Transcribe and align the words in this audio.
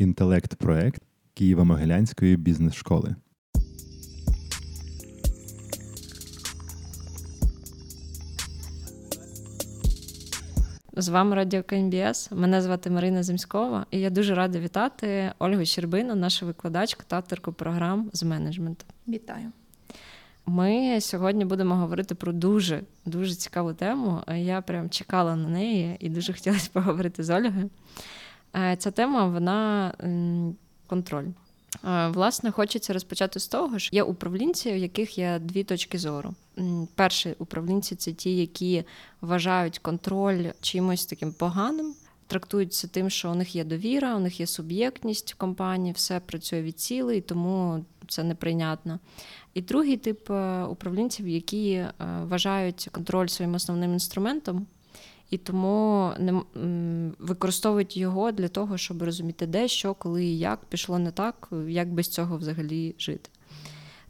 інтелект-проект 0.00 1.02
Києво-Могилянської 1.36 2.36
бізнес-школи. 2.36 3.14
З 10.96 11.08
вами 11.08 11.36
Радіо 11.36 11.62
КНБС. 11.62 12.32
Мене 12.32 12.62
звати 12.62 12.90
Марина 12.90 13.22
Земськова, 13.22 13.86
і 13.90 14.00
я 14.00 14.10
дуже 14.10 14.34
рада 14.34 14.58
вітати 14.58 15.32
Ольгу 15.38 15.64
Щербину, 15.64 16.14
нашу 16.14 16.46
викладачку 16.46 17.02
та 17.06 17.16
авторку 17.16 17.52
програм 17.52 18.10
з 18.12 18.22
менеджменту. 18.22 18.84
Вітаю. 19.08 19.52
Ми 20.46 21.00
сьогодні 21.00 21.44
будемо 21.44 21.74
говорити 21.74 22.14
про 22.14 22.32
дуже 22.32 22.80
дуже 23.06 23.34
цікаву 23.34 23.72
тему. 23.72 24.22
Я 24.36 24.60
прям 24.60 24.90
чекала 24.90 25.36
на 25.36 25.48
неї 25.48 25.96
і 26.00 26.08
дуже 26.08 26.32
хотілося 26.32 26.70
поговорити 26.72 27.24
з 27.24 27.30
Ольгою. 27.30 27.70
Е, 28.56 28.76
ця 28.76 28.90
тема 28.90 29.26
вона 29.26 29.92
контроль. 30.86 31.26
Е, 31.84 32.08
власне, 32.08 32.50
хочеться 32.50 32.92
розпочати 32.92 33.40
з 33.40 33.48
того, 33.48 33.78
що 33.78 33.96
є 33.96 34.02
управлінці, 34.02 34.70
у 34.70 34.76
яких 34.76 35.18
є 35.18 35.38
дві 35.38 35.64
точки 35.64 35.98
зору. 35.98 36.34
Перші 36.94 37.34
управлінці 37.38 37.96
це 37.96 38.12
ті, 38.12 38.36
які 38.36 38.84
вважають 39.20 39.78
контроль 39.78 40.44
чимось 40.60 41.06
таким 41.06 41.32
поганим, 41.32 41.94
трактуються 42.26 42.88
тим, 42.88 43.10
що 43.10 43.30
у 43.30 43.34
них 43.34 43.56
є 43.56 43.64
довіра, 43.64 44.16
у 44.16 44.20
них 44.20 44.40
є 44.40 44.46
суб'єктність 44.46 45.34
в 45.34 45.36
компанії, 45.36 45.92
все 45.92 46.20
працює 46.20 46.62
від 46.62 46.80
цілей, 46.80 47.20
тому 47.20 47.84
це 48.08 48.22
неприйнятно. 48.22 48.98
І 49.54 49.62
другий 49.62 49.96
тип 49.96 50.30
е, 50.30 50.64
управлінців, 50.64 51.28
які 51.28 51.84
вважають 52.22 52.88
контроль 52.92 53.26
своїм 53.26 53.54
основним 53.54 53.92
інструментом, 53.92 54.66
і 55.30 55.38
тому 55.38 56.10
не 56.18 56.42
використовують 57.18 57.96
його 57.96 58.32
для 58.32 58.48
того, 58.48 58.78
щоб 58.78 59.02
розуміти, 59.02 59.46
де, 59.46 59.68
що, 59.68 59.94
коли 59.94 60.24
і 60.24 60.38
як 60.38 60.64
пішло 60.64 60.98
не 60.98 61.10
так, 61.10 61.48
як 61.68 61.92
без 61.92 62.08
цього 62.08 62.36
взагалі 62.36 62.94
жити. 62.98 63.30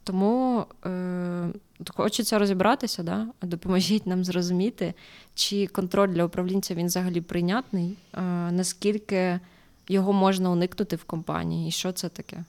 Тому 0.05 0.65
е, 0.87 1.49
хочеться 1.95 2.39
розібратися, 2.39 3.03
да? 3.03 3.27
допоможіть 3.43 4.07
нам 4.07 4.25
зрозуміти, 4.25 4.95
чи 5.35 5.67
контроль 5.67 6.09
для 6.09 6.25
управлінця 6.25 6.75
він 6.75 6.87
взагалі 6.87 7.21
прийнятний, 7.21 7.97
е, 8.15 8.23
наскільки 8.51 9.41
його 9.89 10.13
можна 10.13 10.51
уникнути 10.51 10.97
в 10.97 11.05
компанії, 11.05 11.69
і 11.69 11.71
що 11.71 11.93
це 11.93 12.09
таке? 12.09 12.45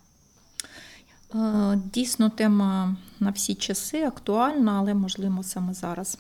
Е, 1.36 1.80
дійсно, 1.94 2.30
тема 2.30 2.96
на 3.20 3.30
всі 3.30 3.56
часи 3.56 4.04
актуальна, 4.04 4.80
але 4.80 4.94
можливо 4.94 5.44
саме 5.44 5.74
зараз. 5.74 6.18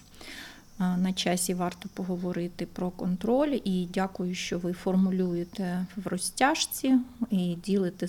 На 0.82 1.14
часі 1.14 1.54
варто 1.54 1.90
поговорити 1.94 2.66
про 2.66 2.90
контроль 2.90 3.60
і 3.64 3.88
дякую, 3.94 4.36
що 4.36 4.60
ви 4.60 4.74
формулюєте 4.74 5.86
в 5.96 6.08
розтяжці 6.08 6.98
і 7.30 7.56
ділите 7.66 8.08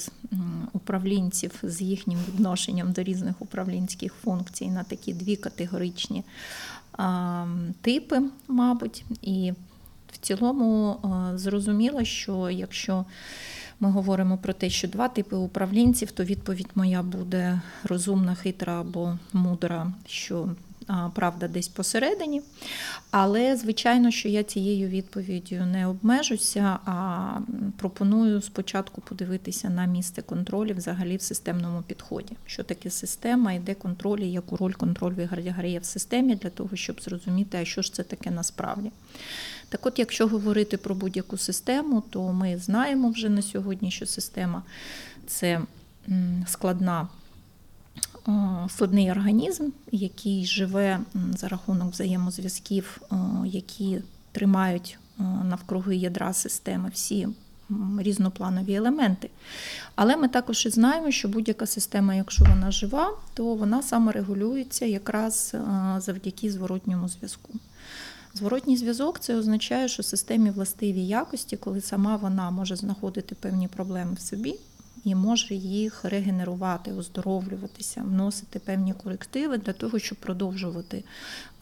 управлінців 0.73 1.53
з 1.62 1.81
їхнім 1.81 2.19
відношенням 2.29 2.92
до 2.92 3.03
різних 3.03 3.42
управлінських 3.42 4.14
функцій 4.14 4.70
на 4.70 4.84
такі 4.84 5.14
дві 5.14 5.37
категоричні 5.37 6.25
типи, 7.81 8.23
мабуть. 8.48 9.05
І 9.23 9.53
в 10.12 10.19
цілому 10.20 10.97
зрозуміло, 11.34 12.05
що 12.05 12.51
якщо 12.51 13.05
ми 13.81 13.91
говоримо 13.91 14.39
про 14.39 14.53
те, 14.53 14.70
що 14.70 14.89
два 14.89 15.09
типи 15.09 15.36
управлінців, 15.36 16.11
то 16.11 16.25
відповідь 16.25 16.70
моя 16.75 17.03
буде 17.03 17.61
розумна, 17.84 18.34
хитра 18.34 18.81
або 18.81 19.19
мудра. 19.33 19.92
що 20.07 20.48
правда 21.14 21.48
десь 21.48 21.69
посередині. 21.69 22.42
Але, 23.11 23.56
звичайно, 23.56 24.11
що 24.11 24.28
я 24.28 24.42
цією 24.42 24.89
відповіддю 24.89 25.56
не 25.66 25.86
обмежуся, 25.86 26.78
а 26.84 27.28
пропоную 27.77 28.42
спочатку 28.42 29.00
подивитися 29.00 29.70
на 29.70 29.86
місце 29.86 30.22
контролю 30.22 30.74
взагалі 30.74 31.16
в 31.16 31.22
системному 31.22 31.83
підході. 31.83 32.36
Що 32.47 32.62
таке 32.62 32.91
система 32.91 33.52
і 33.52 33.58
де 33.58 33.74
контроль, 33.74 34.19
і 34.19 34.33
яку 34.33 34.56
роль 34.56 34.72
контроль 34.72 35.12
виграє 35.12 35.78
в 35.78 35.84
системі 35.84 36.34
для 36.34 36.50
того, 36.50 36.77
щоб 36.77 37.00
зрозуміти, 37.00 37.58
а 37.62 37.64
що 37.64 37.83
ж 37.83 37.92
це 37.92 38.02
таке 38.02 38.30
насправді. 38.30 38.90
Так 39.68 39.86
от, 39.86 39.98
якщо 39.98 40.27
говорити 40.27 40.77
про 40.77 40.95
будь-яку 40.95 41.36
систему, 41.36 42.02
то 42.11 42.33
ми 42.33 42.58
знаємо 42.58 43.11
вже 43.11 43.28
на 43.28 43.42
сьогодні, 43.42 43.90
що 43.90 44.07
система 44.07 44.62
це 45.27 45.61
складна 46.46 47.08
складний 48.68 49.10
організм, 49.10 49.68
який 49.92 50.44
живе 50.44 51.00
за 51.36 51.48
рахунок 51.48 51.92
взаємозв'язків, 51.92 53.02
які 53.44 53.98
тримають 54.33 54.98
навкруги 55.44 55.96
ядра 55.96 56.33
системи 56.33 56.90
всі 56.92 57.28
різнопланові 57.98 58.74
елементи. 58.74 59.30
Але 59.94 60.16
ми 60.16 60.28
також 60.28 60.66
і 60.66 60.70
знаємо, 60.70 61.10
що 61.10 61.28
будь-яка 61.28 61.66
система, 61.66 62.14
якщо 62.14 62.44
вона 62.44 62.70
жива, 62.70 63.10
то 63.34 63.55
вона 63.55 63.83
саморегулюється 63.83 64.84
якраз 64.86 65.54
завдяки 65.98 66.52
зворотньому 66.52 67.08
зв'язку. 67.08 67.52
Зворотній 68.34 68.77
зв'язок 68.77 69.20
це 69.20 69.36
означає, 69.36 69.89
що 69.89 70.02
системі 70.02 70.50
властиві 70.50 71.06
якості, 71.06 71.56
коли 71.56 71.80
сама 71.80 72.16
вона 72.16 72.50
може 72.50 72.77
знаходити 72.77 73.34
певні 73.34 73.68
проблеми 73.68 74.14
в 74.14 74.20
собі, 74.20 74.54
і 75.05 75.14
може 75.14 75.55
їх 75.55 76.05
регенерувати, 76.05 76.92
оздоровлюватися, 76.92 78.02
вносити 78.02 78.58
певні 78.58 78.92
корективи 78.92 79.58
для 79.58 79.73
того, 79.73 79.98
щоб 79.98 80.18
продовжувати 80.18 81.05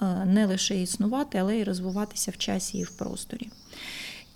е, 0.03 0.25
не 0.25 0.47
лише 0.47 0.83
існувати, 0.83 1.39
але 1.39 1.57
й 1.57 1.65
розвиватися 1.65 2.31
в 2.31 2.37
часі 2.37 2.79
і 2.79 2.83
в 2.83 2.91
просторі. 2.91 3.49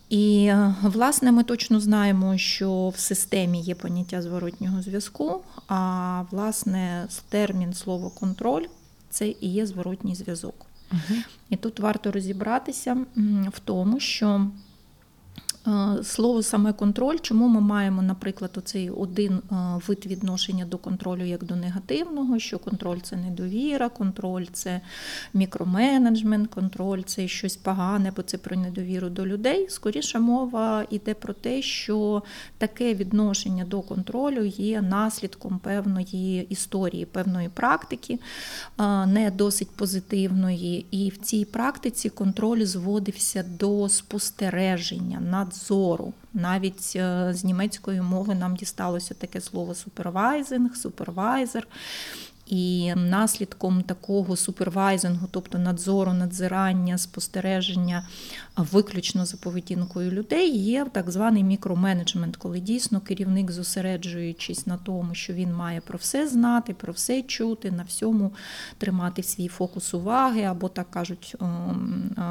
І, 0.09 0.47
е, 0.47 0.75
власне, 0.82 1.32
ми 1.32 1.44
точно 1.44 1.81
знаємо, 1.81 2.38
що 2.38 2.88
в 2.88 2.98
системі 2.98 3.60
є 3.60 3.75
поняття 3.75 4.22
зворотнього 4.22 4.82
зв'язку, 4.82 5.42
а 5.69 6.22
власне 6.31 7.06
термін 7.28 7.75
слово 7.75 8.10
контроль 8.10 8.66
це 9.10 9.28
і 9.28 9.48
є 9.53 9.66
зворотній 9.66 10.15
зв'язок. 10.15 10.66
Угу. 10.92 11.19
І 11.50 11.56
тут 11.56 11.81
варто 11.81 12.12
розібратися 12.12 12.97
в 13.53 13.60
тому, 13.65 14.00
що 14.00 14.47
слово 16.02 16.42
саме 16.42 16.72
контроль, 16.72 17.16
чому 17.22 17.48
ми 17.48 17.60
маємо, 17.60 18.02
наприклад, 18.02 18.50
оцей 18.56 18.91
один 18.91 19.41
вид 19.88 20.06
відношення 20.06 20.64
до 20.64 20.78
контролю 20.78 21.25
як 21.25 21.44
до 21.44 21.56
негативного, 21.56 22.38
що 22.38 22.58
контроль 22.58 22.98
це 23.02 23.16
недовіра, 23.16 23.88
контроль 23.88 24.47
це 24.53 24.80
мікроменеджмент, 25.34 26.50
контроль 26.50 27.03
це 27.06 27.28
щось 27.28 27.56
погане, 27.56 28.12
бо 28.16 28.22
це 28.22 28.38
про 28.38 28.56
недовіру 28.56 29.08
до 29.08 29.26
людей. 29.26 29.66
Скоріше 29.70 30.19
мова 30.19 30.84
йде 30.91 31.14
про 31.14 31.32
те, 31.32 31.62
що 31.62 32.22
таке 32.58 32.94
відношення 32.94 33.64
до 33.64 33.82
контролю 33.82 34.44
є 34.44 34.82
наслідком 34.82 35.58
певної 35.58 36.47
історії, 36.50 37.06
певної 37.06 37.48
практики, 37.48 38.19
не 39.06 39.32
досить 39.36 39.70
позитивної. 39.70 40.86
І 40.91 41.08
в 41.08 41.19
цій 41.19 41.44
практиці 41.44 42.10
контроль 42.10 42.64
зводився 42.64 43.44
до 43.58 43.88
спостереження 43.88 45.20
над 45.20 45.53
зору. 45.56 46.12
Навіть 46.34 46.92
е, 46.97 47.28
з 47.34 47.44
німецької 47.44 48.00
мови 48.00 48.34
нам 48.34 48.56
дісталося 48.56 49.15
таке 49.15 49.41
слово 49.41 49.75
супервайзинг, 49.75 50.76
супервайзер. 50.76 51.66
І 52.47 52.94
наслідком 52.94 53.82
такого 53.82 54.37
супервайзингу, 54.37 55.28
тобто 55.31 55.59
надзору, 55.59 56.12
надзирання, 56.12 56.99
спостереження 56.99 58.09
виключно 58.56 59.27
за 59.27 59.37
поведінкою 59.37 60.10
людей, 60.10 60.59
є 60.59 60.87
так 60.93 61.10
званий 61.10 61.44
мікроменеджмент, 61.44 62.37
коли 62.37 62.60
дійсно 62.60 63.00
керівник, 63.00 63.50
зосереджуючись 63.50 64.66
на 64.66 64.77
тому, 64.77 65.15
що 65.15 65.33
він 65.33 65.54
має 65.54 65.81
про 65.81 65.99
все 65.99 66.28
знати, 66.28 66.75
про 66.75 66.93
все 66.93 67.22
чути, 67.22 67.71
на 67.71 67.83
всьому 67.83 68.33
тримати 68.78 69.22
свій 69.22 69.49
фокус 69.49 69.94
уваги, 69.94 70.43
або 70.43 70.69
так 70.69 70.91
кажуть, 70.91 71.37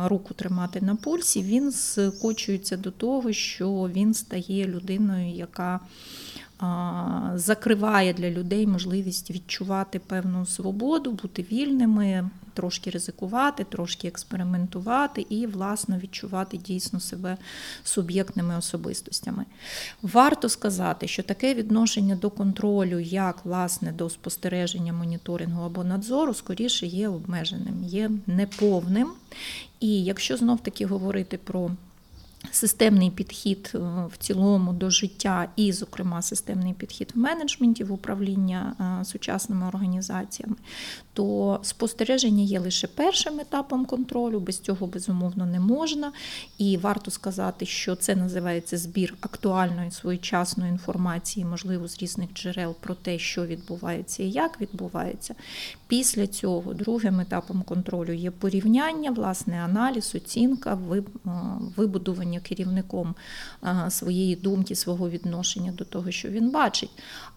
руку 0.06 0.34
тримати 0.34 0.82
на 0.82 0.96
пульсі, 0.96 1.44
він 1.44 1.72
скочується 1.72 2.78
до 2.78 2.92
того, 2.92 3.34
що 3.34 3.90
він 3.94 4.14
стає 4.14 4.68
людиною, 4.68 5.30
яка 5.30 5.80
закриває 7.36 8.14
для 8.14 8.30
людей 8.30 8.68
можливість 8.68 9.32
відчувати 9.32 10.00
певну 10.00 10.46
свободу, 10.46 11.12
бути 11.12 11.46
вільними, 11.52 12.30
трошки 12.54 12.90
ризикувати, 12.90 13.64
трошки 13.64 14.08
експериментувати 14.08 15.26
і, 15.30 15.48
власно, 15.48 15.98
відчувати 15.98 16.58
дійсно 16.58 17.00
себе 17.00 17.38
суб'єктними 17.84 18.58
особистостями. 18.58 19.46
Варто 20.02 20.50
сказати, 20.50 21.08
що 21.08 21.24
таке 21.24 21.54
відношення 21.54 22.16
до 22.16 22.30
контролю, 22.30 23.00
як 23.00 23.46
власне 23.46 23.92
до 23.92 24.10
спостереження, 24.10 24.94
моніторингу 24.94 25.64
або 25.64 25.84
надзору, 25.84 26.34
скоріше 26.34 26.86
є 26.86 27.08
обмеженим, 27.08 27.84
є 27.84 28.12
неповним. 28.28 29.12
І 29.80 30.04
якщо 30.04 30.38
знов 30.38 30.60
таки 30.60 30.86
говорити 30.86 31.38
про 31.38 31.72
Системний 32.52 33.12
підхід 33.12 33.72
е, 33.76 33.78
в 34.14 34.18
цілому 34.18 34.74
до 34.74 34.90
життя, 34.90 35.48
і, 35.56 35.72
зокрема, 35.72 36.22
системний 36.22 36.74
підхід 36.74 37.12
в 37.16 37.20
менеджменті 37.20 37.84
в 37.84 37.92
управління 37.92 38.76
е, 39.02 39.06
сучасними 39.06 39.68
організаціями, 39.68 40.56
то 41.14 41.60
спостереження 41.64 42.44
є 42.44 42.60
лише 42.60 42.88
першим 42.88 43.40
етапом 43.40 43.86
контролю, 43.86 44.40
без 44.40 44.60
цього 44.60 44.88
безумовно 44.88 45.46
не 45.46 45.60
можна. 45.60 46.12
І 46.58 46.78
варто 46.78 47.12
сказати, 47.12 47.66
що 47.66 47.96
це 47.96 48.16
називається 48.16 48.78
збір 48.78 49.14
актуальної 49.22 49.92
своєчасної 49.92 50.72
інформації, 50.72 51.46
можливо, 51.46 51.88
з 51.88 52.02
різних 52.02 52.34
джерел 52.34 52.76
про 52.80 52.96
те, 52.96 53.20
що 53.20 53.46
відбувається 53.46 54.24
і 54.24 54.30
як 54.30 54.62
відбувається. 54.62 55.36
Після 55.88 56.28
цього 56.28 56.74
другим 56.74 57.20
етапом 57.20 57.62
контролю 57.62 58.14
є 58.14 58.32
порівняння, 58.32 59.12
власне, 59.12 59.62
аналіз, 59.64 60.16
оцінка, 60.16 60.80
е, 60.92 61.04
вибудування 62.34 62.40
керівником 62.40 63.16
своєї 63.90 64.36
думки, 64.36 64.76
свого 64.76 65.10
відношення 65.10 65.72
до 65.72 65.86
того, 65.86 66.12
що 66.12 66.30
він 66.30 66.52
бачить. 66.52 66.92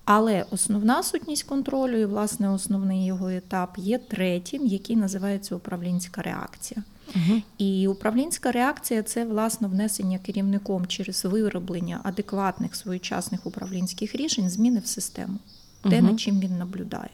Але 0.05 0.45
основна 0.51 1.03
сутність 1.03 1.43
контролю 1.43 1.97
і, 1.97 2.05
власне, 2.05 2.51
основний 2.51 3.07
його 3.07 3.29
етап 3.31 3.79
є 3.79 3.99
третім, 3.99 4.67
який 4.67 4.97
називається 4.97 5.57
управлінська 5.57 6.23
реакція. 6.23 6.83
Угу. 7.15 7.43
І 7.59 7.89
управлінська 7.89 8.53
реакція 8.53 9.03
це 9.03 9.25
власне 9.25 9.69
внесення 9.69 10.19
керівником 10.19 10.87
через 10.87 11.25
вироблення 11.25 12.01
адекватних 12.05 12.77
своєчасних 12.77 13.47
управлінських 13.47 14.15
рішень, 14.15 14.51
зміни 14.51 14.81
в 14.81 14.87
систему, 14.87 15.39
те, 15.83 15.99
угу. 15.99 16.07
над 16.07 16.21
чим 16.21 16.41
він 16.41 16.59
наблюдає. 16.59 17.11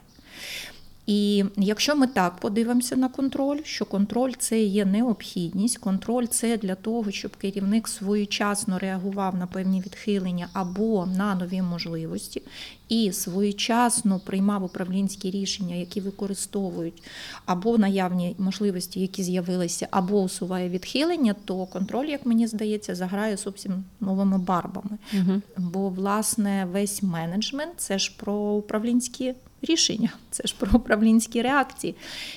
І 1.12 1.44
якщо 1.56 1.96
ми 1.96 2.06
так 2.06 2.36
подивимося 2.36 2.96
на 2.96 3.08
контроль, 3.08 3.58
що 3.64 3.84
контроль 3.84 4.32
це 4.38 4.62
є 4.62 4.84
необхідність, 4.84 5.78
контроль 5.78 6.26
це 6.26 6.56
для 6.56 6.74
того, 6.74 7.10
щоб 7.10 7.36
керівник 7.36 7.88
своєчасно 7.88 8.78
реагував 8.78 9.36
на 9.36 9.46
певні 9.46 9.80
відхилення 9.80 10.48
або 10.52 11.06
на 11.06 11.34
нові 11.34 11.62
можливості, 11.62 12.42
і 12.88 13.12
своєчасно 13.12 14.20
приймав 14.24 14.64
управлінські 14.64 15.30
рішення, 15.30 15.74
які 15.74 16.00
використовують 16.00 17.02
або 17.46 17.78
наявні 17.78 18.34
можливості, 18.38 19.00
які 19.00 19.22
з'явилися, 19.22 19.88
або 19.90 20.22
усуває 20.22 20.68
відхилення, 20.68 21.34
то 21.44 21.66
контроль, 21.66 22.06
як 22.06 22.26
мені 22.26 22.46
здається, 22.46 22.94
заграє 22.94 23.36
зовсім 23.36 23.84
новими 24.00 24.38
барбами. 24.38 24.98
Угу. 25.14 25.42
Бо, 25.56 25.88
власне, 25.88 26.68
весь 26.72 27.02
менеджмент 27.02 27.72
це 27.76 27.98
ж 27.98 28.12
про 28.16 28.34
управлінські 28.34 29.34
рішення, 29.62 30.10
це 30.30 30.42
ж 30.46 30.54
про 30.58 30.78
управлінські 30.78 31.42
реакції. 31.42 31.94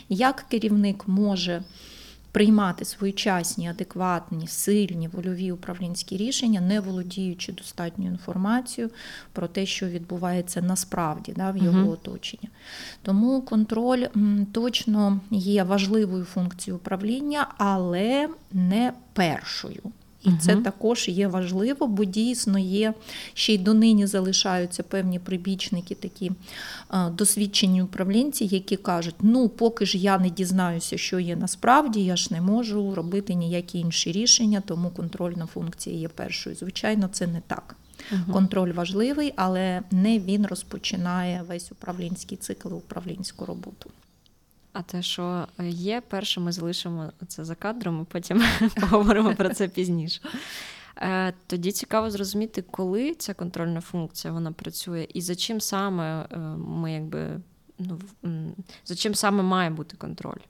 Як 0.09 0.45
керівник 0.49 1.07
може 1.07 1.63
приймати 2.35 2.85
своєчасні, 2.85 3.69
адекватні, 3.69 4.47
сильні 4.47 5.07
вольові 5.07 5.51
управлінські 5.51 6.17
рішення, 6.17 6.61
не 6.61 6.79
володіючи 6.79 7.51
достатньою 7.51 8.11
інформацією 8.11 8.91
про 9.33 9.47
те, 9.47 9.65
що 9.65 9.87
відбувається 9.87 10.61
насправді 10.61 11.33
да, 11.37 11.51
в 11.51 11.57
його 11.57 11.81
угу. 11.81 11.91
оточенні. 11.91 12.49
Тому 13.01 13.41
контроль 13.41 14.05
точно 14.51 15.19
є 15.31 15.63
важливою 15.63 16.23
функцією 16.23 16.77
управління, 16.77 17.47
але 17.57 18.29
не 18.51 18.93
першою. 19.13 19.81
І 20.25 20.29
угу. 20.29 20.37
це 20.41 20.55
також 20.55 21.09
є 21.09 21.27
важливо, 21.27 21.87
бо 21.87 22.05
дійсно 22.05 22.59
є 22.59 22.93
ще 23.33 23.53
й 23.53 23.57
донині 23.57 24.07
залишаються 24.07 24.83
певні 24.83 25.19
прибічники, 25.19 25.95
такі 25.95 26.31
досвідчені 27.11 27.81
управлінці, 27.81 28.45
які 28.45 28.75
кажуть: 28.75 29.15
ну, 29.21 29.49
поки 29.49 29.85
ж 29.85 29.97
я 29.97 30.17
не 30.17 30.29
дізнаюся, 30.29 30.97
що 30.97 31.19
є 31.19 31.35
насправді, 31.35 32.05
я 32.05 32.15
ж 32.15 32.27
не 32.31 32.41
можу 32.41 32.95
робити 32.95 33.33
ніякі 33.33 33.79
інші 33.79 34.11
рішення, 34.11 34.61
тому 34.65 34.89
контрольна 34.89 35.45
функція 35.45 35.95
є 35.95 36.07
першою. 36.07 36.55
Звичайно, 36.55 37.09
це 37.11 37.27
не 37.27 37.41
так. 37.47 37.75
Угу. 38.11 38.33
Контроль 38.33 38.71
важливий, 38.71 39.33
але 39.35 39.81
не 39.91 40.19
він 40.19 40.45
розпочинає 40.45 41.43
весь 41.47 41.71
управлінський 41.71 42.37
цикл 42.37 42.73
управлінську 42.73 43.45
роботу. 43.45 43.89
А 44.75 44.81
те, 44.81 45.01
що 45.01 45.47
є, 45.63 46.01
перше 46.01 46.39
ми 46.39 46.51
залишимо 46.51 47.11
це 47.27 47.45
за 47.45 47.55
кадром, 47.55 48.01
і 48.01 48.13
потім 48.13 48.43
поговоримо 48.81 49.35
про 49.35 49.49
це 49.49 49.67
пізніше. 49.67 50.21
Е, 50.97 51.33
тоді 51.47 51.71
цікаво 51.71 52.09
зрозуміти, 52.09 52.61
коли 52.71 53.13
ця 53.13 53.33
контрольна 53.33 53.81
функція 53.81 54.33
вона 54.33 54.51
працює, 54.51 55.07
і 55.13 55.21
за 55.21 55.35
чим 55.35 55.61
саме 55.61 56.21
е, 56.31 56.37
ми 56.57 56.93
якби 56.93 57.41
ну, 57.79 57.99
за 58.85 58.95
чим 58.95 59.15
саме 59.15 59.43
має 59.43 59.69
бути 59.69 59.97
контроль. 59.97 60.41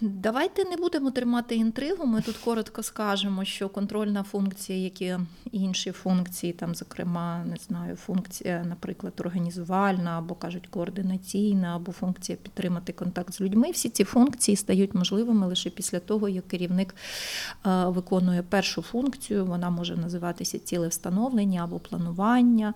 Давайте 0.00 0.64
не 0.64 0.76
будемо 0.76 1.10
тримати 1.10 1.56
інтригу. 1.56 2.06
Ми 2.06 2.20
тут 2.20 2.36
коротко 2.36 2.82
скажемо, 2.82 3.44
що 3.44 3.68
контрольна 3.68 4.22
функція, 4.22 4.78
як 4.78 5.02
і 5.02 5.18
інші 5.52 5.92
функції, 5.92 6.52
там, 6.52 6.74
зокрема, 6.74 7.44
не 7.44 7.56
знаю, 7.56 7.96
функція, 7.96 8.64
наприклад, 8.68 9.12
організувальна 9.20 10.18
або 10.18 10.34
кажуть 10.34 10.66
координаційна, 10.66 11.76
або 11.76 11.92
функція 11.92 12.38
підтримати 12.42 12.92
контакт 12.92 13.34
з 13.34 13.40
людьми. 13.40 13.70
Всі 13.70 13.88
ці 13.88 14.04
функції 14.04 14.56
стають 14.56 14.94
можливими 14.94 15.46
лише 15.46 15.70
після 15.70 15.98
того, 16.00 16.28
як 16.28 16.48
керівник 16.48 16.94
е, 17.66 17.84
виконує 17.84 18.42
першу 18.42 18.82
функцію. 18.82 19.46
Вона 19.46 19.70
може 19.70 19.96
називатися 19.96 20.58
ціле 20.58 20.88
встановлення 20.88 21.64
або 21.64 21.78
планування, 21.78 22.74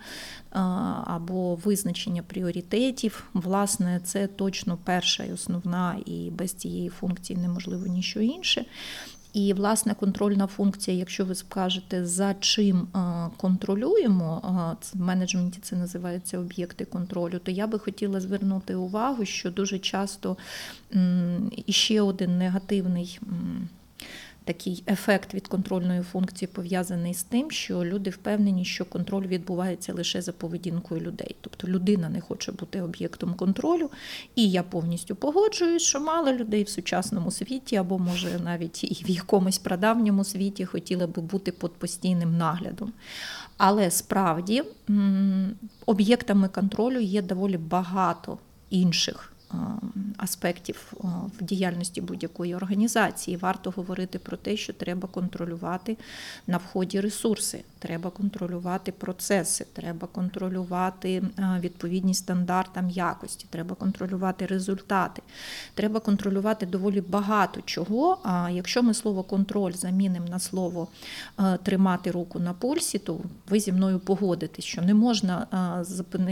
е, 0.53 0.59
або 1.05 1.55
визначення 1.55 2.23
пріоритетів. 2.23 3.25
Власне, 3.35 4.01
це 4.05 4.27
точно 4.27 4.79
перша 4.85 5.25
і 5.25 5.33
основна, 5.33 5.97
і 6.07 6.31
без 6.31 6.53
цієї 6.53 6.89
функції 6.89 7.10
функції 7.11 7.39
неможливо 7.39 7.87
ніщо 7.87 8.21
інше. 8.21 8.65
І, 9.33 9.53
власне, 9.53 9.95
контрольна 9.95 10.47
функція, 10.47 10.97
якщо 10.97 11.25
ви 11.25 11.35
скажете, 11.35 12.07
за 12.07 12.35
чим 12.35 12.77
е, 12.79 13.31
контролюємо, 13.37 14.43
в 14.95 15.01
менеджменті 15.01 15.59
це 15.63 15.77
називається 15.77 16.39
об'єкти 16.39 16.85
контролю, 16.85 17.39
то 17.39 17.51
я 17.51 17.67
би 17.67 17.79
хотіла 17.79 18.21
звернути 18.21 18.75
увагу, 18.75 19.25
що 19.25 19.51
дуже 19.51 19.79
часто 19.79 20.37
іще 21.67 22.01
один 22.01 22.39
негативний 22.39 23.19
такий 24.45 24.83
ефект 24.87 25.35
від 25.35 25.49
контрольної 25.49 26.03
функції 26.03 26.49
пов'язаний 26.53 27.15
з 27.15 27.23
тим, 27.23 27.51
що 27.51 27.85
люди 27.85 28.11
впевнені, 28.11 28.65
що 28.65 28.85
контроль 28.85 29.27
відбувається 29.27 29.95
лише 29.95 30.23
за 30.23 30.33
поведінкою 30.33 31.01
людей. 31.01 31.37
Тобто 31.41 31.69
людина 31.69 32.09
не 32.09 32.21
хоче 32.21 32.53
бути 32.53 32.83
об'єктом 32.83 33.35
контролю, 33.35 33.91
і 34.35 34.51
я 34.51 34.63
повністю 34.63 35.17
погоджуюсь, 35.17 35.83
що 35.83 36.01
мало 36.01 36.33
людей 36.33 36.63
в 36.63 36.69
сучасному 36.69 37.31
світі, 37.31 37.77
або 37.77 37.99
може 37.99 38.41
навіть 38.45 38.85
і 38.85 39.05
в 39.05 39.11
якомусь 39.11 39.59
прадавньому 39.59 40.25
світі 40.25 40.65
хотіли 40.65 41.07
би 41.07 41.23
бути 41.23 41.53
під 41.53 41.73
постійним 41.73 42.37
наглядом. 42.37 42.93
Але 43.57 43.91
справді 43.91 44.63
об'єктами 45.87 46.49
контролю 46.49 47.01
є 47.01 47.23
доволі 47.23 47.57
багато 47.57 48.39
інших 48.71 49.30
аспектів 50.17 50.93
в 51.39 51.43
діяльності 51.45 52.01
будь-якої 52.01 52.55
організації. 52.55 53.37
Варто 53.37 53.71
говорити 53.71 54.19
про 54.19 54.37
те, 54.37 54.57
що 54.57 54.73
треба 54.73 55.09
контролювати 55.09 55.97
на 56.47 56.57
вході 56.57 57.01
ресурси, 57.01 57.65
треба 57.79 58.11
контролювати 58.11 58.93
процеси, 58.93 59.67
треба 59.73 60.07
контролювати 60.07 61.23
відповідність 61.61 62.21
стандартам 62.21 62.91
якості, 62.91 63.47
треба 63.51 63.75
контролювати 63.75 64.47
результати, 64.47 65.23
треба 65.75 66.01
контролювати 66.01 66.67
доволі 66.67 67.01
багато 67.01 67.61
чого. 67.65 68.19
А 68.23 68.51
якщо 68.51 68.83
ми 68.83 68.95
слово 68.95 69.23
контроль 69.23 69.73
замінимо 69.73 70.29
на 70.29 70.39
слово 70.39 70.89
тримати 71.63 72.11
руку 72.11 72.39
на 72.39 72.53
пульсі, 72.53 72.99
то 72.99 73.19
ви 73.49 73.61
зі 73.61 73.73
мною 73.73 73.99
погодитесь, 73.99 74.65
що 74.65 74.83
не 74.83 74.95
можна 74.95 75.47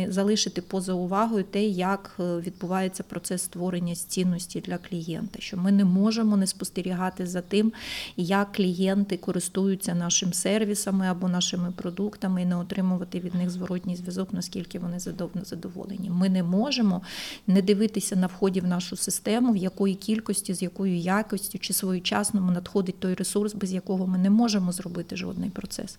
залишити 0.08 0.62
поза 0.62 0.92
увагою 0.92 1.44
те, 1.44 1.64
як 1.64 2.16
е, 2.20 2.36
відбувається 2.36 3.02
процес 3.08 3.42
створення 3.42 3.94
цінності 3.94 4.60
для 4.60 4.78
клієнта, 4.78 5.40
що 5.40 5.56
ми 5.56 5.72
не 5.72 5.84
можемо 5.84 6.36
не 6.36 6.46
спостерігати 6.46 7.26
за 7.26 7.40
тим, 7.40 7.72
як 8.16 8.52
клієнти 8.52 9.16
користуються 9.16 9.94
нашим 9.94 10.32
сервісами 10.32 11.06
або 11.06 11.28
нашими 11.28 11.72
продуктами 11.76 12.42
і 12.42 12.46
не 12.46 12.56
отримувати 12.56 13.20
від 13.20 13.34
них 13.34 13.50
зворотній 13.50 13.96
зв'язок, 13.96 14.28
наскільки 14.32 14.78
вони 14.78 14.98
задоволені. 15.44 16.10
Ми 16.10 16.28
не 16.28 16.42
можемо 16.42 17.02
не 17.46 17.62
дивитися 17.62 18.16
на 18.16 18.26
вході 18.26 18.60
в 18.60 18.66
нашу 18.66 18.96
систему, 18.96 19.52
в 19.52 19.56
якої 19.56 19.94
кількості, 19.94 20.54
з 20.54 20.62
якою 20.62 20.96
якістю 20.96 21.58
чи 21.58 21.72
своєчасному 21.72 22.50
надходить 22.50 23.00
той 23.00 23.14
ресурс, 23.14 23.54
без 23.54 23.72
якого 23.72 24.06
ми 24.06 24.18
не 24.18 24.30
можемо 24.30 24.72
зробити 24.72 25.16
жодний 25.16 25.50
процес. 25.50 25.98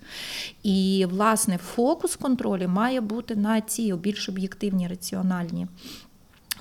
І, 0.64 1.08
власне, 1.10 1.58
фокус 1.58 2.16
контролю 2.16 2.68
має 2.68 3.02
бути 3.02 3.36
на 3.36 3.62
ці 3.62 3.94
більш 3.94 4.30
об'єктивні 4.30 4.88
раціональні 4.88 5.68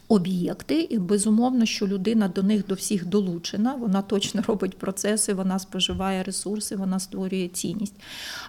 об'єкти, 0.08 0.80
і 0.80 0.98
безумовно, 0.98 1.66
що 1.66 1.86
людина 1.86 2.28
до 2.28 2.42
них 2.42 2.66
до 2.66 2.74
всіх 2.74 3.06
долучена, 3.06 3.74
вона 3.74 4.02
точно 4.02 4.42
робить 4.48 4.78
процеси, 4.78 5.34
вона 5.34 5.58
споживає 5.58 6.22
ресурси, 6.22 6.76
вона 6.76 6.98
створює 7.00 7.48
цінність. 7.48 7.94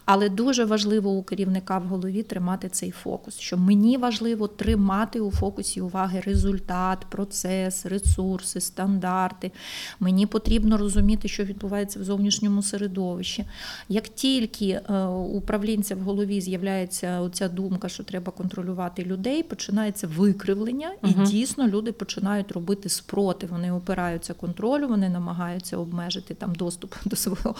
Але 0.05 0.29
дуже 0.29 0.65
важливо 0.65 1.11
у 1.11 1.23
керівника 1.23 1.77
в 1.77 1.83
голові 1.83 2.23
тримати 2.23 2.69
цей 2.69 2.91
фокус. 2.91 3.39
Що 3.39 3.57
мені 3.57 3.97
важливо 3.97 4.47
тримати 4.47 5.19
у 5.19 5.31
фокусі 5.31 5.81
уваги 5.81 6.21
результат, 6.25 7.05
процес, 7.09 7.85
ресурси, 7.85 8.61
стандарти. 8.61 9.51
Мені 9.99 10.25
потрібно 10.25 10.77
розуміти, 10.77 11.27
що 11.27 11.43
відбувається 11.43 11.99
в 11.99 12.03
зовнішньому 12.03 12.63
середовищі. 12.63 13.45
Як 13.89 14.07
тільки 14.07 14.67
е, 14.67 15.05
управлінця 15.07 15.95
в 15.95 15.99
голові 15.99 16.41
з'являється 16.41 17.21
оця 17.21 17.49
думка, 17.49 17.89
що 17.89 18.03
треба 18.03 18.31
контролювати 18.31 19.03
людей, 19.03 19.43
починається 19.43 20.07
викривлення 20.07 20.91
і 21.03 21.13
дійсно 21.13 21.48
дійсно 21.49 21.67
люди 21.67 21.91
починають 21.91 22.51
робити 22.51 22.89
спротив. 22.89 23.49
Вони 23.49 23.71
опираються 23.71 24.33
контролю, 24.33 24.87
вони 24.87 25.09
намагаються 25.09 25.77
обмежити 25.77 26.33
там 26.33 26.55
доступ 26.55 26.95
до 27.05 27.15
свого 27.15 27.55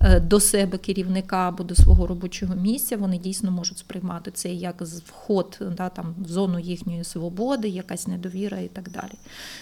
е, 0.00 0.20
до 0.20 0.40
себе 0.40 0.78
керівника 0.78 1.48
або 1.48 1.64
до 1.64 1.74
свого 1.74 2.06
робочого 2.06 2.54
місця. 2.54 2.96
Вони 2.96 3.18
дійсно 3.18 3.50
можуть 3.50 3.78
сприймати 3.78 4.30
це 4.30 4.52
як 4.52 4.82
вход 4.82 5.58
да, 5.76 5.88
там, 5.88 6.14
в 6.18 6.28
зону 6.28 6.58
їхньої 6.58 7.04
свободи, 7.04 7.68
якась 7.68 8.06
недовіра 8.06 8.58
і 8.58 8.68
так 8.68 8.90
далі. 8.90 9.12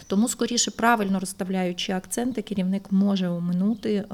Тому, 0.06 0.28
скоріше, 0.28 0.70
правильно 0.70 1.20
розставляючи 1.20 1.92
акценти, 1.92 2.42
керівник 2.42 2.92
може 2.92 3.28
оминути 3.28 3.94
е, 3.94 4.06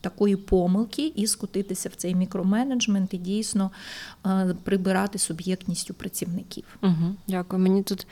такої 0.00 0.36
помилки 0.36 1.12
і 1.16 1.26
скотитися 1.26 1.88
в 1.88 1.94
цей 1.94 2.14
мікроменеджмент 2.14 3.14
і 3.14 3.18
дійсно 3.18 3.70
е, 4.26 4.54
прибирати 4.64 5.18
суб'єктністю 5.18 5.94
працівників. 5.94 6.64
Угу, 6.82 7.14
дякую. 7.28 7.62
Мені 7.62 7.82
тут 7.82 8.06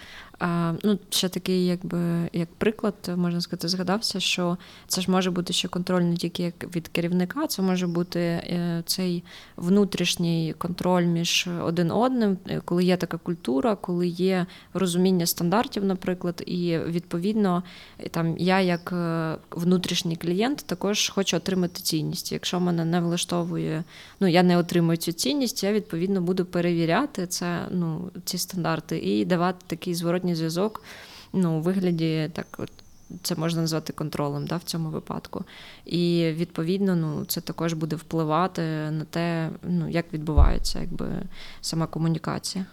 ну, 0.82 0.98
ще 1.10 1.28
такий, 1.28 1.66
якби 1.66 2.30
як 2.32 2.48
приклад, 2.54 2.94
можна 3.16 3.40
сказати, 3.40 3.68
згадався, 3.68 4.20
що 4.20 4.56
це 4.88 5.00
ж 5.00 5.10
може 5.10 5.30
бути 5.30 5.52
ще 5.52 5.68
контроль 5.68 6.02
не 6.02 6.16
тільки 6.16 6.42
як 6.42 6.76
від 6.76 6.88
керівника, 6.88 7.46
це 7.46 7.62
може 7.62 7.86
бути 7.86 8.20
е, 8.20 8.82
цей 8.86 9.24
внутрішній 9.56 10.54
контроль 10.58 11.04
між 11.04 11.48
один 11.62 11.90
одним, 11.90 12.38
е, 12.48 12.60
коли 12.64 12.84
є 12.84 12.96
така 12.96 13.16
культура, 13.16 13.76
коли 13.76 14.06
є 14.06 14.46
розуміння 14.74 15.26
стандартів, 15.26 15.84
наприклад, 15.84 16.42
і 16.46 16.78
відповідно 16.78 17.62
там 18.10 18.38
я, 18.38 18.60
як 18.60 18.92
е, 18.92 19.36
внутрішній 19.50 20.16
клієнт, 20.16 20.64
також 20.66 21.08
хочу 21.08 21.36
отримати 21.36 21.80
цінність. 21.80 22.32
Якщо 22.32 22.60
мене 22.60 22.84
не 22.84 23.00
влаштовує, 23.00 23.84
ну 24.20 24.26
я 24.26 24.42
не 24.42 24.58
отримую 24.58 24.96
цю 24.96 25.12
цінність, 25.12 25.64
я 25.64 25.72
відповідно 25.72 26.20
буду 26.20 26.44
перевіряти 26.44 27.26
це, 27.26 27.58
ну 27.70 28.10
ці 28.24 28.38
стандарти 28.38 28.98
і 28.98 29.24
давати 29.24 29.64
такий 29.66 29.94
зворотній 30.24 30.34
зв'язок. 30.34 30.82
Ну, 31.32 31.58
у 31.58 31.60
вигляді 31.60 32.30
так, 32.32 32.46
от 32.58 32.70
це 33.22 33.34
можна 33.34 33.60
назвати 33.60 33.92
контролем 33.92 34.46
да, 34.46 34.56
в 34.56 34.62
цьому 34.62 34.90
випадку. 34.90 35.44
І 35.84 36.32
відповідно, 36.36 36.96
ну, 36.96 37.24
це 37.24 37.40
також 37.40 37.72
буде 37.72 37.96
впливати 37.96 38.62
на 38.90 39.04
те, 39.10 39.50
ну, 39.62 39.88
як 39.88 40.12
відбувається 40.12 40.80
якби, 40.80 41.06
сама 41.60 41.86
комунікація. 41.86 42.66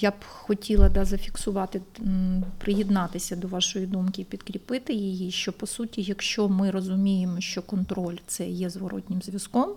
Я 0.00 0.10
б 0.10 0.24
хотіла 0.24 0.88
да, 0.88 1.04
зафіксувати, 1.04 1.80
приєднатися 2.58 3.36
до 3.36 3.48
вашої 3.48 3.86
думки 3.86 4.22
і 4.22 4.24
підкріпити 4.24 4.92
її. 4.92 5.30
Що 5.30 5.52
по 5.52 5.66
суті, 5.66 6.02
якщо 6.02 6.48
ми 6.48 6.70
розуміємо, 6.70 7.40
що 7.40 7.62
контроль 7.62 8.18
це 8.26 8.48
є 8.48 8.70
зворотнім 8.70 9.22
зв'язком, 9.22 9.74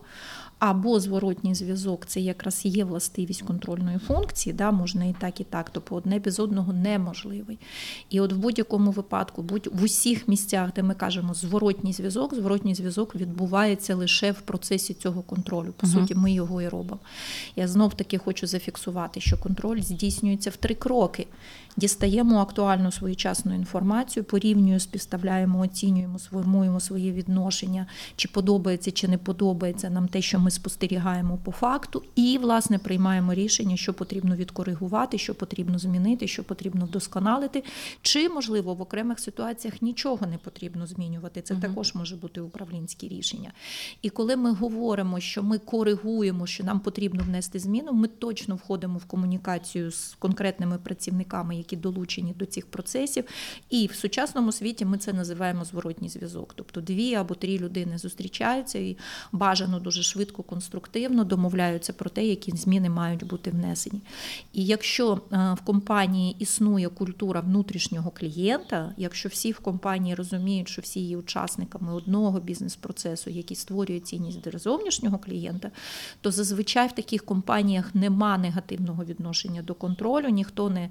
або 0.60 1.00
зворотній 1.00 1.56
зв'язок 1.56 2.06
це 2.06 2.20
якраз 2.20 2.66
є 2.66 2.84
властивість 2.84 3.42
контрольної 3.42 3.98
функції, 3.98 4.54
да, 4.54 4.72
можна 4.72 5.06
і 5.06 5.16
так, 5.20 5.42
і 5.42 5.44
так, 5.44 5.70
тобто 5.70 5.96
одне 5.96 6.20
без 6.20 6.40
одного 6.40 6.74
неможливий. 6.74 7.60
І 8.10 8.20
от 8.20 8.34
в 8.34 8.38
будь-якому 8.38 8.92
випадку, 8.92 9.42
будь 9.42 9.70
в 9.74 9.84
усіх 9.84 10.28
місцях, 10.28 10.74
де 10.76 10.84
ми 10.84 10.94
кажемо 10.94 11.34
зворотній 11.34 11.94
зв'язок, 11.94 12.36
зворотній 12.36 12.76
зв'язок 12.76 13.16
відбувається 13.16 13.96
лише 13.96 14.32
в 14.32 14.42
процесі 14.42 14.94
цього 14.94 15.22
контролю. 15.22 15.74
По 15.78 15.88
uh 15.88 15.94
суті, 15.94 16.16
ми 16.16 16.32
його 16.32 16.62
і 16.62 16.68
робимо. 16.68 17.00
Я 17.56 17.68
знов 17.68 17.94
таки 17.94 18.18
хочу 18.18 18.48
зафіксувати, 18.48 19.22
що 19.22 19.38
контроль 19.38 19.82
здійснюється 19.82 20.50
в 20.50 20.56
три 20.56 20.76
кроки. 20.76 21.28
Дістаємо 21.78 22.40
актуальну 22.40 22.92
своєчасну 22.92 23.56
інформацію, 23.56 24.24
порівнюємо, 24.24 24.80
співставляємо, 24.80 25.60
оцінюємо, 25.60 26.20
сформуємо 26.20 26.80
своє 26.80 27.12
відношення, 27.12 27.86
чи 28.16 28.28
подобається, 28.28 28.92
чи 28.92 29.08
не 29.08 29.18
подобається 29.18 29.90
нам 29.90 30.08
те, 30.08 30.22
що 30.22 30.40
ми 30.40 30.52
спостерігаємо 30.52 31.40
по 31.44 31.52
факту, 31.52 32.04
і, 32.16 32.38
власне, 32.38 32.78
приймаємо 32.78 33.34
рішення, 33.34 33.78
що 33.78 33.94
потрібно 33.94 34.36
відкоригувати, 34.36 35.18
що 35.18 35.36
потрібно 35.36 35.80
змінити, 35.80 36.28
що 36.28 36.44
потрібно 36.44 36.86
вдосконалити, 36.86 37.64
чи, 38.02 38.30
можливо, 38.30 38.74
в 38.74 38.82
окремих 38.82 39.20
ситуаціях 39.20 39.82
нічого 39.82 40.28
не 40.28 40.38
потрібно 40.38 40.88
змінювати. 40.88 41.42
Це 41.42 41.54
угу. 41.54 41.64
також 41.64 41.96
може 41.96 42.16
бути 42.16 42.42
управлінські 42.42 43.08
рішення. 43.08 43.52
І 44.02 44.10
коли 44.10 44.36
ми 44.36 44.54
говоримо, 44.54 45.20
що 45.20 45.44
ми 45.44 45.58
коригуємо, 45.58 46.48
що 46.48 46.64
нам 46.64 46.80
потрібно 46.80 47.24
внести 47.24 47.60
зміну, 47.60 47.94
ми 47.94 48.08
точно 48.08 48.56
входимо 48.56 48.98
в 48.98 49.06
комунікацію 49.06 49.92
з 49.92 50.16
конкретними 50.20 50.78
працівниками, 50.78 51.56
які 51.60 51.76
долучені 51.76 52.34
до 52.40 52.46
цих 52.46 52.66
процесів. 52.66 53.24
І 53.70 53.88
в 53.88 53.96
сучасному 53.96 54.52
світі 54.52 54.86
ми 54.86 54.98
це 54.98 55.14
називаємо 55.14 55.66
зворотній 55.66 56.10
зв'язок. 56.10 56.54
Тобто 56.56 56.82
дві 56.82 57.16
або 57.16 57.36
три 57.36 57.58
людини 57.58 57.98
зустрічаються 57.98 58.80
і 58.80 58.98
бажано 59.32 59.80
дуже 59.80 60.04
швидко, 60.04 60.44
конструктивно 60.44 61.24
домовляються 61.24 61.94
про 61.94 62.10
те, 62.10 62.26
які 62.26 62.52
зміни 62.52 62.90
мають 62.90 63.28
бути 63.28 63.52
внесені. 63.52 64.02
І 64.54 64.66
якщо 64.66 65.22
е, 65.32 65.56
в 65.62 65.62
компанії 65.66 66.36
існує 66.40 66.90
культура 66.90 67.42
внутрішнього 67.42 68.12
клієнта, 68.12 68.94
якщо 68.98 69.30
всі 69.30 69.52
в 69.52 69.60
компанії 69.60 70.16
розуміють, 70.16 70.70
що 70.70 70.82
всі 70.82 71.00
є 71.00 71.18
учасниками 71.18 71.94
одного 71.94 72.40
бізнес-процесу, 72.40 73.30
який 73.30 73.58
створює 73.58 74.00
цінність 74.00 74.42
для 74.42 74.60
зовнішнього 74.60 75.18
клієнта, 75.18 75.72
то 76.22 76.32
зазвичай 76.32 76.88
в 76.88 76.92
таких 76.92 77.26
компаніях 77.26 77.96
нема 77.96 78.38
негативного 78.38 79.06
відношення 79.06 79.62
до 79.62 79.74
контролю, 79.74 80.30
ніхто 80.30 80.70
не 80.70 80.90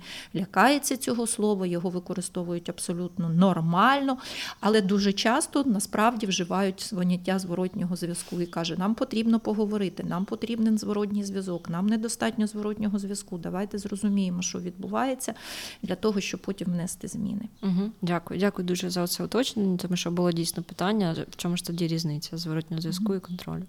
лякається 0.58 0.96
цього 0.96 1.26
слова, 1.26 1.66
його 1.66 1.90
використовують 1.90 2.68
абсолютно 2.68 3.28
нормально, 3.28 4.18
але 4.60 4.80
дуже 4.80 5.12
часто 5.12 5.64
насправді 5.64 6.26
вживають 6.26 6.92
поняття 6.94 7.38
зворотнього 7.38 7.96
зв'язку 7.96 8.40
і 8.40 8.46
каже, 8.46 8.76
нам 8.76 8.94
потрібно 8.94 9.40
поговорити, 9.40 10.04
нам 10.04 10.24
потрібен 10.24 10.78
зворотній 10.78 11.24
зв'язок, 11.24 11.68
нам 11.68 11.86
недостатньо 11.86 12.46
зворотнього 12.46 12.98
зв'язку. 12.98 13.38
Давайте 13.38 13.78
зрозуміємо, 13.78 14.42
що 14.42 14.58
відбувається 14.58 15.34
для 15.82 15.94
того, 15.94 16.20
щоб 16.20 16.40
потім 16.40 16.68
внести 16.72 17.08
зміни. 17.08 17.48
Угу, 17.62 17.90
Дякую, 18.02 18.40
дякую 18.40 18.68
дуже 18.68 18.90
за 18.90 19.06
це 19.06 19.24
уточнення, 19.24 19.76
тому 19.76 19.96
що 19.96 20.10
було 20.10 20.32
дійсно 20.32 20.62
питання, 20.62 21.16
в 21.30 21.36
чому 21.36 21.56
ж 21.56 21.64
тоді 21.64 21.86
різниця 21.86 22.36
зворотнього 22.36 22.80
зв'язку 22.80 23.04
угу. 23.04 23.14
і 23.14 23.20
контролю. 23.20 23.62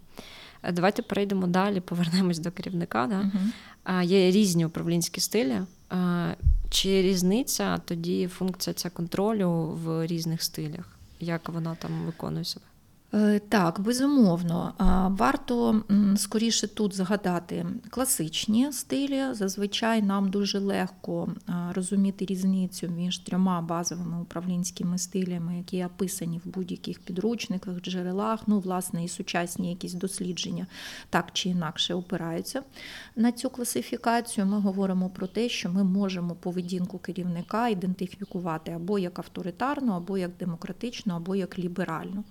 Е, 0.63 0.71
давайте 0.71 1.01
перейдемо 1.01 1.47
далі, 1.47 1.79
повернемось 1.79 2.39
до 2.39 2.51
керівника. 2.51 3.07
Да? 3.07 3.19
Угу. 3.19 4.01
Є 4.03 4.31
різні 4.31 4.65
управлінські 4.65 5.21
стилі. 5.21 5.61
Чи 6.69 7.01
різниця 7.01 7.77
тоді 7.77 8.27
функція 8.27 8.73
ця 8.73 8.89
контролю 8.89 9.51
в 9.51 10.07
різних 10.07 10.43
стилях? 10.43 10.85
Як 11.19 11.49
вона 11.49 11.75
там 11.75 11.91
виконує 12.05 12.45
себе? 12.45 12.65
Е, 13.13 13.41
так, 13.49 13.79
безумовно, 13.79 14.73
варто 15.19 15.83
скоріше 16.15 16.67
тут 16.67 16.95
згадати 16.95 17.65
класичні 17.89 18.71
стилі. 18.71 19.23
Зазвичай 19.31 20.01
нам 20.01 20.29
дуже 20.29 20.59
легко 20.59 21.29
розуміти 21.73 22.25
різницю 22.25 22.87
між 22.87 23.19
трьома 23.19 23.61
базовими 23.61 24.21
управлінськими 24.21 24.97
стилями, 24.97 25.57
які 25.57 25.85
описані 25.85 26.41
в 26.45 26.49
будь-яких 26.49 26.99
підручниках, 26.99 27.81
джерелах. 27.81 28.39
Ну, 28.47 28.59
власне, 28.59 29.03
і 29.03 29.07
сучасні 29.07 29.69
якісь 29.69 29.93
дослідження 29.93 30.67
так 31.09 31.29
чи 31.33 31.49
інакше 31.49 31.93
опираються 31.93 32.63
на 33.15 33.31
цю 33.31 33.49
класифікацію. 33.49 34.45
Ми 34.45 34.59
говоримо 34.59 35.09
про 35.09 35.27
те, 35.27 35.49
що 35.49 35.69
ми 35.69 35.83
можемо 35.83 36.35
поведінку 36.35 36.97
керівника 36.97 37.67
ідентифікувати 37.67 38.71
або 38.71 38.99
як 38.99 39.19
авторитарну, 39.19 39.93
або 39.93 40.17
як 40.17 40.31
демократичну, 40.37 41.13
або 41.15 41.35
як 41.35 41.59
ліберальну. 41.59 42.23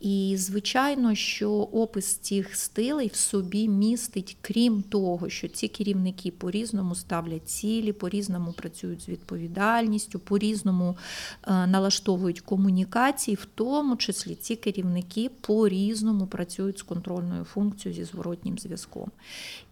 І, 0.00 0.34
звичайно, 0.38 1.14
що 1.14 1.52
опис 1.52 2.14
цих 2.14 2.56
стилей 2.56 3.08
в 3.08 3.16
собі 3.16 3.68
містить, 3.68 4.36
крім 4.40 4.82
того, 4.82 5.28
що 5.28 5.48
ці 5.48 5.68
керівники 5.68 6.30
по-різному 6.30 6.94
ставлять 6.94 7.48
цілі, 7.48 7.92
по-різному 7.92 8.52
працюють 8.52 9.02
з 9.02 9.08
відповідальністю, 9.08 10.18
по-різному 10.18 10.96
е, 11.42 11.66
налаштовують 11.66 12.40
комунікації, 12.40 13.34
в 13.34 13.44
тому 13.54 13.96
числі 13.96 14.34
ці 14.34 14.56
керівники 14.56 15.30
по-різному 15.40 16.26
працюють 16.26 16.78
з 16.78 16.82
контрольною 16.82 17.44
функцією 17.44 18.04
зі 18.04 18.12
зворотнім 18.12 18.58
зв'язком. 18.58 19.10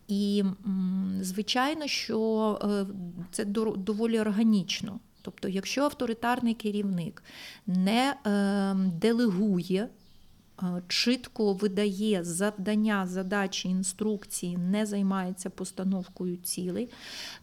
І, 0.08 0.44
звичайно, 1.20 1.86
що 1.86 2.58
е, 2.62 2.86
це 3.30 3.44
доволі 3.76 4.20
органічно. 4.20 5.00
Тобто, 5.22 5.48
якщо 5.48 5.82
авторитарний 5.82 6.54
керівник 6.54 7.22
не 7.66 8.14
ем, 8.24 8.92
делегує 9.00 9.88
чітко 10.88 11.52
видає 11.52 12.24
завдання, 12.24 13.06
задачі, 13.06 13.68
інструкції, 13.68 14.56
не 14.56 14.86
займається 14.86 15.50
постановкою 15.50 16.36
цілей, 16.36 16.88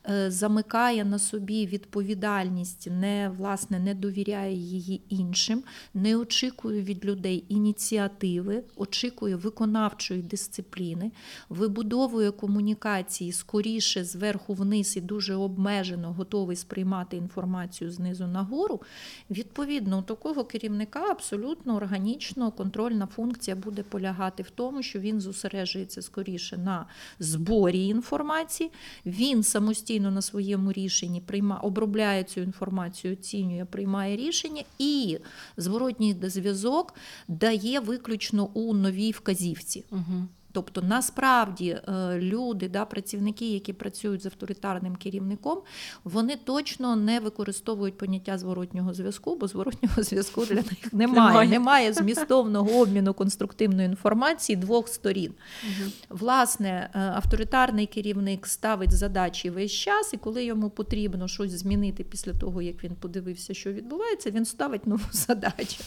е, 0.09 0.31
замикає 0.31 1.05
на 1.05 1.19
собі 1.19 1.67
відповідальність, 1.67 2.87
не 2.91 3.31
власне 3.37 3.79
не 3.79 3.93
довіряє 3.93 4.55
її 4.55 5.01
іншим, 5.09 5.63
не 5.93 6.15
очікує 6.15 6.81
від 6.81 7.05
людей 7.05 7.45
ініціативи, 7.49 8.63
очікує 8.75 9.35
виконавчої 9.35 10.21
дисципліни, 10.21 11.11
вибудовує 11.49 12.31
комунікації 12.31 13.31
скоріше 13.31 14.03
зверху 14.03 14.53
вниз 14.53 14.97
і 14.97 15.01
дуже 15.01 15.35
обмежено 15.35 16.13
готовий 16.13 16.55
сприймати 16.55 17.17
інформацію 17.17 17.91
знизу 17.91 18.27
нагору. 18.27 18.81
Відповідно, 19.29 19.99
у 19.99 20.01
такого 20.01 20.43
керівника 20.45 21.05
абсолютно 21.11 21.75
органічно 21.75 22.51
контрольна 22.51 23.04
функція 23.05 23.55
буде 23.55 23.83
полягати 23.83 24.43
в 24.43 24.49
тому, 24.49 24.83
що 24.83 24.99
він 24.99 25.21
зосереджується 25.21 26.01
скоріше 26.01 26.57
на 26.57 26.85
зборі 27.19 27.87
інформації, 27.87 28.71
він 29.05 29.43
самостійно 29.43 30.11
на 30.11 30.21
своєму 30.21 30.71
рішенні 30.71 31.21
прийма, 31.21 31.57
обробляє 31.57 32.23
цю 32.23 32.41
інформацію, 32.41 33.13
оцінює, 33.13 33.65
приймає 33.65 34.17
рішення, 34.17 34.63
і 34.79 35.19
зворотній 35.57 36.15
зв'язок 36.23 36.93
дає 37.27 37.79
виключно 37.79 38.45
у 38.53 38.73
новій 38.73 39.11
вказівці. 39.11 39.83
Угу. 39.91 40.27
Тобто, 40.55 40.81
насправді 40.81 41.69
е, 41.69 42.19
люди, 42.19 42.69
да, 42.69 42.85
працівники, 42.85 43.53
які 43.53 43.73
працюють 43.73 44.21
з 44.21 44.25
авторитарним 44.25 44.95
керівником, 44.95 45.59
вони 46.03 46.35
точно 46.35 46.95
не 46.95 47.19
використовують 47.19 47.97
поняття 47.97 48.37
зворотнього 48.37 48.93
зв'язку, 48.93 49.35
бо 49.35 49.47
зворотнього 49.47 50.03
зв'язку 50.03 50.45
для 50.45 50.55
них 50.55 50.93
немає. 50.93 51.27
Немає. 51.27 51.49
Немає 51.49 51.93
змістовного 51.93 52.71
обміну 52.81 53.13
конструктивної 53.13 53.87
інформації 53.87 54.55
двох 54.55 54.87
сторін. 54.87 55.33
Угу. 55.63 55.91
Власне, 56.09 56.89
е, 56.93 56.99
авторитарний 56.99 57.85
керівник 57.85 58.47
ставить 58.47 58.91
задачі 58.91 59.49
весь 59.49 59.71
час, 59.71 60.13
і 60.13 60.17
коли 60.17 60.43
йому 60.43 60.69
потрібно 60.69 61.27
щось 61.27 61.51
змінити 61.51 62.03
після 62.03 62.33
того, 62.33 62.61
як 62.61 62.83
він 62.83 62.95
подивився, 62.95 63.53
що 63.53 63.73
відбувається, 63.73 64.31
він 64.31 64.45
ставить 64.45 64.87
нову 64.87 65.05
задачу. 65.11 65.83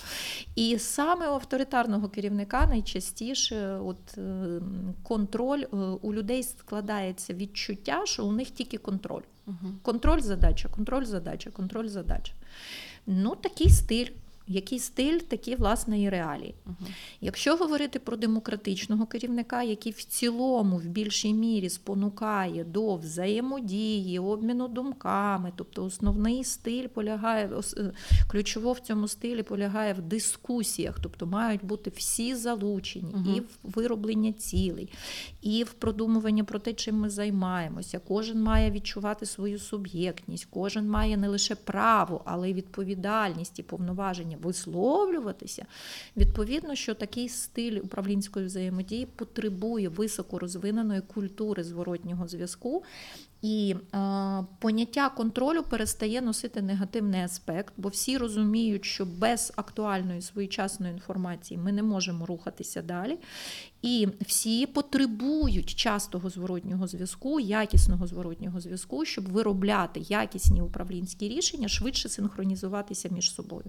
І 0.57 0.79
саме 0.79 1.29
у 1.29 1.33
авторитарного 1.33 2.09
керівника 2.09 2.67
найчастіше 2.67 3.79
от, 3.79 4.19
е, 4.19 4.58
контроль 5.03 5.65
е, 5.73 5.77
у 5.77 6.15
людей 6.15 6.43
складається 6.43 7.35
відчуття, 7.35 8.03
що 8.05 8.27
у 8.27 8.33
них 8.33 8.51
тільки 8.51 8.79
контроль. 8.79 9.23
Угу. 9.47 9.57
Контроль 9.83 10.21
задача, 10.21 10.69
контроль 10.69 11.05
задача, 11.05 11.51
контроль 11.51 11.89
задача. 11.89 12.33
Ну, 13.07 13.37
такий 13.37 13.71
стиль. 13.71 14.09
Який 14.49 14.79
стиль, 14.79 15.19
такі 15.19 15.57
власне 15.57 16.03
і 16.03 16.09
реалії. 16.09 16.55
Угу. 16.67 16.77
Якщо 17.21 17.57
говорити 17.57 17.99
про 17.99 18.17
демократичного 18.17 19.07
керівника, 19.07 19.63
який 19.63 19.93
в 19.93 20.05
цілому 20.05 20.77
в 20.77 20.85
більшій 20.85 21.35
мірі 21.35 21.69
спонукає 21.69 22.65
до 22.65 22.97
взаємодії, 22.97 24.19
обміну 24.19 24.69
думками, 24.69 25.53
тобто 25.57 25.85
основний 25.85 26.45
стиль 26.45 26.87
полягає, 26.87 27.51
е, 27.77 27.93
ключово 28.29 28.73
в 28.73 28.81
цьому 28.81 29.09
стилі 29.09 29.43
полягає 29.43 29.93
в 29.95 30.01
дискусіях, 30.01 30.99
тобто 31.03 31.27
мають 31.27 31.65
бути 31.65 31.93
всі 31.97 32.35
залучені 32.35 33.15
Мгм. 33.15 33.35
і 33.37 33.41
в 33.41 33.47
вироблення 33.63 34.33
цілей, 34.33 34.93
і 35.43 35.65
в 35.65 35.73
продумування 35.73 36.45
про 36.45 36.59
те, 36.59 36.73
чим 36.73 36.97
ми 36.97 37.11
займаємося. 37.11 37.99
Кожен 38.09 38.43
має 38.43 38.71
відчувати 38.71 39.27
свою 39.27 39.59
суб'єктність, 39.59 40.47
кожен 40.51 40.89
має 40.89 41.17
не 41.17 41.29
лише 41.29 41.55
право, 41.55 42.23
але 42.25 42.51
й 42.51 42.55
відповідальність 42.55 43.59
і 43.59 43.63
повноваження 43.63 44.38
висловлюватися. 44.43 45.67
Відповідно, 46.17 46.75
що 46.75 46.95
такий 46.95 47.29
стиль 47.29 47.81
управлінської 47.83 48.47
взаємодії 48.47 49.07
потребує 49.07 49.89
високорозвиненої 49.89 51.01
культури 51.01 51.65
зворотнього 51.65 52.29
зв'язку. 52.29 52.85
І 53.43 53.77
е, 53.95 53.99
поняття 54.59 55.09
контролю 55.09 55.63
перестає 55.63 56.21
носити 56.21 56.63
негативний 56.63 57.21
аспект, 57.21 57.75
бо 57.77 57.89
всі 57.89 58.19
розуміють, 58.19 58.85
що 58.85 59.07
без 59.07 59.53
актуальної 59.57 60.23
своєчасної 60.23 60.93
інформації 60.93 61.59
ми 61.59 61.73
не 61.73 61.83
можемо 61.83 62.27
рухатися 62.27 62.83
далі. 62.83 63.19
І 63.83 64.09
всі 64.21 64.67
потребують 64.67 65.75
частого 65.75 66.31
зворотнього 66.31 66.87
зв'язку, 66.87 67.41
якісного 67.41 68.07
зворотнього 68.07 68.61
зв'язку, 68.61 69.05
щоб 69.05 69.29
виробляти 69.29 70.01
якісні 70.01 70.63
управлінські 70.63 71.29
рішення, 71.29 71.69
швидше 71.69 72.09
синхронізуватися 72.09 73.09
між 73.09 73.35
собою. 73.35 73.65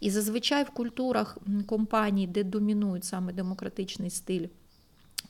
І 0.00 0.10
зазвичай 0.10 0.64
в 0.64 0.70
культурах 0.70 1.38
компаній, 1.66 2.26
де 2.26 2.44
домінують 2.44 3.04
саме 3.04 3.32
демократичний 3.32 4.10
стиль. 4.10 4.46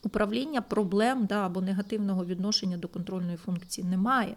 Управління 0.03 0.61
проблем 0.61 1.27
да, 1.27 1.47
або 1.47 1.61
негативного 1.61 2.25
відношення 2.25 2.77
до 2.77 2.89
контрольної 2.89 3.37
функції 3.37 3.87
немає. 3.87 4.37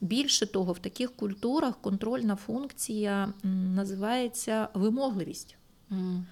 Більше 0.00 0.46
того, 0.46 0.72
в 0.72 0.78
таких 0.78 1.16
культурах 1.16 1.74
контрольна 1.80 2.36
функція 2.36 3.32
називається 3.74 4.68
вимогливість. 4.74 5.56
Угу. 5.90 6.24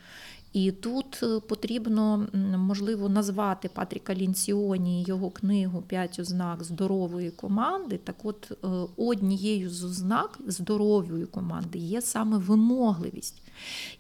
І 0.53 0.73
тут 0.73 1.21
е, 1.23 1.41
потрібно 1.41 2.27
можливо 2.57 3.09
назвати 3.09 3.69
Патріка 3.69 4.15
Лінціоні 4.15 5.03
і 5.03 5.05
його 5.05 5.31
книгу 5.31 5.83
П'ять 5.83 6.19
ознак 6.19 6.65
здорової 6.65 7.31
команди. 7.31 7.99
Так, 8.05 8.17
от 8.23 8.53
е, 8.65 8.69
однією 8.97 9.71
з 9.71 9.85
ознак 9.85 10.39
здорової 10.47 11.27
команди 11.27 11.79
є 11.79 12.03
саме 12.03 12.39
вимогливість. 12.39 13.43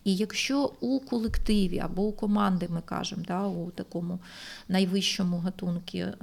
І 0.05 0.16
якщо 0.16 0.72
у 0.81 1.01
колективі 1.01 1.79
або 1.79 2.03
у 2.03 2.12
команди, 2.12 2.68
ми 2.70 2.81
кажемо, 2.85 3.22
да, 3.29 3.46
у 3.46 3.70
такому 3.70 4.18
найвищому 4.68 5.38
гатунку, 5.38 5.98
е, 5.98 6.14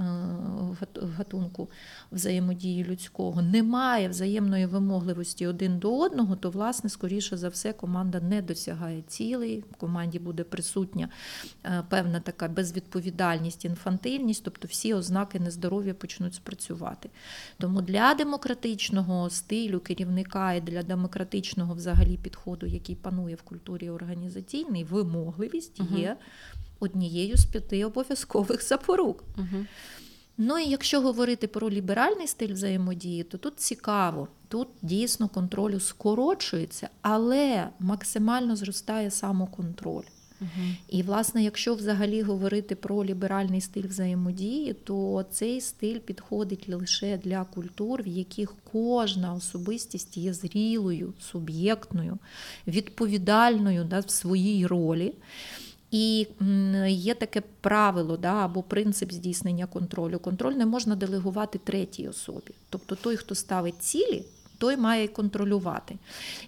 гатунку 1.18 1.70
взаємодії 2.12 2.84
людського, 2.84 3.42
немає 3.42 4.10
взаємної 4.10 4.66
вимогливості 4.66 5.48
один 5.48 5.80
до 5.80 6.00
одного, 6.00 6.36
то, 6.36 6.50
власне, 6.50 6.90
скоріше 6.90 7.38
за 7.38 7.50
все, 7.50 7.74
команда 7.74 8.20
не 8.20 8.42
досягає 8.42 9.04
цілей, 9.08 9.64
в 9.72 9.76
команді 10.18 10.20
буде 10.20 10.44
присутня 10.44 11.10
е, 11.66 11.84
певна 11.90 12.20
така 12.20 12.48
безвідповідальність, 12.48 13.66
інфантильність, 13.66 14.44
тобто 14.44 14.68
всі 14.68 14.94
ознаки 14.94 15.40
нездоров'я 15.40 15.94
почнуть 15.94 16.36
спрацювати. 16.36 17.10
Тому 17.60 17.82
для 17.82 18.14
демократичного 18.14 19.30
стилю 19.30 19.80
керівника 19.80 20.54
і 20.54 20.62
для 20.62 20.84
демократичного 20.84 21.76
взагалі 21.76 22.18
підходу, 22.18 22.66
який 22.66 22.96
панує 22.96 23.36
в 23.36 23.42
культурі 23.42 23.90
організаційній, 23.90 24.84
вимогливість 24.84 25.82
є 25.98 26.18
однією 26.80 27.38
з 27.38 27.46
п'яти 27.46 27.86
обов'язкових 27.86 28.64
запорук. 28.64 29.24
Угу. 29.38 29.66
Ну 30.38 30.60
і 30.60 30.70
якщо 30.70 31.02
говорити 31.02 31.48
про 31.48 31.70
ліберальний 31.70 32.28
стиль 32.28 32.54
взаємодії, 32.54 33.24
то 33.24 33.38
тут 33.38 33.60
цікаво. 33.60 34.28
Тут 34.48 34.68
дійсно 34.82 35.30
контролю 35.30 35.80
скорочується, 35.80 36.90
але 37.02 37.70
максимально 37.80 38.56
зростає 38.56 39.12
самоконтроль. 39.12 40.04
Угу. 40.42 40.50
І, 40.90 41.04
власне, 41.04 41.44
якщо 41.44 41.76
взагалі 41.76 42.22
говорити 42.22 42.76
про 42.76 43.06
ліберальний 43.06 43.62
стиль 43.62 43.88
взаємодії, 43.88 44.74
то 44.74 45.26
цей 45.32 45.62
стиль 45.62 46.00
підходить 46.00 46.70
лише 46.70 47.18
для 47.18 47.44
культур, 47.44 48.04
в 48.04 48.08
яких 48.08 48.54
кожна 48.72 49.34
особистість 49.34 50.18
є 50.18 50.34
зрілою, 50.34 51.14
суб'єктною, 51.20 52.18
відповідальною 52.68 53.84
да, 53.84 54.00
в 54.00 54.10
своїй 54.10 54.68
ролі. 54.68 55.14
І 55.92 56.28
є 56.88 57.14
таке 57.14 57.42
правило 57.62 58.18
да, 58.18 58.34
або 58.34 58.64
принцип 58.64 59.12
здійснення 59.12 59.66
контролю. 59.66 60.20
Контроль 60.20 60.54
не 60.54 60.66
можна 60.66 60.96
делегувати 60.96 61.60
третій 61.64 62.08
особі. 62.08 62.52
Тобто 62.70 62.96
той, 62.96 63.16
хто 63.16 63.36
ставить 63.36 63.84
цілі, 63.84 64.24
той 64.58 64.78
має 64.78 65.08
контролювати. 65.08 65.96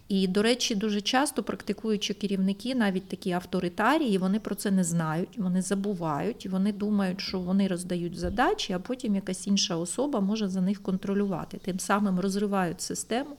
І, 0.09 0.27
до 0.27 0.41
речі, 0.41 0.75
дуже 0.75 1.01
часто 1.01 1.43
практикуючи 1.43 2.13
керівники, 2.13 2.75
навіть 2.75 3.07
такі 3.07 3.31
авторитарії, 3.31 4.17
вони 4.17 4.39
про 4.39 4.55
це 4.55 4.71
не 4.71 4.83
знають, 4.83 5.37
вони 5.37 5.61
забувають, 5.61 6.47
вони 6.47 6.73
думають, 6.73 7.21
що 7.21 7.39
вони 7.39 7.67
роздають 7.67 8.17
задачі, 8.17 8.73
а 8.73 8.79
потім 8.79 9.15
якась 9.15 9.47
інша 9.47 9.75
особа 9.75 10.19
може 10.19 10.47
за 10.47 10.61
них 10.61 10.83
контролювати. 10.83 11.57
Тим 11.57 11.79
самим 11.79 12.19
розривають 12.19 12.81
систему, 12.81 13.35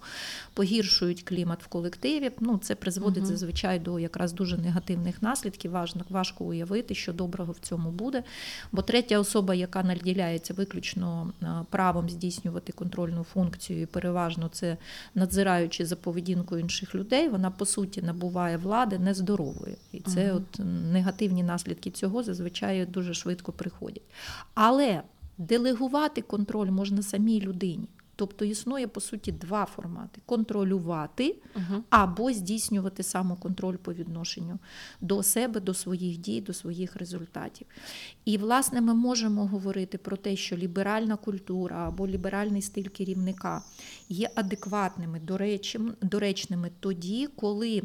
погіршують 0.55 1.23
клімат 1.23 1.63
в 1.63 1.67
колективі. 1.67 2.31
Ну, 2.41 2.59
це 2.63 2.75
призводить 2.75 3.23
Мгм. 3.23 3.33
зазвичай 3.33 3.79
до 3.79 3.99
якраз 3.99 4.33
дуже 4.33 4.59
негативних 4.59 5.23
наслідків. 5.23 5.71
Важно, 5.71 6.03
важко 6.09 6.45
уявити, 6.45 6.95
що 6.95 7.13
доброго 7.13 7.53
в 7.53 7.59
цьому 7.59 7.91
буде. 7.91 8.23
Бо 8.73 8.83
третя 8.83 9.19
особа, 9.19 9.55
яка 9.55 9.83
наділяється 9.83 10.55
виключно 10.55 11.33
правом 11.71 12.11
здійснювати 12.11 12.73
контрольну 12.73 13.25
функцію, 13.25 13.83
і 13.83 13.87
переважно 13.87 14.49
це 14.53 14.60
надзираючи 15.15 15.87
за 15.87 15.97
поведінкою 15.97 16.61
інших 16.61 16.95
людей, 16.95 17.29
вона 17.29 17.51
по 17.51 17.67
суті 17.67 18.03
набуває 18.03 18.57
влади 18.57 18.99
нездорової. 18.99 19.77
І 19.93 20.01
це 20.01 20.33
Мгм. 20.33 20.37
от 20.37 20.61
негативні 20.93 21.43
наслідки 21.43 21.91
цього 21.91 22.23
зазвичай 22.23 22.87
дуже 22.87 23.15
швидко 23.15 23.53
приходять. 23.53 24.03
Але 24.55 25.03
делегувати 25.39 26.23
контроль 26.23 26.71
можна 26.71 27.03
самій 27.03 27.41
людині. 27.41 27.85
Тобто 28.21 28.45
існує 28.45 28.87
по 28.87 29.01
суті 29.01 29.33
два 29.33 29.65
формати: 29.65 30.21
контролювати 30.27 31.37
Угу. 31.57 31.83
або 31.91 32.33
здійснювати 32.33 33.03
самоконтроль 33.03 33.77
по 33.77 33.93
відношенню 33.93 34.59
до 35.01 35.23
себе, 35.23 35.61
до 35.61 35.75
своїх 35.75 36.19
дій, 36.19 36.41
до 36.41 36.53
своїх 36.53 36.97
результатів. 36.97 37.67
І, 38.25 38.39
власне, 38.39 38.81
ми 38.81 38.95
можемо 38.95 39.47
говорити 39.47 39.99
про 39.99 40.17
те, 40.17 40.37
що 40.37 40.57
ліберальна 40.57 41.17
культура 41.17 41.89
або 41.89 42.07
ліберальний 42.09 42.63
стиль 42.63 42.89
керівника 42.89 43.63
є 44.09 44.31
адекватними, 44.35 45.21
доречними 46.03 46.71
тоді, 46.81 47.29
коли. 47.37 47.83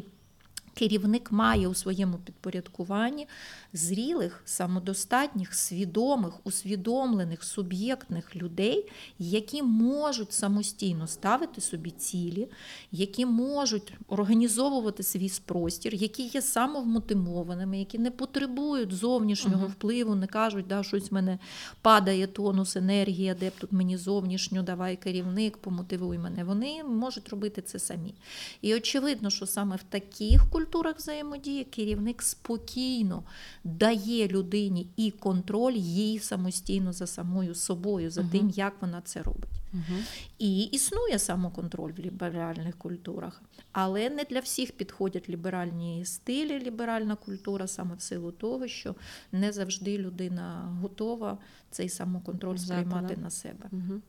Керівник 0.78 1.32
має 1.32 1.68
у 1.68 1.74
своєму 1.74 2.18
підпорядкуванні 2.18 3.26
зрілих, 3.76 4.42
самодостатніх, 4.44 5.54
свідомих, 5.54 6.32
усвідомлених, 6.44 7.44
суб'єктних 7.44 8.36
людей, 8.36 8.90
які 9.18 9.62
можуть 9.62 10.32
самостійно 10.32 11.06
ставити 11.06 11.60
собі 11.60 11.90
цілі, 11.90 12.48
які 12.92 13.26
можуть 13.26 13.94
організовувати 14.08 15.02
свій 15.02 15.32
простір, 15.46 15.94
які 15.94 16.22
є 16.22 16.42
самовмотивованими, 16.42 17.78
які 17.78 17.98
не 17.98 18.10
потребують 18.10 18.92
зовнішнього 18.92 19.62
Мгм. 19.62 19.72
впливу, 19.72 20.14
не 20.14 20.26
кажуть, 20.26 20.66
да, 20.66 20.82
щось 20.82 21.10
в 21.10 21.14
мене 21.14 21.38
падає 21.82 22.26
тонус, 22.26 22.76
енергія, 22.76 23.34
де 23.34 23.48
б 23.48 23.52
тут 23.58 23.72
мені 23.72 23.96
зовнішньо, 23.96 24.62
давай 24.62 24.96
керівник, 24.96 25.56
помотивуй 25.56 26.18
мене. 26.18 26.44
Вони 26.44 26.84
можуть 26.84 27.28
робити 27.28 27.62
це 27.62 27.78
самі. 27.78 28.14
І 28.62 28.74
очевидно, 28.74 29.30
що 29.30 29.46
саме 29.46 29.76
в 29.76 29.82
таких 29.82 30.50
культурах 30.50 30.96
взаємодії 30.96 31.64
керівник 31.64 32.22
спокійно 32.22 33.22
дає 33.66 34.28
людині 34.28 34.88
і 34.96 35.10
контроль 35.10 35.72
їй 35.76 36.18
самостійно 36.18 36.92
за 36.92 37.06
самою 37.06 37.54
собою, 37.54 38.10
за 38.10 38.20
Мгм. 38.20 38.30
тим, 38.30 38.50
як 38.50 38.74
вона 38.80 39.00
це 39.04 39.22
робить. 39.22 39.50
Угу. 39.72 39.98
І 40.38 40.62
існує 40.62 41.18
самоконтроль 41.18 41.92
в 41.92 41.98
ліберальних 41.98 42.78
культурах, 42.78 43.42
але 43.72 44.10
не 44.10 44.24
для 44.24 44.40
всіх 44.40 44.72
підходять 44.72 45.28
ліберальні 45.28 46.04
стилі, 46.04 46.58
ліберальна 46.58 47.16
культура, 47.16 47.66
саме 47.66 47.94
в 47.94 48.00
силу 48.00 48.32
того, 48.32 48.68
що 48.68 48.94
не 49.32 49.52
завжди 49.52 49.98
людина 49.98 50.78
готова 50.82 51.38
цей 51.70 51.88
самоконтроль 51.88 52.56
сприймати 52.56 53.16
на 53.16 53.30
себе. 53.30 53.68
Угу. 53.72 54.00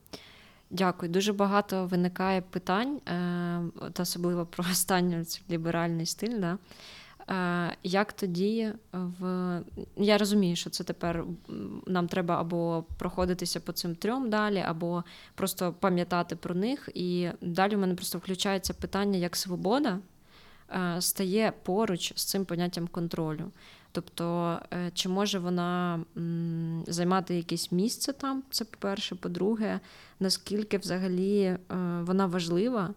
Дякую. 0.70 1.12
Дуже 1.12 1.32
багато 1.32 1.86
виникає 1.86 2.40
питань, 2.40 3.00
е, 3.08 3.60
особливо 3.98 4.46
про 4.46 4.64
останній 4.70 5.24
ліберальний 5.50 6.06
стиль. 6.06 6.40
Да? 6.40 6.58
Е, 7.30 7.76
Як 7.82 8.12
тоді 8.12 8.72
в 8.92 9.62
я 9.96 10.18
розумію, 10.18 10.56
що 10.56 10.70
це 10.70 10.84
тепер 10.84 11.24
нам 11.86 12.08
треба 12.08 12.40
або 12.40 12.84
проходитися 12.98 13.60
по 13.60 13.72
цим 13.72 13.94
трьом 13.94 14.30
далі, 14.30 14.64
або 14.66 15.04
просто 15.34 15.74
пам'ятати 15.80 16.36
про 16.36 16.54
них. 16.54 16.88
І 16.94 17.28
далі 17.40 17.76
в 17.76 17.78
мене 17.78 17.94
просто 17.94 18.18
включається 18.18 18.74
питання, 18.74 19.18
як 19.18 19.36
свобода 19.36 19.98
е, 20.70 21.00
стає 21.00 21.52
поруч 21.62 22.12
з 22.16 22.24
цим 22.24 22.44
поняттям 22.44 22.88
контролю. 22.88 23.50
Тобто, 23.92 24.58
е, 24.72 24.90
чи 24.94 25.08
може 25.08 25.38
вона 25.38 26.00
займати 26.86 27.36
якесь 27.36 27.72
місце 27.72 28.12
там? 28.12 28.42
Це 28.50 28.64
по-перше. 28.64 29.14
По-друге, 29.14 29.80
наскільки 30.20 30.78
взагалі 30.78 31.56
вона 32.00 32.26
важлива, 32.26 32.94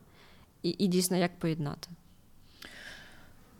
і, 0.63 0.69
і 0.69 0.87
дійсно 0.87 1.17
як 1.17 1.39
поєднати? 1.39 1.87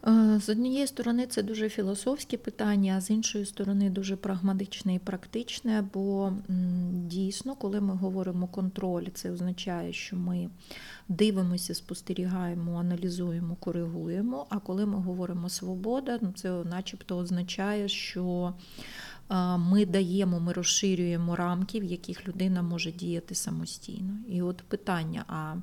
Е, 0.07 0.39
З 0.39 0.49
однієї 0.49 0.87
сторони, 0.87 1.27
це 1.27 1.43
дуже 1.43 1.69
філософське 1.69 2.37
питання, 2.37 2.95
а 2.97 3.01
з 3.01 3.09
іншої 3.09 3.45
сторони, 3.45 3.89
дуже 3.89 4.15
прагматичне 4.15 4.95
і 4.95 4.99
практичне, 4.99 5.83
бо 5.93 6.33
дійсно, 6.91 7.55
коли 7.55 7.81
ми 7.81 7.93
говоримо 7.93 8.47
контроль, 8.47 9.05
це 9.13 9.31
означає, 9.31 9.93
що 9.93 10.15
ми 10.15 10.49
дивимося, 11.09 11.75
спостерігаємо, 11.75 12.79
аналізуємо, 12.79 13.55
коригуємо. 13.59 14.45
А 14.49 14.59
коли 14.59 14.85
ми 14.85 14.97
говоримо 14.97 15.49
свобода, 15.49 16.19
ну, 16.21 16.33
це 16.35 16.51
начебто 16.51 17.17
означає, 17.17 17.87
що 17.87 18.53
е, 19.31 19.57
ми 19.57 19.85
даємо, 19.85 20.39
ми 20.39 20.53
розширюємо 20.53 21.35
рамки, 21.35 21.79
в 21.79 21.83
яких 21.83 22.27
людина 22.27 22.61
може 22.61 22.91
діяти 22.91 23.35
самостійно. 23.35 24.13
І 24.27 24.41
от 24.41 24.57
питання: 24.57 25.25
а 25.27 25.55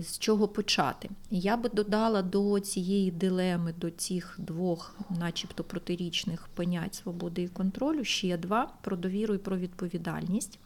з 0.00 0.18
чого 0.18 0.48
почати? 0.48 1.10
Я 1.30 1.56
би 1.56 1.68
додала 1.68 2.22
до 2.22 2.60
цієї 2.60 3.10
дилеми, 3.10 3.74
до 3.80 3.90
цих 3.90 4.34
двох, 4.38 4.96
начебто, 5.18 5.64
протирічних 5.64 6.48
понять 6.54 6.94
свободи 6.94 7.42
і 7.42 7.48
контролю 7.48 8.04
ще 8.04 8.36
два 8.36 8.72
про 8.82 8.96
довіру 8.96 9.34
і 9.34 9.38
про 9.38 9.56
відповідальність. 9.56 10.58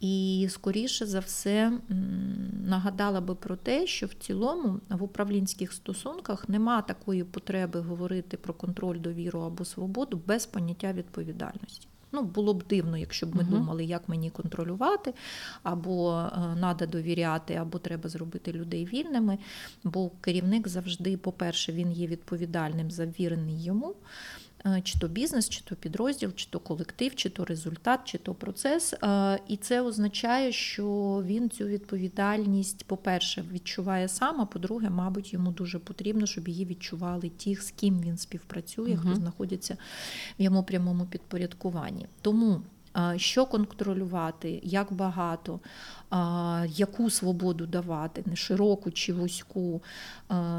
І 0.00 0.46
скоріше 0.50 1.06
за 1.06 1.20
все 1.20 1.78
нагадала 2.66 3.20
би 3.20 3.34
про 3.34 3.56
те, 3.56 3.86
що 3.86 4.06
в 4.06 4.14
цілому 4.14 4.80
в 4.88 5.02
управлінських 5.02 5.72
стосунках 5.72 6.48
нема 6.48 6.82
такої 6.82 7.24
потреби 7.24 7.80
говорити 7.80 8.36
про 8.36 8.54
контроль, 8.54 9.00
довіру 9.00 9.40
або 9.40 9.64
свободу 9.64 10.20
без 10.26 10.46
поняття 10.46 10.92
відповідальності. 10.92 11.88
Ну, 12.12 12.22
було 12.22 12.54
б 12.54 12.62
дивно, 12.68 12.98
якщо 12.98 13.26
б 13.26 13.36
ми 13.36 13.42
Мгм. 13.42 13.50
думали, 13.52 13.84
як 13.84 14.08
мені 14.08 14.30
контролювати, 14.30 15.14
або 15.62 16.24
треба 16.56 16.86
довіряти, 16.86 17.54
або 17.54 17.78
треба 17.78 18.08
зробити 18.08 18.52
людей 18.52 18.84
вільними. 18.84 19.38
Бо 19.84 20.10
керівник 20.20 20.68
завжди, 20.68 21.16
по-перше, 21.16 21.72
він 21.72 21.92
є 21.92 22.06
відповідальним 22.06 22.90
за 22.90 23.06
вірений 23.06 23.62
йому. 23.64 23.94
Е, 24.66 24.80
Чи 24.84 24.98
то 24.98 25.08
бізнес, 25.08 25.48
чи 25.48 25.60
то 25.64 25.76
підрозділ, 25.76 26.32
чи 26.34 26.46
то 26.50 26.58
колектив, 26.60 27.14
чи 27.14 27.30
то 27.30 27.44
результат, 27.44 28.00
чи 28.04 28.18
то 28.18 28.34
процес. 28.34 28.92
Е, 28.92 29.38
І 29.48 29.56
це 29.56 29.80
означає, 29.80 30.52
що 30.52 30.86
він 31.26 31.50
цю 31.50 31.64
відповідальність, 31.64 32.84
по-перше, 32.84 33.44
відчуває 33.52 34.08
сам, 34.08 34.40
а 34.40 34.46
по-друге, 34.46 34.90
мабуть, 34.90 35.32
йому 35.32 35.50
дуже 35.50 35.78
потрібно, 35.78 36.26
щоб 36.26 36.48
її 36.48 36.64
відчували 36.64 37.28
ті, 37.28 37.54
з 37.54 37.70
ким 37.70 38.00
він 38.00 38.18
співпрацює, 38.18 38.96
хто 38.96 39.14
знаходиться 39.14 39.76
в 40.38 40.42
йому 40.42 40.62
прямому 40.62 41.06
підпорядкуванні. 41.06 42.06
Тому 42.22 42.62
що 43.16 43.46
контролювати, 43.46 44.60
як 44.62 44.92
багато, 44.92 45.60
яку 46.68 47.10
свободу 47.10 47.66
давати, 47.66 48.22
не 48.26 48.36
широку 48.36 48.90
чи 48.90 49.12
вузьку, 49.12 49.82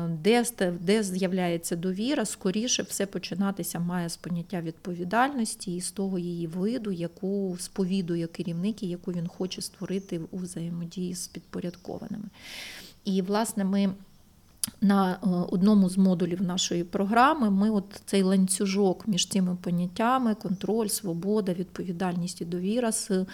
де, 0.09 0.45
де 0.79 1.03
з'являється 1.03 1.75
довіра, 1.75 2.25
скоріше 2.25 2.83
все 2.83 3.05
починатися 3.05 3.79
має 3.79 4.09
з 4.09 4.17
поняття 4.17 4.61
відповідальності 4.61 5.75
і 5.75 5.81
з 5.81 5.91
того 5.91 6.19
її 6.19 6.47
виду, 6.47 6.91
яку 6.91 7.57
сповідує 7.59 8.27
керівник 8.27 8.83
і 8.83 8.87
яку 8.87 9.11
він 9.11 9.27
хоче 9.27 9.61
створити 9.61 10.21
у 10.31 10.37
взаємодії 10.37 11.15
з 11.15 11.27
підпорядкованими. 11.27 12.25
І, 13.05 13.21
власне, 13.21 13.63
ми 13.63 13.93
на 14.81 15.11
е, 15.11 15.17
одному 15.51 15.89
з 15.89 15.97
модулів 15.97 16.41
нашої 16.41 16.83
програми 16.83 17.49
ми 17.49 17.69
от 17.69 18.01
цей 18.05 18.21
ланцюжок 18.21 19.07
між 19.07 19.27
цими 19.27 19.57
поняттями 19.61 20.35
контроль, 20.35 20.87
свобода, 20.87 21.53
відповідальність 21.53 22.41
і 22.41 22.45
довіра 22.45 22.91
з 22.91 23.25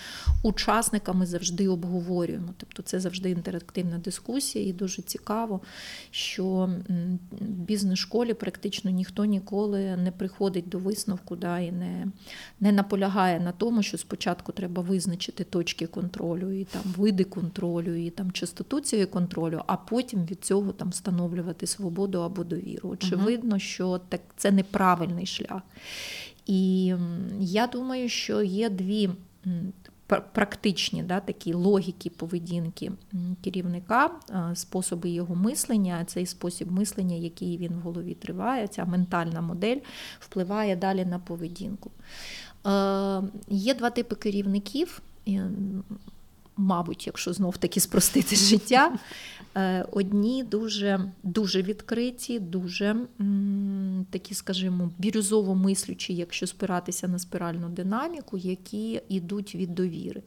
учасниками 0.43 1.25
завжди 1.25 1.67
обговорюємо. 1.67 2.47
Тобто 2.57 2.83
це 2.83 2.99
завжди 2.99 3.29
інтерактивна 3.29 3.97
дискусія, 3.97 4.67
і 4.67 4.73
дуже 4.73 5.01
цікаво, 5.01 5.61
що 6.11 6.69
в 7.31 7.45
бізнес-школі 7.45 8.33
практично 8.33 8.91
ніхто 8.91 9.25
ніколи 9.25 9.97
не 9.97 10.11
приходить 10.11 10.69
до 10.69 10.79
висновку 10.79 11.35
да, 11.35 11.59
і 11.59 11.71
не, 11.71 12.07
не 12.59 12.71
наполягає 12.71 13.39
на 13.39 13.51
тому, 13.51 13.83
що 13.83 13.97
спочатку 13.97 14.51
треба 14.51 14.81
визначити 14.81 15.43
точки 15.43 15.87
контролю, 15.87 16.51
і 16.51 16.63
там 16.63 16.81
види 16.97 17.23
контролю, 17.23 17.95
і 17.95 18.09
там 18.09 18.31
частоту 18.31 18.81
цього 18.81 19.07
контролю, 19.07 19.61
а 19.67 19.77
потім 19.77 20.25
від 20.25 20.45
цього 20.45 20.71
там 20.71 20.93
встановлювати 21.25 21.67
свободу 21.67 22.19
або 22.21 22.43
довіру. 22.43 22.89
Очевидно, 22.89 23.59
що 23.59 23.99
так 24.09 24.21
це 24.37 24.51
неправильний 24.51 25.25
шлях. 25.25 25.61
І 26.45 26.93
я 27.39 27.67
думаю, 27.67 28.09
що 28.09 28.41
є 28.41 28.69
дві 28.69 29.09
практичні 30.07 31.03
да, 31.03 31.19
такі 31.19 31.53
логіки 31.53 32.09
поведінки 32.09 32.91
керівника, 33.43 34.11
е, 34.29 34.55
способи 34.55 35.09
його 35.09 35.35
мислення, 35.35 36.05
цей 36.05 36.25
спосіб 36.25 36.71
мислення, 36.71 37.15
який 37.15 37.57
він 37.57 37.73
в 37.73 37.79
голові 37.79 38.13
триває, 38.13 38.67
ця 38.67 38.85
ментальна 38.85 39.41
модель 39.41 39.77
впливає 40.19 40.75
далі 40.75 41.05
на 41.05 41.19
поведінку. 41.19 41.91
Е, 42.67 43.21
Є 43.49 43.73
два 43.73 43.89
типи 43.89 44.15
керівників. 44.15 45.01
Мабуть, 46.57 47.07
якщо 47.07 47.33
знов 47.33 47.57
таки 47.57 47.79
спростити 47.79 48.35
життя, 48.35 48.97
Е, 49.57 49.85
одні 49.91 50.43
дуже 50.43 51.11
дуже 51.23 51.61
відкриті, 51.61 52.39
дуже 52.39 52.95
такі, 54.09 54.33
скажімо, 54.33 54.91
бірюзово 54.97 55.55
мислючі, 55.55 56.13
якщо 56.13 56.47
спиратися 56.47 57.07
на 57.07 57.19
спіральну 57.19 57.69
динаміку, 57.69 58.37
які 58.37 59.01
йдуть 59.09 59.55
від 59.55 59.75
довіри. 59.75 60.21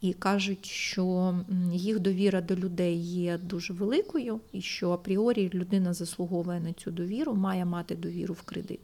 І 0.00 0.12
кажуть, 0.12 0.66
що 0.66 1.34
їх 1.72 2.00
довіра 2.00 2.40
до 2.40 2.56
людей 2.56 2.96
є 2.98 3.38
дуже 3.38 3.72
великою, 3.72 4.40
і 4.52 4.60
що 4.60 4.90
апріорі 4.90 5.50
людина 5.54 5.94
заслуговує 5.94 6.60
на 6.60 6.72
цю 6.72 6.90
довіру, 6.90 7.34
має 7.34 7.64
мати 7.64 7.94
довіру 7.94 8.34
в 8.34 8.42
кредит. 8.42 8.80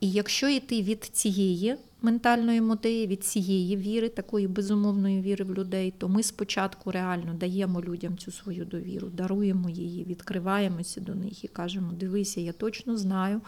І 0.00 0.10
якщо 0.10 0.48
йти 0.48 0.82
від 0.82 1.04
цієї 1.04 1.76
ментальної 2.02 2.60
моделі, 2.60 3.06
від 3.06 3.24
цієї 3.24 3.76
віри, 3.76 4.08
такої 4.08 4.48
безумовної 4.48 5.20
віри 5.20 5.44
в 5.44 5.54
людей, 5.54 5.94
то 5.98 6.08
ми 6.08 6.22
спочатку 6.22 6.90
реально 6.90 7.34
даємо 7.34 7.82
людям 7.82 8.18
цю 8.18 8.32
свою 8.32 8.64
довіру, 8.64 9.08
даруємо 9.08 9.70
її, 9.70 10.04
відкриваємося 10.04 11.00
до 11.00 11.14
них 11.14 11.44
і 11.44 11.48
кажемо: 11.48 11.92
дивися, 11.92 12.40
я 12.40 12.52
точно 12.52 12.96
знаю, 12.96 13.40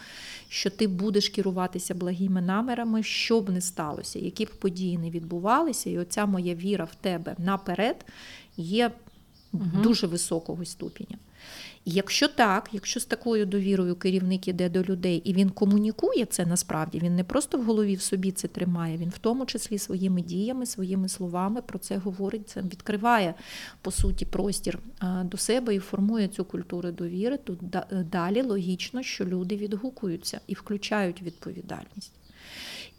що 0.48 0.70
ти 0.70 0.86
будеш 0.86 1.28
керуватися 1.28 1.94
благими 1.94 2.42
намірами, 2.42 3.02
що 3.02 3.40
б 3.40 3.50
не 3.50 3.60
сталося, 3.60 4.18
які 4.18 4.44
б 4.44 4.50
події 4.50 4.98
не 4.98 5.10
відбувалися, 5.10 5.90
і 5.90 5.98
оця 5.98 6.26
моя 6.26 6.54
віра 6.54 6.84
в 6.84 6.94
тебе 6.94 7.36
наперед 7.38 8.04
є 8.56 8.90
Угу. 9.54 9.82
дуже 9.82 10.06
високого 10.06 10.64
ступеня. 10.64 11.18
І 11.84 11.90
Якщо 11.90 12.28
так, 12.28 12.68
якщо 12.72 13.00
з 13.00 13.04
такою 13.04 13.46
довірою 13.46 13.96
керівник 13.96 14.48
іде 14.48 14.68
до 14.68 14.82
людей 14.82 15.16
і 15.24 15.32
він 15.32 15.50
комунікує 15.50 16.24
це 16.24 16.46
насправді, 16.46 16.98
він 16.98 17.16
не 17.16 17.24
просто 17.24 17.58
в 17.58 17.64
голові 17.64 17.94
в 17.94 18.02
собі 18.02 18.30
це 18.30 18.48
тримає, 18.48 18.96
він 18.96 19.08
в 19.08 19.18
тому 19.18 19.46
числі 19.46 19.78
своїми 19.78 20.22
діями, 20.22 20.66
своїми 20.66 21.08
словами 21.08 21.62
про 21.62 21.78
це 21.78 21.96
говорить, 21.96 22.48
це 22.48 22.60
відкриває 22.60 23.34
по 23.80 23.90
суті 23.90 24.24
простір 24.24 24.78
до 25.24 25.36
себе 25.36 25.74
і 25.74 25.78
формує 25.78 26.28
цю 26.28 26.44
культуру 26.44 26.90
довіри. 26.90 27.36
Тут 27.36 27.58
далі 28.10 28.42
логічно, 28.42 29.02
що 29.02 29.24
люди 29.24 29.56
відгукуються 29.56 30.40
і 30.46 30.54
включають 30.54 31.22
відповідальність. 31.22 32.12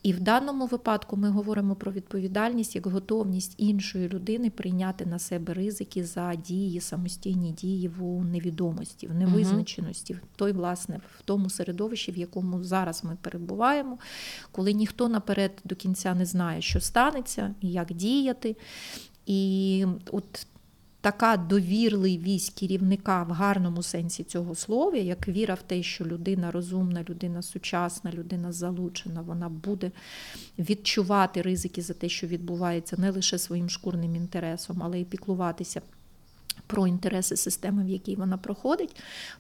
І 0.04 0.14
в 0.14 0.20
даному 0.20 0.66
випадку 0.66 1.18
ми 1.18 1.30
говоримо 1.30 1.76
про 1.76 1.92
відповідальність 1.92 2.76
як 2.76 2.88
готовність 2.88 3.56
іншої 3.58 4.10
людини 4.10 4.50
прийняти 4.50 5.06
на 5.06 5.20
себе 5.20 5.54
ризики 5.54 6.04
за 6.04 6.36
дії, 6.36 6.82
самостійні 6.82 7.52
дії 7.52 7.88
в 7.88 8.26
невідомості, 8.26 9.08
в 9.08 9.14
невизначеності, 9.14 10.14
в 10.14 10.20
той, 10.36 10.52
власне, 10.52 11.00
в 11.20 11.22
тому 11.22 11.50
середовищі, 11.50 12.12
в 12.12 12.18
якому 12.18 12.64
зараз 12.64 13.04
ми 13.04 13.18
перебуваємо, 13.22 13.98
коли 14.52 14.74
ніхто 14.74 15.10
наперед 15.10 15.52
до 15.64 15.76
кінця 15.76 16.14
не 16.14 16.26
знає, 16.26 16.62
що 16.62 16.80
станеться 16.80 17.56
і 17.62 17.72
як 17.72 17.94
діяти. 17.94 18.56
І 19.26 19.86
от 20.12 20.48
така 21.04 21.38
довірливість 21.38 22.60
керівника 22.60 23.24
в 23.24 23.32
гарному 23.32 23.84
сенсі 23.84 24.24
цього 24.24 24.56
слова, 24.56 24.98
як 24.98 25.28
віра 25.28 25.54
в 25.54 25.62
те, 25.62 25.84
що 25.84 26.06
людина 26.06 26.52
розумна, 26.52 27.06
людина 27.10 27.42
сучасна, 27.42 28.12
людина 28.12 28.52
залучена, 28.52 29.22
вона 29.22 29.50
буде 29.50 29.92
відчувати 30.60 31.42
ризики 31.42 31.82
за 31.82 31.94
те, 31.94 32.10
що 32.10 32.28
відбувається 32.28 32.96
не 33.00 33.12
лише 33.12 33.38
своїм 33.38 33.70
шкурним 33.70 34.16
інтересом, 34.16 34.84
але 34.84 35.00
й 35.00 35.06
піклуватися. 35.06 35.82
Про 36.68 36.88
інтереси 36.88 37.38
системи, 37.38 37.84
в 37.84 37.90
якій 37.90 38.16
вона 38.16 38.38
проходить, 38.38 38.96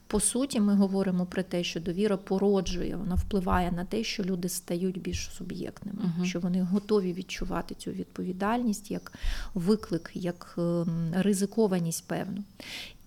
по 0.07 0.19
суті, 0.19 0.59
ми 0.59 0.75
говоримо 0.75 1.25
про 1.25 1.43
те, 1.43 1.63
що 1.63 1.79
довіра 1.79 2.17
породжує, 2.17 2.95
вона 2.95 3.15
впливає 3.15 3.71
на 3.71 3.85
те, 3.85 4.03
що 4.03 4.23
люди 4.23 4.49
стають 4.49 5.01
більш 5.01 5.29
суб'єктними, 5.37 5.99
Мгм. 6.03 6.25
що 6.25 6.39
вони 6.39 6.61
готові 6.61 7.13
відчувати 7.13 7.75
цю 7.75 7.91
відповідальність 7.91 8.91
як 8.91 9.13
виклик, 9.53 10.11
як 10.13 10.55
ем, 10.57 11.13
ризикованість 11.15 12.07
певну. 12.07 12.43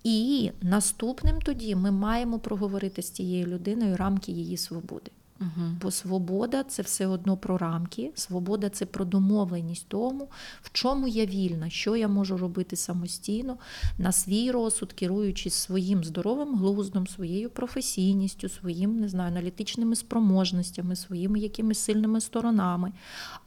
І 0.04 0.50
наступним 0.62 1.40
тоді 1.42 1.74
ми 1.74 1.90
маємо 1.90 2.38
проговорити 2.38 3.02
з 3.02 3.10
цією 3.10 3.46
людиною 3.46 3.96
рамки 3.96 4.32
її 4.32 4.56
свободи. 4.56 5.10
Угу. 5.40 5.66
Бо 5.82 5.90
свобода 5.90 6.62
це 6.62 6.82
все 6.82 7.06
одно 7.06 7.36
про 7.36 7.58
рамки. 7.58 8.10
Свобода 8.14 8.68
це 8.68 8.86
про 8.86 9.04
домовленість 9.04 9.86
тому, 9.88 10.28
в 10.62 10.70
чому 10.72 11.08
я 11.08 11.26
вільна, 11.26 11.70
що 11.70 11.96
я 11.96 12.08
можу 12.08 12.36
робити 12.36 12.76
самостійно 12.76 13.56
на 13.98 14.12
свій 14.12 14.50
розсуд, 14.50 14.92
керуючись 14.92 15.54
своїм 15.54 16.04
здоровим 16.04 16.56
глуздом, 16.56 17.06
своєю 17.06 17.50
професійністю, 17.50 18.48
своїм 18.48 19.00
не 19.00 19.08
знаю, 19.08 19.32
аналітичними 19.32 19.96
спроможностями, 19.96 20.96
своїми 20.96 21.38
якимись 21.38 21.78
сильними 21.78 22.20
сторонами. 22.20 22.92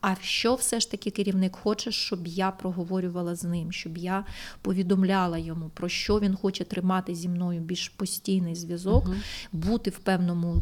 А 0.02 0.16
що 0.22 0.56
все 0.56 0.80
ж 0.80 0.92
таки 0.92 1.10
керівник 1.10 1.56
хоче, 1.56 1.92
щоб 1.92 2.28
я 2.28 2.52
проговорювала 2.52 3.36
з 3.36 3.44
ним, 3.44 3.72
щоб 3.72 3.98
я 3.98 4.26
повідомляла 4.62 5.38
йому, 5.38 5.70
про 5.74 5.90
що 5.90 6.20
він 6.20 6.36
хоче 6.36 6.64
тримати 6.64 7.16
зі 7.16 7.30
мною 7.30 7.62
більш 7.62 7.90
постійний 7.90 8.56
зв'язок 8.56 9.00
Угу. 9.06 9.16
бути 9.52 9.90
в 9.90 10.00
певному 10.00 10.62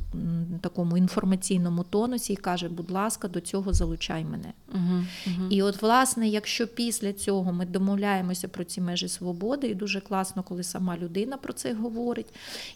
такому 0.61 0.97
інформаційному 1.17 1.83
тонусі 1.83 2.33
і 2.33 2.35
каже, 2.35 2.69
будь 2.69 2.91
ласка, 2.91 3.27
до 3.27 3.41
цього 3.41 3.73
залучай 3.73 4.25
мене. 4.25 4.53
Угу. 4.73 5.05
Угу. 5.27 5.47
І 5.49 5.61
от, 5.61 5.81
власне, 5.81 6.27
якщо 6.27 6.67
після 6.67 7.13
цього 7.13 7.53
ми 7.53 7.65
домовляємося 7.65 8.47
про 8.47 8.63
ці 8.63 8.81
межі 8.81 9.07
свободи, 9.07 9.67
і 9.67 9.75
дуже 9.75 10.01
класно, 10.01 10.43
коли 10.43 10.63
сама 10.63 10.97
людина 10.97 11.37
про 11.37 11.53
це 11.53 11.73
говорить. 11.73 12.33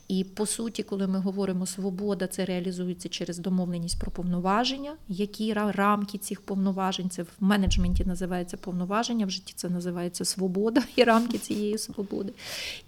І 0.08 0.24
по 0.24 0.46
суті, 0.46 0.84
коли 0.84 1.08
ми 1.08 1.20
говоримо 1.20 1.66
свобода, 1.66 2.28
це 2.28 2.46
реалізується 2.46 3.10
через 3.10 3.38
домовленість 3.38 4.00
про 4.00 4.12
повноваження, 4.12 4.94
які 5.08 5.54
рамки 5.54 6.18
цих 6.18 6.42
повноважень, 6.42 7.10
це 7.10 7.24
в 7.24 7.28
менеджменті 7.40 8.06
називається 8.06 8.58
повноваження, 8.58 9.26
в 9.26 9.30
житті 9.30 9.54
це 9.56 9.70
називається 9.70 10.26
свобода 10.26 10.82
і 10.96 11.04
рамки 11.04 11.38
цієї 11.38 11.78
свободи. 11.78 12.34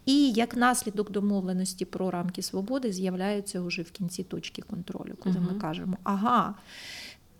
І 0.06 0.32
як 0.32 0.56
наслідок 0.56 1.12
домовленості 1.12 1.86
про 1.86 2.12
рамки 2.12 2.42
свободи 2.42 2.94
з'являються 2.94 3.62
вже 3.62 3.82
в 3.82 3.92
кінці 3.92 4.24
точки 4.24 4.62
контролю, 4.62 5.13
коли 5.20 5.36
ми 5.43 5.60
кажемо, 5.60 5.97
ага. 6.03 6.53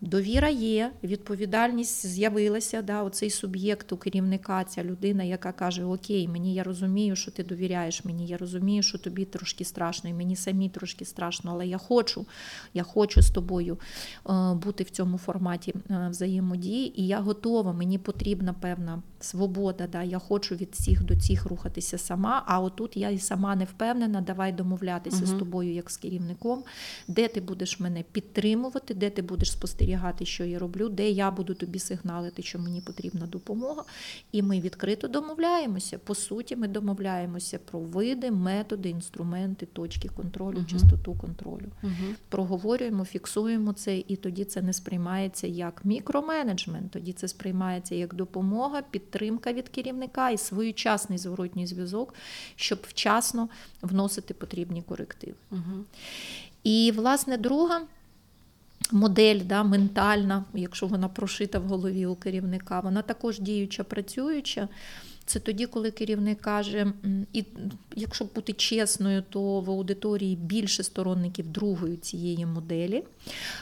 Довіра 0.03 0.49
є, 0.49 0.91
відповідальність 1.03 2.05
з'явилася. 2.07 2.81
Да, 2.81 3.03
Оцей 3.03 3.29
суб'єкт 3.29 3.91
у 3.91 3.97
керівника, 3.97 4.63
ця 4.63 4.83
людина, 4.83 5.23
яка 5.23 5.51
каже: 5.51 5.83
Окей, 5.83 6.27
мені 6.27 6.53
я 6.53 6.63
розумію, 6.63 7.15
що 7.15 7.31
ти 7.31 7.43
довіряєш 7.43 8.05
мені, 8.05 8.27
я 8.27 8.37
розумію, 8.37 8.83
що 8.83 8.97
тобі 8.97 9.25
трошки 9.25 9.65
страшно, 9.65 10.09
і 10.09 10.13
мені 10.13 10.35
самі 10.35 10.69
трошки 10.69 11.05
страшно, 11.05 11.51
але 11.51 11.67
я 11.67 11.77
хочу, 11.77 12.25
я 12.73 12.83
хочу 12.83 13.21
з 13.21 13.29
тобою 13.29 13.77
е, 14.29 14.53
бути 14.53 14.83
в 14.83 14.89
цьому 14.89 15.17
форматі 15.17 15.73
е, 15.89 16.07
взаємодії, 16.09 17.01
і 17.01 17.07
я 17.07 17.19
готова, 17.19 17.73
мені 17.73 17.97
потрібна 17.97 18.53
певна 18.53 19.01
свобода. 19.19 19.87
Да, 19.87 20.03
Я 20.03 20.19
хочу 20.19 20.55
від 20.55 20.69
всіх 20.71 21.03
до 21.03 21.15
цих 21.19 21.45
рухатися 21.45 21.97
сама. 21.97 22.43
А 22.45 22.59
отут 22.59 22.97
я 22.97 23.09
і 23.09 23.19
сама 23.19 23.55
не 23.55 23.65
впевнена, 23.65 24.21
давай 24.21 24.51
домовлятися 24.51 25.25
з 25.25 25.31
тобою 25.31 25.73
як 25.73 25.91
з 25.91 25.97
керівником, 25.97 26.63
де 27.07 27.27
ти 27.27 27.41
будеш 27.41 27.79
мене 27.79 28.03
підтримувати, 28.11 28.93
де 28.93 29.09
ти 29.09 29.21
будеш 29.21 29.51
спостерігати, 29.51 29.92
що 30.21 30.43
я 30.45 30.60
роблю, 30.60 30.89
де 30.89 31.10
я 31.10 31.32
буду 31.32 31.53
тобі 31.53 31.79
сигналити, 31.79 32.43
що 32.43 32.60
мені 32.60 32.82
потрібна 32.82 33.27
допомога. 33.27 33.84
І 34.32 34.41
ми 34.41 34.62
відкрито 34.62 35.08
домовляємося. 35.08 35.97
По 35.97 36.15
суті, 36.15 36.56
ми 36.56 36.67
домовляємося 36.67 37.60
про 37.60 37.79
види, 37.79 38.32
методи, 38.32 38.89
інструменти, 38.89 39.65
точки 39.65 40.10
контролю, 40.10 40.58
Мгм. 40.58 40.65
частоту 40.65 41.13
контролю. 41.13 41.71
Угу. 41.84 41.93
Проговорюємо, 42.29 43.06
фіксуємо 43.06 43.73
це, 43.73 43.97
і 43.97 44.15
тоді 44.15 44.45
це 44.45 44.62
не 44.62 44.73
сприймається 44.73 45.47
як 45.47 45.86
мікроменеджмент, 45.86 46.91
тоді 46.91 47.13
це 47.13 47.27
сприймається 47.27 47.95
як 47.95 48.13
допомога, 48.13 48.82
підтримка 48.82 49.53
від 49.53 49.69
керівника 49.69 50.29
і 50.29 50.38
своєчасний 50.38 51.17
зворотній 51.17 51.67
зв'язок, 51.67 52.13
щоб 52.56 52.79
вчасно 52.88 53.49
вносити 53.82 54.34
потрібні 54.34 54.82
корективи. 54.82 55.36
Угу. 55.51 55.86
І, 56.63 56.91
власне, 56.95 57.38
друга 57.38 57.82
модель 58.93 59.41
да, 59.45 59.63
ментальна, 59.63 60.45
якщо 60.53 60.88
вона 60.88 61.08
прошита 61.08 61.60
в 61.60 61.63
голові 61.63 62.06
у 62.06 62.15
керівника, 62.15 62.79
вона 62.79 63.01
також 63.01 63.39
діюча, 63.39 63.84
працююча. 63.84 64.67
Це 65.25 65.39
тоді, 65.39 65.65
коли 65.65 65.91
керівник 65.91 66.41
каже, 66.41 66.93
і 67.33 67.43
якщо 67.95 68.25
бути 68.36 68.53
чесною, 68.53 69.23
то 69.29 69.59
в 69.62 69.71
аудиторії 69.71 70.36
більше 70.36 70.83
сторонників 70.83 71.47
другої 71.47 71.97
цієї 71.97 72.45
моделі, 72.45 73.03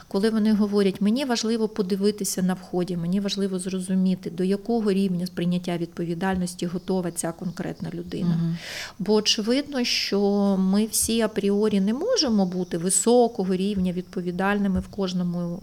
коли 0.07 0.29
вони 0.29 0.53
говорять, 0.53 1.01
мені 1.01 1.25
важливо 1.25 1.67
подивитися 1.67 2.41
на 2.41 2.53
вході, 2.53 2.97
мені 2.97 3.19
важливо 3.19 3.59
зрозуміти, 3.59 4.29
до 4.29 4.43
якого 4.43 4.91
рівня 4.91 5.27
сприйняття 5.27 5.77
відповідальності 5.77 6.65
готова 6.65 7.11
ця 7.11 7.31
конкретна 7.31 7.89
людина. 7.93 8.39
Угу. 8.41 8.55
Бо 8.99 9.13
очевидно, 9.13 9.83
що 9.83 10.21
ми 10.59 10.85
всі 10.85 11.21
апріорі 11.21 11.79
не 11.79 11.93
можемо 11.93 12.45
бути 12.45 12.77
високого 12.77 13.55
рівня 13.55 13.91
відповідальними 13.91 14.79
в 14.79 14.87
кожному 14.87 15.59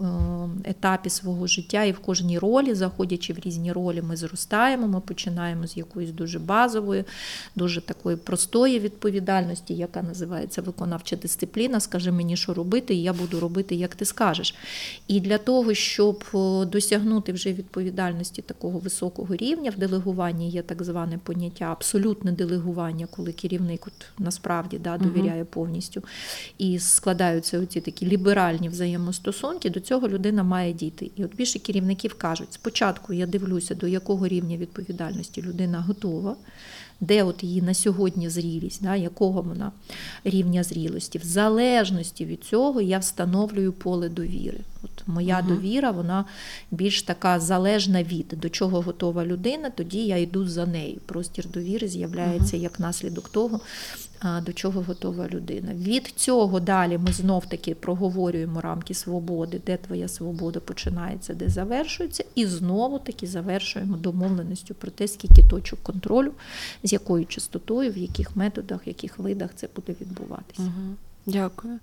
е, 0.65 0.69
етапі 0.69 1.09
свого 1.09 1.47
життя 1.47 1.83
і 1.83 1.91
в 1.91 1.99
кожній 1.99 2.39
ролі, 2.39 2.73
заходячи 2.73 3.33
в 3.33 3.39
різні 3.39 3.71
ролі, 3.71 4.01
ми 4.01 4.15
зростаємо. 4.15 4.87
Ми 4.87 5.01
починаємо 5.01 5.67
з 5.67 5.77
якоїсь 5.89 6.11
дуже 6.11 6.39
базової, 6.39 7.03
дуже 7.55 7.81
такої 7.81 8.17
простої 8.17 8.79
відповідальності, 8.79 9.73
яка 9.73 10.01
називається 10.01 10.61
виконавча 10.61 11.15
дисципліна. 11.15 11.79
Скажи 11.79 12.11
мені, 12.11 12.37
що 12.37 12.53
робити, 12.53 12.93
і 12.93 13.03
я 13.03 13.13
буду 13.13 13.39
робити, 13.39 13.75
як 13.75 13.95
ти 13.95 14.05
скажеш. 14.05 14.55
І 15.07 15.19
для 15.19 15.37
того, 15.37 15.73
щоб 15.73 16.23
е, 16.33 16.65
досягнути 16.65 17.31
вже 17.31 17.53
відповідальності 17.53 18.41
такого 18.41 18.79
високого 18.79 19.35
рівня, 19.35 19.71
в 19.71 19.79
делегуванні 19.79 20.49
є 20.49 20.61
так 20.61 20.83
зване 20.83 21.19
поняття 21.23 21.65
абсолютне 21.65 22.31
делегування, 22.31 23.07
коли 23.11 23.31
керівник 23.31 23.87
от, 23.87 24.05
насправді 24.17 24.77
да, 24.77 24.97
довіряє 24.97 25.45
повністю. 25.45 26.03
І 26.57 26.79
складаються 26.79 27.59
оці 27.59 27.81
такі 27.81 28.05
ліберальні 28.05 28.69
взаємостосунки, 28.69 29.69
до 29.69 29.79
цього 29.79 30.07
людина 30.07 30.43
має 30.43 30.73
дійти. 30.73 31.11
І 31.15 31.25
от 31.25 31.35
більше 31.35 31.59
керівників 31.59 32.13
кажуть: 32.13 32.53
спочатку 32.53 33.13
я 33.13 33.25
дивлюся, 33.25 33.75
до 33.75 33.87
якого 33.87 34.27
рівня 34.27 34.57
відповідальності 34.57 35.41
людина 35.41 35.78
людина 35.79 35.87
готова, 35.87 36.35
де 37.01 37.23
от 37.23 37.43
її 37.43 37.61
на 37.61 37.73
сьогодні 37.73 38.29
зрілість, 38.29 38.83
да, 38.83 38.95
якого 38.95 39.41
вона 39.41 39.71
рівня 40.23 40.63
зрілості. 40.63 41.17
В 41.17 41.23
залежності 41.23 42.25
від 42.25 42.43
цього 42.43 42.81
я 42.81 42.99
встановлюю 42.99 43.73
поле 43.73 44.09
довіри. 44.09 44.59
От 44.83 45.07
Моя 45.07 45.39
угу. 45.39 45.49
довіра, 45.49 45.91
вона 45.91 46.25
більш 46.71 47.03
така 47.03 47.39
залежна 47.39 48.03
від 48.03 48.33
до 48.41 48.49
чого 48.49 48.81
готова 48.81 49.25
людина, 49.25 49.69
тоді 49.69 50.05
я 50.05 50.17
йду 50.17 50.47
за 50.47 50.65
нею. 50.65 50.99
Простір 51.05 51.45
довіри 51.47 51.87
з'являється 51.87 52.57
як 52.57 52.79
наслідок 52.79 53.29
того, 53.29 53.59
до 54.45 54.53
чого 54.53 54.81
готова 54.81 55.27
людина. 55.27 55.73
Від 55.73 56.07
цього 56.07 56.59
далі 56.59 56.97
ми 56.97 57.13
знов 57.13 57.45
таки 57.45 57.75
проговорюємо 57.75 58.61
рамки 58.61 58.93
свободи, 58.93 59.61
де 59.65 59.77
твоя 59.77 60.07
свобода 60.07 60.59
починається, 60.59 61.33
де 61.33 61.49
завершується, 61.49 62.23
і 62.35 62.45
знову 62.45 62.99
таки 62.99 63.27
завершуємо 63.27 63.97
домовленістю 63.97 64.73
про 64.73 64.91
те, 64.91 65.07
скільки 65.07 65.43
точок 65.43 65.79
контролю, 65.83 66.31
з 66.83 66.93
якою 66.93 67.25
частотою, 67.25 67.91
в 67.91 67.97
яких 67.97 68.35
методах, 68.35 68.87
в 68.87 68.87
яких 68.87 69.19
видах 69.19 69.49
це 69.55 69.67
буде 69.75 69.95
відбуватися. 70.01 70.61
Угу. 70.61 70.95
Дякую. 71.25 71.79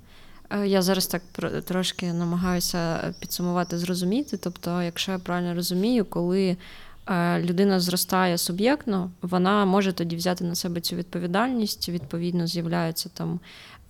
Е, 0.51 0.67
Я 0.67 0.83
зараз 0.83 1.07
так 1.07 1.23
трошки 1.65 2.13
намагаюся 2.13 3.15
підсумувати, 3.21 3.79
зрозуміти. 3.79 4.37
Тобто, 4.37 4.83
якщо 4.83 5.13
я 5.13 5.19
правильно 5.19 5.55
розумію, 5.55 6.05
коли 6.05 6.57
людина 7.41 7.81
зростає 7.81 8.39
суб'єктно, 8.39 9.11
вона 9.23 9.65
може 9.65 9.93
тоді 9.93 10.17
взяти 10.17 10.45
на 10.45 10.55
себе 10.55 10.81
цю 10.81 10.97
відповідальність. 10.97 11.89
Відповідно, 11.89 12.47
з'являються 12.47 13.09
там 13.09 13.41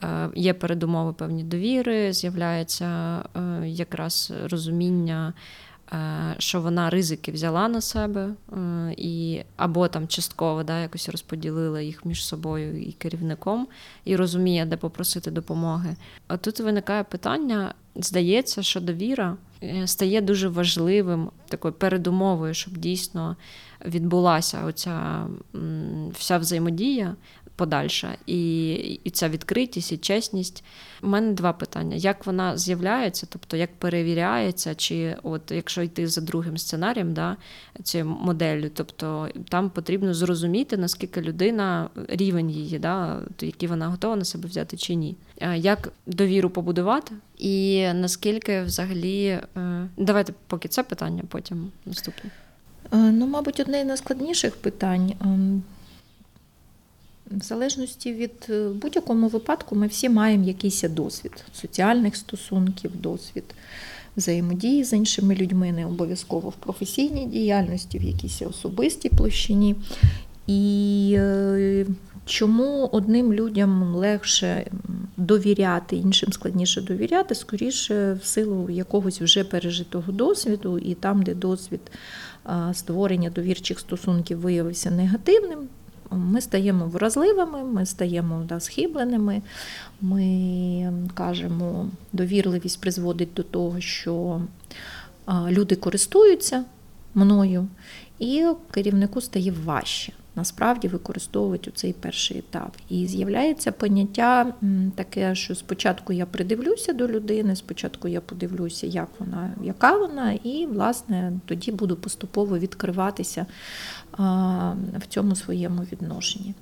е, 0.03 0.29
є 0.35 0.55
передумови 0.55 1.13
певні 1.13 1.45
довіри, 1.45 2.13
з'являється 2.13 2.87
е, 3.37 3.69
якраз 3.69 4.33
розуміння. 4.51 5.33
е, 5.93 6.35
Що 6.39 6.61
вона 6.61 6.91
ризики 6.91 7.33
взяла 7.33 7.69
на 7.69 7.81
себе, 7.81 8.29
е, 8.53 8.95
і 8.97 9.41
або 9.57 9.89
там 9.89 10.09
частково 10.09 10.63
да, 10.63 10.81
якось 10.81 11.09
розподілила 11.09 11.81
їх 11.81 12.05
між 12.05 12.25
собою 12.27 12.83
і 12.83 12.93
керівником, 12.93 13.69
і 14.05 14.17
розуміє, 14.17 14.67
де 14.67 14.77
попросити 14.77 15.31
допомоги. 15.31 15.97
А 16.27 16.37
тут 16.37 16.61
виникає 16.61 17.05
питання: 17.05 17.75
здається, 17.95 18.63
що 18.63 18.81
довіра 18.81 19.31
е, 19.33 19.37
стає 19.85 20.21
дуже 20.21 20.49
важливим 20.49 21.31
такою 21.49 21.75
передумовою, 21.75 22.55
щоб 22.55 22.77
дійсно 22.77 23.37
відбулася 23.87 24.65
оця 24.65 25.27
вся 26.13 26.39
взаємодія 26.39 27.17
подальша, 27.57 28.17
і, 28.27 28.73
і 28.75 29.11
ця 29.11 29.29
відкритість 29.29 29.93
і 29.93 29.97
чесність. 29.97 30.65
У 31.03 31.07
мене 31.07 31.33
два 31.33 31.53
питання: 31.53 31.97
як 31.97 32.27
вона 32.27 32.57
з'являється, 32.57 33.27
тобто 33.31 33.57
як 33.57 33.77
перевіряється, 33.77 34.75
чи 34.75 35.17
от 35.23 35.51
якщо 35.51 35.83
йти 35.83 36.07
за 36.07 36.21
другим 36.21 36.59
сценарієм, 36.59 37.15
да, 37.15 37.37
цією 37.83 38.09
моделлю, 38.11 38.71
тобто 38.75 39.29
там 39.49 39.71
потрібно 39.71 40.15
зрозуміти, 40.15 40.77
наскільки 40.77 41.21
людина 41.21 41.89
рівень 42.09 42.51
її, 42.51 42.79
да, 42.79 43.23
який 43.41 43.69
вона 43.69 43.89
готова 43.89 44.17
на 44.17 44.25
себе 44.25 44.49
взяти 44.49 44.77
чи 44.77 44.95
ні. 44.95 45.17
Е, 45.41 45.59
Як 45.59 45.93
довіру 46.07 46.51
побудувати, 46.51 47.15
і 47.39 47.87
наскільки 47.95 48.63
взагалі 48.63 49.27
е, 49.27 49.89
давайте 49.97 50.33
поки 50.47 50.69
це 50.69 50.83
питання, 50.83 51.23
потім 51.29 51.73
наступне. 51.87 52.31
Е, 52.93 52.97
Ну, 52.97 53.27
мабуть, 53.27 53.61
одне 53.61 53.83
з 53.83 53.87
найскладніших 53.87 54.57
питань. 54.57 55.13
В 57.31 57.43
залежності 57.43 58.13
від 58.13 58.47
е, 58.51 58.69
будь-якому 58.69 59.29
випадку 59.29 59.77
ми 59.77 59.87
всі 59.87 60.09
маємо 60.09 60.45
якийсь 60.45 60.83
досвід 60.83 61.45
соціальних 61.53 62.17
стосунків, 62.17 62.91
досвід 63.01 63.45
взаємодії 64.17 64.85
з 64.85 64.93
іншими 64.93 65.35
людьми, 65.35 65.73
не 65.73 65.87
обов'язково 65.87 66.49
в 66.49 66.57
професійній 66.57 67.27
діяльності, 67.27 67.99
в 67.99 68.03
якійсь 68.03 68.43
особистій 68.43 69.09
площині. 69.09 69.77
І 70.47 71.15
е, 71.19 71.87
чому 72.27 72.89
одним 72.93 73.33
людям 73.33 73.95
легше 73.95 74.71
довіряти, 75.17 75.97
іншим 75.97 76.33
складніше 76.33 76.81
довіряти, 76.81 77.35
скоріше 77.35 78.19
в 78.23 78.27
силу 78.27 78.71
якогось 78.71 79.21
вже 79.21 79.45
пережитого 79.45 80.13
досвіду, 80.13 80.79
і 80.79 80.95
там, 80.95 81.23
де 81.23 81.35
досвід 81.35 81.81
створення 82.73 83.31
довірчих 83.31 83.81
стосунків 83.81 84.39
виявився 84.39 84.91
негативним, 84.91 85.69
ми 86.11 86.41
стаємо 86.41 86.87
вразливими, 86.87 87.65
ми 87.65 87.87
стаємо 87.87 88.45
да, 88.49 88.61
схибленими. 88.61 89.43
Ми 90.01 90.93
кажемо, 91.15 91.91
довірливість 92.13 92.81
призводить 92.81 93.35
до 93.35 93.43
того, 93.43 93.81
що 93.81 94.41
люди 95.49 95.77
користуються 95.77 96.65
мною, 97.15 97.67
і 98.19 98.47
керівнику 98.71 99.21
стає 99.21 99.55
важче 99.65 100.13
насправді 100.37 100.89
використовувати 100.89 101.71
у 101.71 101.73
цей 101.73 101.93
перший 101.93 102.39
етап. 102.39 102.77
І 102.89 103.07
з'являється 103.07 103.73
поняття 103.73 104.55
таке, 104.95 105.35
що 105.35 105.55
спочатку 105.55 106.13
я 106.13 106.27
придивлюся 106.27 106.93
до 106.93 107.09
людини, 107.09 107.57
спочатку 107.57 108.09
я 108.09 108.21
подивлюся, 108.21 108.87
як 108.87 109.09
вона, 109.19 109.51
яка 109.63 109.99
вона, 109.99 110.33
і 110.33 110.67
власне 110.67 111.33
тоді 111.47 111.73
буду 111.73 111.97
поступово 111.97 112.59
відкриватися 112.59 113.47
в 114.99 115.07
цьому 115.09 115.37
своєму 115.37 115.83
відношенні. 115.83 116.55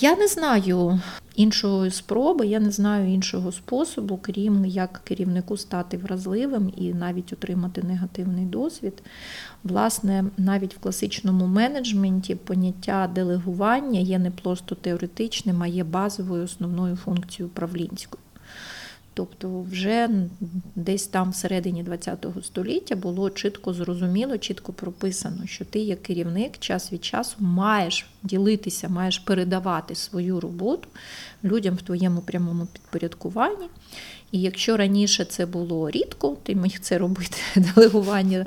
Я 0.00 0.16
не 0.16 0.28
знаю 0.28 1.00
іншої 1.36 1.90
спроби, 1.90 2.46
я 2.46 2.60
не 2.60 2.70
знаю 2.70 3.14
іншого 3.14 3.52
способу, 3.52 4.18
крім 4.22 4.64
як 4.64 5.00
керівнику 5.04 5.56
стати 5.56 5.96
вразливим 5.96 6.72
і 6.76 6.94
навіть 6.94 7.32
отримати 7.32 7.82
негативний 7.82 8.44
досвід. 8.44 9.02
Власне, 9.64 10.24
навіть 10.36 10.74
в 10.74 10.78
класичному 10.78 11.46
менеджменті 11.46 12.34
поняття 12.34 13.10
делегування 13.14 14.00
є 14.00 14.18
не 14.18 14.30
просто 14.30 14.74
теоретичним, 14.74 15.62
а 15.62 15.66
є 15.66 15.84
базовою 15.84 16.44
основною 16.44 16.96
функцією 16.96 17.48
управлінською. 17.48 18.22
Тобто, 19.14 19.60
вже 19.70 20.10
десь 20.74 21.06
там 21.06 21.30
всередині 21.30 21.84
ХХ 21.84 22.44
століття 22.44 22.96
було 22.96 23.30
чітко 23.30 23.72
зрозуміло, 23.72 24.38
чітко 24.38 24.72
прописано, 24.72 25.46
що 25.46 25.64
ти, 25.64 25.78
як 25.78 26.02
керівник, 26.02 26.58
час 26.58 26.92
від 26.92 27.04
часу 27.04 27.36
маєш 27.38 28.06
ділитися, 28.22 28.88
маєш 28.88 29.18
передавати 29.18 29.94
свою 29.94 30.40
роботу 30.40 30.88
людям 31.44 31.74
в 31.74 31.82
твоєму 31.82 32.20
прямому 32.20 32.66
підпорядкуванні. 32.66 33.66
І 34.32 34.40
якщо 34.40 34.76
раніше 34.76 35.24
це 35.24 35.46
було 35.46 35.90
рідко, 35.90 36.36
ти 36.42 36.54
міг 36.54 36.80
це 36.80 36.98
робити 36.98 37.36
делегування. 37.56 38.46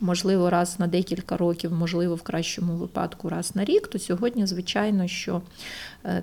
Можливо, 0.00 0.50
раз 0.50 0.80
на 0.80 0.86
декілька 0.86 1.36
років, 1.36 1.72
можливо, 1.72 2.14
в 2.14 2.22
кращому 2.22 2.76
випадку 2.76 3.28
раз 3.28 3.56
на 3.56 3.64
рік, 3.64 3.88
то 3.88 3.98
сьогодні, 3.98 4.46
звичайно, 4.46 5.08
що 5.08 5.42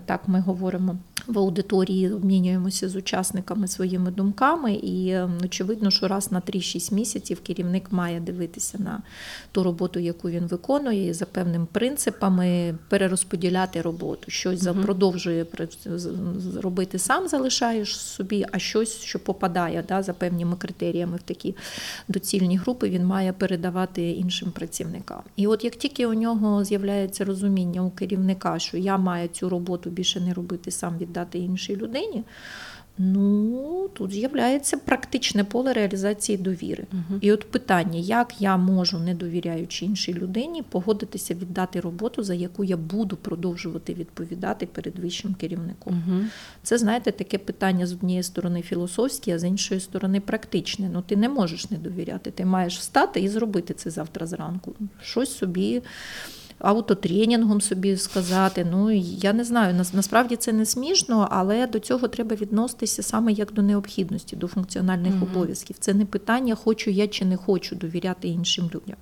так 0.06 0.28
ми 0.28 0.39
говоримо 0.39 0.98
в 1.28 1.39
аудиторії, 1.39 2.12
обмінюємося 2.12 2.89
з 2.89 2.96
учасниками 2.96 3.67
своїми 3.67 4.12
думками, 4.12 4.74
і 4.74 5.17
очевидно, 5.43 5.91
що 5.91 6.08
раз 6.08 6.32
на 6.32 6.39
3-6 6.39 6.93
місяців 6.93 7.39
керівник 7.43 7.91
має 7.91 8.19
дивитися 8.19 8.78
на 8.80 9.02
ту 9.52 9.63
роботу, 9.63 10.00
яку 10.00 10.30
він 10.30 10.46
виконує, 10.46 11.08
і 11.08 11.13
за 11.13 11.26
певними 11.26 11.67
принципами 11.72 12.76
перерозподіляти 12.89 13.82
роботу. 13.82 14.32
Щось 14.32 14.67
угу. 14.67 14.82
продовжує 14.84 15.46
робити 16.62 17.00
сам, 17.00 17.28
залишаєш 17.28 17.98
собі, 17.98 18.46
а 18.52 18.60
щось, 18.60 19.02
що 19.02 19.19
попадає 19.19 19.84
да, 19.88 20.04
за 20.04 20.13
певними 20.13 20.56
критеріями 20.56 21.17
в 21.17 21.22
такі 21.22 21.56
доцільні 22.08 22.58
групи, 22.58 22.89
він 22.89 23.06
має 23.06 23.34
передавати 23.34 24.12
іншим 24.12 24.52
працівникам. 24.52 25.22
І 25.36 25.48
от 25.48 25.63
як 25.63 25.76
тільки 25.76 26.06
у 26.06 26.13
нього 26.13 26.63
з'являється 26.63 27.26
розуміння 27.26 27.82
у 27.82 27.89
керівника, 27.89 28.60
що 28.60 28.78
я 28.78 28.98
маю 28.98 29.28
цю 29.28 29.50
роботу 29.50 29.72
більше 29.77 30.19
не 30.19 30.33
робити 30.33 30.71
сам 30.71 30.97
віддати 30.97 31.39
іншій 31.39 31.75
людині. 31.75 32.23
Ну, 32.97 33.89
тут 33.93 34.12
з'являється 34.12 34.77
практичне 34.77 35.43
поле 35.43 35.73
реалізації 35.73 36.38
довіри. 36.38 36.86
Угу. 36.93 37.19
І 37.21 37.31
от 37.31 37.51
питання, 37.51 37.99
як 37.99 38.41
я 38.41 38.57
можу, 38.57 38.99
не 38.99 39.15
довіряючи 39.15 39.86
іншій 39.86 40.13
людині, 40.13 40.62
погодитися 40.62 41.33
віддати 41.33 41.79
роботу, 41.79 42.23
за 42.23 42.33
яку 42.33 42.63
я 42.63 42.77
буду 42.77 43.15
продовжувати 43.15 43.93
відповідати 43.93 44.65
перед 44.65 44.99
вищим 44.99 45.33
керівником. 45.33 46.03
Угу. 46.07 46.19
Це, 46.63 46.77
знаєте, 46.77 47.12
таке 47.12 47.38
питання 47.38 47.88
з 47.88 47.93
однієї 47.93 48.23
сторони 48.23 48.62
філософське, 48.62 49.36
а 49.36 49.39
з 49.39 49.43
іншої 49.43 49.79
сторони 49.79 50.19
практичне. 50.19 50.89
Ну, 50.93 51.01
ти 51.01 51.15
не 51.15 51.29
можеш 51.29 51.71
не 51.71 51.77
довіряти. 51.77 52.31
Ти 52.31 52.45
маєш 52.45 52.77
встати 52.77 53.19
і 53.19 53.29
зробити 53.29 53.73
це 53.73 53.89
завтра 53.89 54.27
зранку. 54.27 54.75
Щось 55.01 55.38
собі 55.38 55.81
аутотренінгом 56.63 57.62
собі 57.62 57.97
сказати. 57.97 58.67
Ну 58.71 58.91
я 59.02 59.34
не 59.34 59.43
знаю, 59.43 59.86
насправді 59.93 60.36
це 60.36 60.54
не 60.54 60.65
смішно, 60.65 61.28
але 61.32 61.67
до 61.67 61.80
цього 61.80 62.08
треба 62.08 62.36
відноситися 62.36 63.04
саме 63.04 63.32
як 63.32 63.54
до 63.54 63.62
необхідності, 63.62 64.36
до 64.36 64.47
функціональних 64.47 65.13
Мгм. 65.13 65.23
обов'язків. 65.23 65.76
Це 65.80 65.93
не 65.93 66.06
питання, 66.06 66.56
хочу 66.56 66.89
я 66.89 67.08
чи 67.08 67.26
не 67.26 67.38
хочу 67.38 67.76
довіряти 67.76 68.28
іншим 68.28 68.65
людям. 68.65 68.97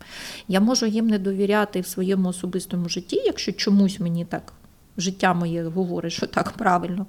Я 0.47 0.60
можу 0.60 0.86
їм 0.86 1.08
не 1.08 1.19
довіряти 1.19 1.82
в 1.82 1.88
своєму 1.88 2.30
особистому 2.30 2.89
житті, 2.89 3.21
якщо 3.26 3.52
чомусь 3.52 4.00
мені 4.00 4.26
так 4.26 4.54
життя 4.97 5.34
моє 5.34 5.63
говорить, 5.63 6.13
що 6.13 6.27
так 6.27 6.51
правильно. 6.51 7.06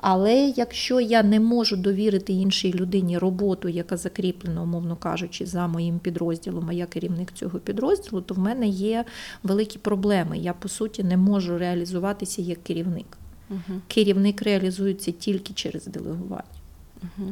Але 0.00 0.34
якщо 0.56 1.00
я 1.00 1.22
не 1.22 1.40
можу 1.40 1.76
довірити 1.76 2.32
іншій 2.32 2.74
людині 2.74 3.18
роботу, 3.18 3.68
яка 3.68 3.96
закріплена, 3.96 4.62
умовно 4.62 4.96
кажучи, 4.96 5.46
за 5.46 5.66
моїм 5.66 5.98
підрозділом, 5.98 6.66
а 6.68 6.72
я 6.72 6.86
керівник 6.86 7.32
цього 7.32 7.58
підрозділу, 7.58 8.20
то 8.20 8.34
в 8.34 8.38
мене 8.38 8.68
є 8.68 9.04
великі 9.42 9.78
проблеми. 9.78 10.38
Я 10.38 10.52
по 10.52 10.68
суті 10.68 11.04
не 11.04 11.16
можу 11.16 11.58
реалізуватися 11.58 12.42
як 12.42 12.62
керівник. 12.62 13.18
Угу. 13.50 13.80
Керівник 13.88 14.42
реалізується 14.42 15.12
тільки 15.12 15.52
через 15.52 15.86
делегування. 15.86 16.59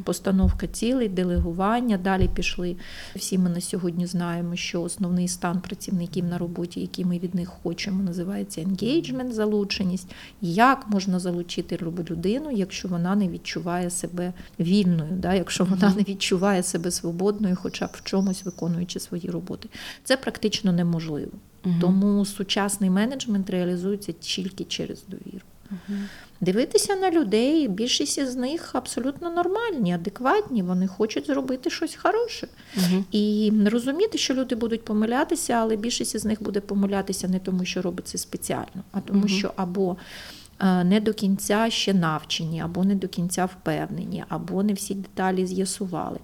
Постановка 0.03 0.67
цілей, 0.67 1.09
делегування. 1.09 1.97
Далі 1.97 2.29
пішли. 2.35 2.75
Всі 3.15 3.37
ми 3.37 3.49
на 3.49 3.61
сьогодні 3.61 4.05
знаємо, 4.05 4.55
що 4.55 4.81
основний 4.81 5.27
стан 5.27 5.61
працівників 5.61 6.25
на 6.25 6.37
роботі, 6.37 6.81
який 6.81 7.05
ми 7.05 7.19
від 7.19 7.35
них 7.35 7.49
хочемо, 7.63 8.03
називається 8.03 8.61
engagement, 8.61 9.31
залученість. 9.31 10.11
Як 10.41 10.87
можна 10.89 11.19
залучити 11.19 11.79
людину, 12.09 12.51
якщо 12.51 12.87
вона 12.87 13.15
не 13.15 13.27
відчуває 13.27 13.89
себе 13.89 14.33
вільною, 14.59 15.11
да? 15.11 15.33
якщо 15.33 15.65
вона 15.65 15.93
не 15.95 16.03
відчуває 16.03 16.63
себе 16.63 16.91
свободною, 16.91 17.55
хоча 17.55 17.87
б 17.87 17.89
в 17.93 18.03
чомусь 18.03 18.45
виконуючи 18.45 18.99
свої 18.99 19.29
роботи. 19.29 19.69
Це 20.03 20.17
практично 20.17 20.71
неможливо. 20.71 21.31
Угу. 21.65 21.73
Тому 21.81 22.25
сучасний 22.25 22.89
менеджмент 22.89 23.49
реалізується 23.49 24.11
тільки 24.11 24.63
через 24.63 25.03
довіру. 25.07 25.45
Дивитися 26.41 26.95
на 26.95 27.11
людей, 27.11 27.67
більшість 27.67 28.17
із 28.17 28.35
них 28.35 28.75
абсолютно 28.75 29.29
нормальні, 29.29 29.93
адекватні, 29.93 30.63
вони 30.63 30.87
хочуть 30.87 31.27
зробити 31.27 31.69
щось 31.69 31.95
хороше. 31.95 32.47
Угу. 32.77 33.03
І 33.11 33.51
розуміти, 33.65 34.17
що 34.17 34.33
люди 34.33 34.55
будуть 34.55 34.85
помилятися, 34.85 35.53
але 35.53 35.75
більшість 35.75 36.15
із 36.15 36.25
них 36.25 36.43
буде 36.43 36.59
помилятися 36.59 37.27
не 37.27 37.39
тому, 37.39 37.65
що 37.65 37.81
робить 37.81 38.07
це 38.07 38.17
спеціально, 38.17 38.83
а 38.91 38.99
тому, 38.99 39.19
угу. 39.19 39.29
що 39.29 39.51
або 39.55 39.97
не 40.61 40.99
до 40.99 41.13
кінця 41.13 41.69
ще 41.69 41.93
навчені, 41.93 42.61
або 42.61 42.83
не 42.83 42.95
до 42.95 43.07
кінця 43.07 43.45
впевнені, 43.45 44.23
або 44.29 44.63
не 44.63 44.73
всі 44.73 44.95
деталі 44.95 45.45
з'ясували. 45.45 46.19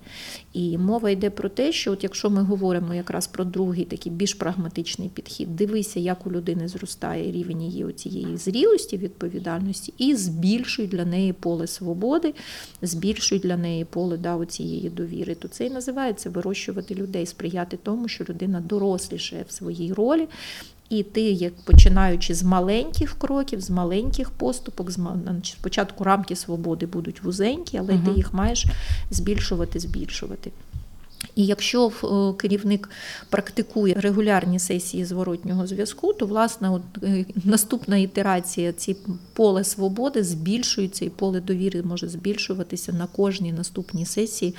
І 0.53 0.77
мова 0.77 1.09
йде 1.09 1.29
про 1.29 1.49
те, 1.49 1.71
що 1.71 1.91
от 1.91 2.03
якщо 2.03 2.29
ми 2.29 2.41
говоримо 2.41 2.93
якраз 2.93 3.27
про 3.27 3.45
другий 3.45 3.85
такий 3.85 4.11
більш 4.11 4.33
прагматичний 4.33 5.09
підхід, 5.09 5.55
дивися, 5.55 5.99
як 5.99 6.27
у 6.27 6.31
людини 6.31 6.67
зростає 6.67 7.31
рівень 7.31 7.61
її 7.61 7.93
цієї 7.93 8.37
зрілості, 8.37 8.97
відповідальності, 8.97 9.93
і 9.97 10.15
збільшуй 10.15 10.87
для 10.87 11.05
неї 11.05 11.33
поле 11.33 11.67
свободи, 11.67 12.33
збільшуй 12.81 13.39
для 13.39 13.57
неї 13.57 13.85
поле 13.85 14.17
да, 14.17 14.45
цієї 14.45 14.89
довіри. 14.89 15.35
То 15.35 15.47
це 15.47 15.65
і 15.65 15.69
називається 15.69 16.29
вирощувати 16.29 16.95
людей, 16.95 17.25
сприяти 17.25 17.77
тому, 17.83 18.07
що 18.07 18.25
людина 18.29 18.61
дорослішає 18.61 19.45
в 19.47 19.51
своїй 19.51 19.93
ролі. 19.93 20.27
І 20.89 21.03
ти, 21.03 21.21
як 21.21 21.53
починаючи 21.55 22.33
з 22.33 22.43
маленьких 22.43 23.15
кроків, 23.17 23.61
з 23.61 23.69
маленьких 23.69 24.29
поступок, 24.29 24.91
з 24.91 24.97
спочатку 25.43 26.03
рамки 26.03 26.35
свободи 26.35 26.85
будуть 26.85 27.23
вузенькі, 27.23 27.77
але 27.77 27.93
угу. 27.93 28.01
ти 28.05 28.11
їх 28.11 28.33
маєш 28.33 28.65
збільшувати, 29.11 29.79
збільшувати. 29.79 30.51
І 31.35 31.45
якщо 31.45 31.87
е, 31.87 32.37
керівник 32.37 32.89
практикує 33.29 33.93
регулярні 33.93 34.59
сесії 34.59 35.05
зворотнього 35.05 35.67
зв'язку, 35.67 36.13
то 36.13 36.25
власне 36.25 36.69
от, 36.69 36.81
е, 37.03 37.25
наступна 37.43 37.97
ітерація 37.97 38.71
ці 38.73 38.95
поле 39.33 39.63
свободи 39.63 40.23
збільшується, 40.23 41.05
і 41.05 41.09
поле 41.09 41.41
довіри 41.41 41.83
може 41.83 42.07
збільшуватися 42.07 42.93
на 42.93 43.07
кожній 43.07 43.51
наступній 43.53 44.05
сесії. 44.05 44.55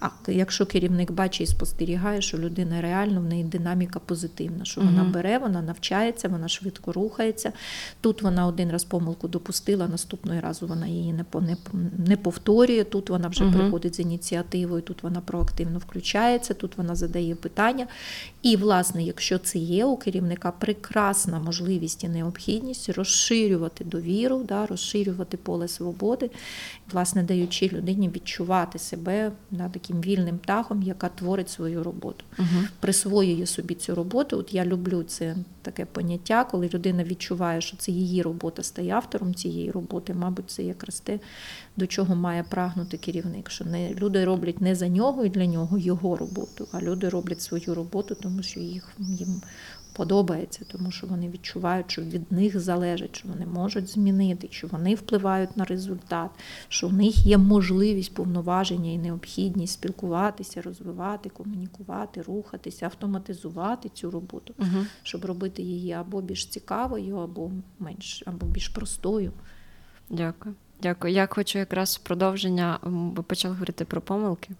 А 0.00 0.08
якщо 0.28 0.66
керівник 0.66 1.10
бачить 1.10 1.40
і 1.40 1.50
спостерігає, 1.50 2.22
що 2.22 2.38
людина 2.38 2.80
реально 2.80 3.20
в 3.20 3.24
неї 3.24 3.44
динаміка 3.44 3.98
позитивна, 3.98 4.64
що 4.64 4.80
вона 4.80 5.04
бере, 5.04 5.38
вона 5.38 5.62
навчається, 5.62 6.28
вона 6.28 6.48
швидко 6.48 6.92
рухається. 6.92 7.52
Тут 8.00 8.22
вона 8.22 8.46
один 8.46 8.70
раз 8.70 8.84
помилку 8.84 9.28
допустила, 9.28 9.88
наступного 9.88 10.40
разу 10.40 10.66
вона 10.66 10.86
її 10.86 11.14
не 11.98 12.16
повторює. 12.16 12.84
Тут 12.84 13.10
вона 13.10 13.28
вже 13.28 13.44
Мгм. 13.44 13.54
приходить 13.54 13.94
з 13.94 14.00
ініціативою, 14.00 14.82
тут 14.82 15.02
вона 15.02 15.20
проактивно 15.20 15.78
включається, 16.10 16.54
тут 16.54 16.78
вона 16.78 16.94
задає 16.94 17.34
питання. 17.34 17.86
І, 18.42 18.56
власне, 18.56 19.02
якщо 19.02 19.38
це 19.38 19.58
є 19.58 19.84
у 19.84 19.96
керівника 19.96 20.50
прекрасна 20.50 21.38
можливість 21.38 22.04
і 22.04 22.08
необхідність 22.08 22.88
розширювати 22.88 23.84
довіру, 23.84 24.42
да, 24.48 24.66
розширювати 24.66 25.36
поле 25.36 25.68
свободи, 25.68 26.30
власне, 26.92 27.22
даючи 27.22 27.68
людині 27.68 28.08
відчувати 28.08 28.78
себе 28.78 29.32
да, 29.50 29.68
таким 29.68 30.00
вільним 30.00 30.38
птахом, 30.38 30.82
яка 30.82 31.08
творить 31.08 31.50
свою 31.50 31.82
роботу 31.82 32.24
Угу. 32.38 32.48
присвоює 32.80 33.46
собі 33.46 33.74
цю 33.74 33.94
роботу. 33.94 34.38
От 34.38 34.54
я 34.54 34.64
люблю 34.64 35.02
це 35.02 35.36
таке 35.62 35.84
поняття, 35.84 36.44
коли 36.44 36.68
людина 36.74 37.04
відчуває, 37.04 37.60
що 37.60 37.76
це 37.76 37.92
її 37.92 38.22
робота, 38.22 38.62
стає 38.62 38.92
автором 38.92 39.34
цієї 39.34 39.70
роботи. 39.70 40.14
Мабуть, 40.14 40.50
це 40.50 40.62
якраз 40.62 41.00
те, 41.00 41.18
до 41.76 41.86
чого 41.86 42.14
має 42.16 42.42
прагнути 42.42 42.96
керівник. 42.96 43.50
Що 43.50 43.64
не 43.64 43.94
люди 43.94 44.24
роблять 44.24 44.60
не 44.60 44.74
за 44.74 44.88
нього 44.88 45.24
і 45.24 45.28
для 45.28 45.46
нього 45.46 45.78
його 45.78 46.16
роботу, 46.16 46.68
а 46.72 46.80
люди 46.80 47.08
роблять 47.08 47.40
свою 47.40 47.74
роботу, 47.74 48.14
тому 48.14 48.42
що 48.42 48.60
їх 48.60 48.88
їм. 48.98 49.42
Подобається, 49.92 50.64
тому 50.72 50.90
що 50.90 51.06
вони 51.06 51.28
відчувають, 51.28 51.90
що 51.90 52.02
від 52.02 52.32
них 52.32 52.60
залежить, 52.60 53.16
що 53.16 53.28
вони 53.28 53.46
можуть 53.46 53.88
змінити, 53.88 54.48
що 54.50 54.66
вони 54.66 54.94
впливають 54.94 55.56
на 55.56 55.64
результат, 55.64 56.30
що 56.68 56.88
в 56.88 56.92
них 56.92 57.26
є 57.26 57.38
можливість 57.38 58.14
повноваження 58.14 58.90
і 58.90 58.98
необхідність 58.98 59.72
спілкуватися, 59.72 60.62
розвивати, 60.62 61.28
комунікувати, 61.28 62.22
рухатися, 62.22 62.86
автоматизувати 62.86 63.88
цю 63.88 64.10
роботу, 64.10 64.54
Угу. 64.58 64.86
щоб 65.02 65.24
робити 65.24 65.62
її 65.62 65.92
або 65.92 66.20
більш 66.22 66.46
цікавою, 66.46 67.16
або 67.16 67.50
менш, 67.78 68.22
або 68.26 68.46
більш 68.46 68.68
простою. 68.68 69.32
Дякую. 70.10 70.54
Дякую. 70.82 71.14
Я 71.14 71.28
хочу 71.30 71.58
якраз 71.58 71.96
продовження. 71.96 72.78
Ви 72.82 73.22
почали 73.22 73.54
говорити 73.54 73.84
про 73.84 74.00
помилки. 74.00 74.50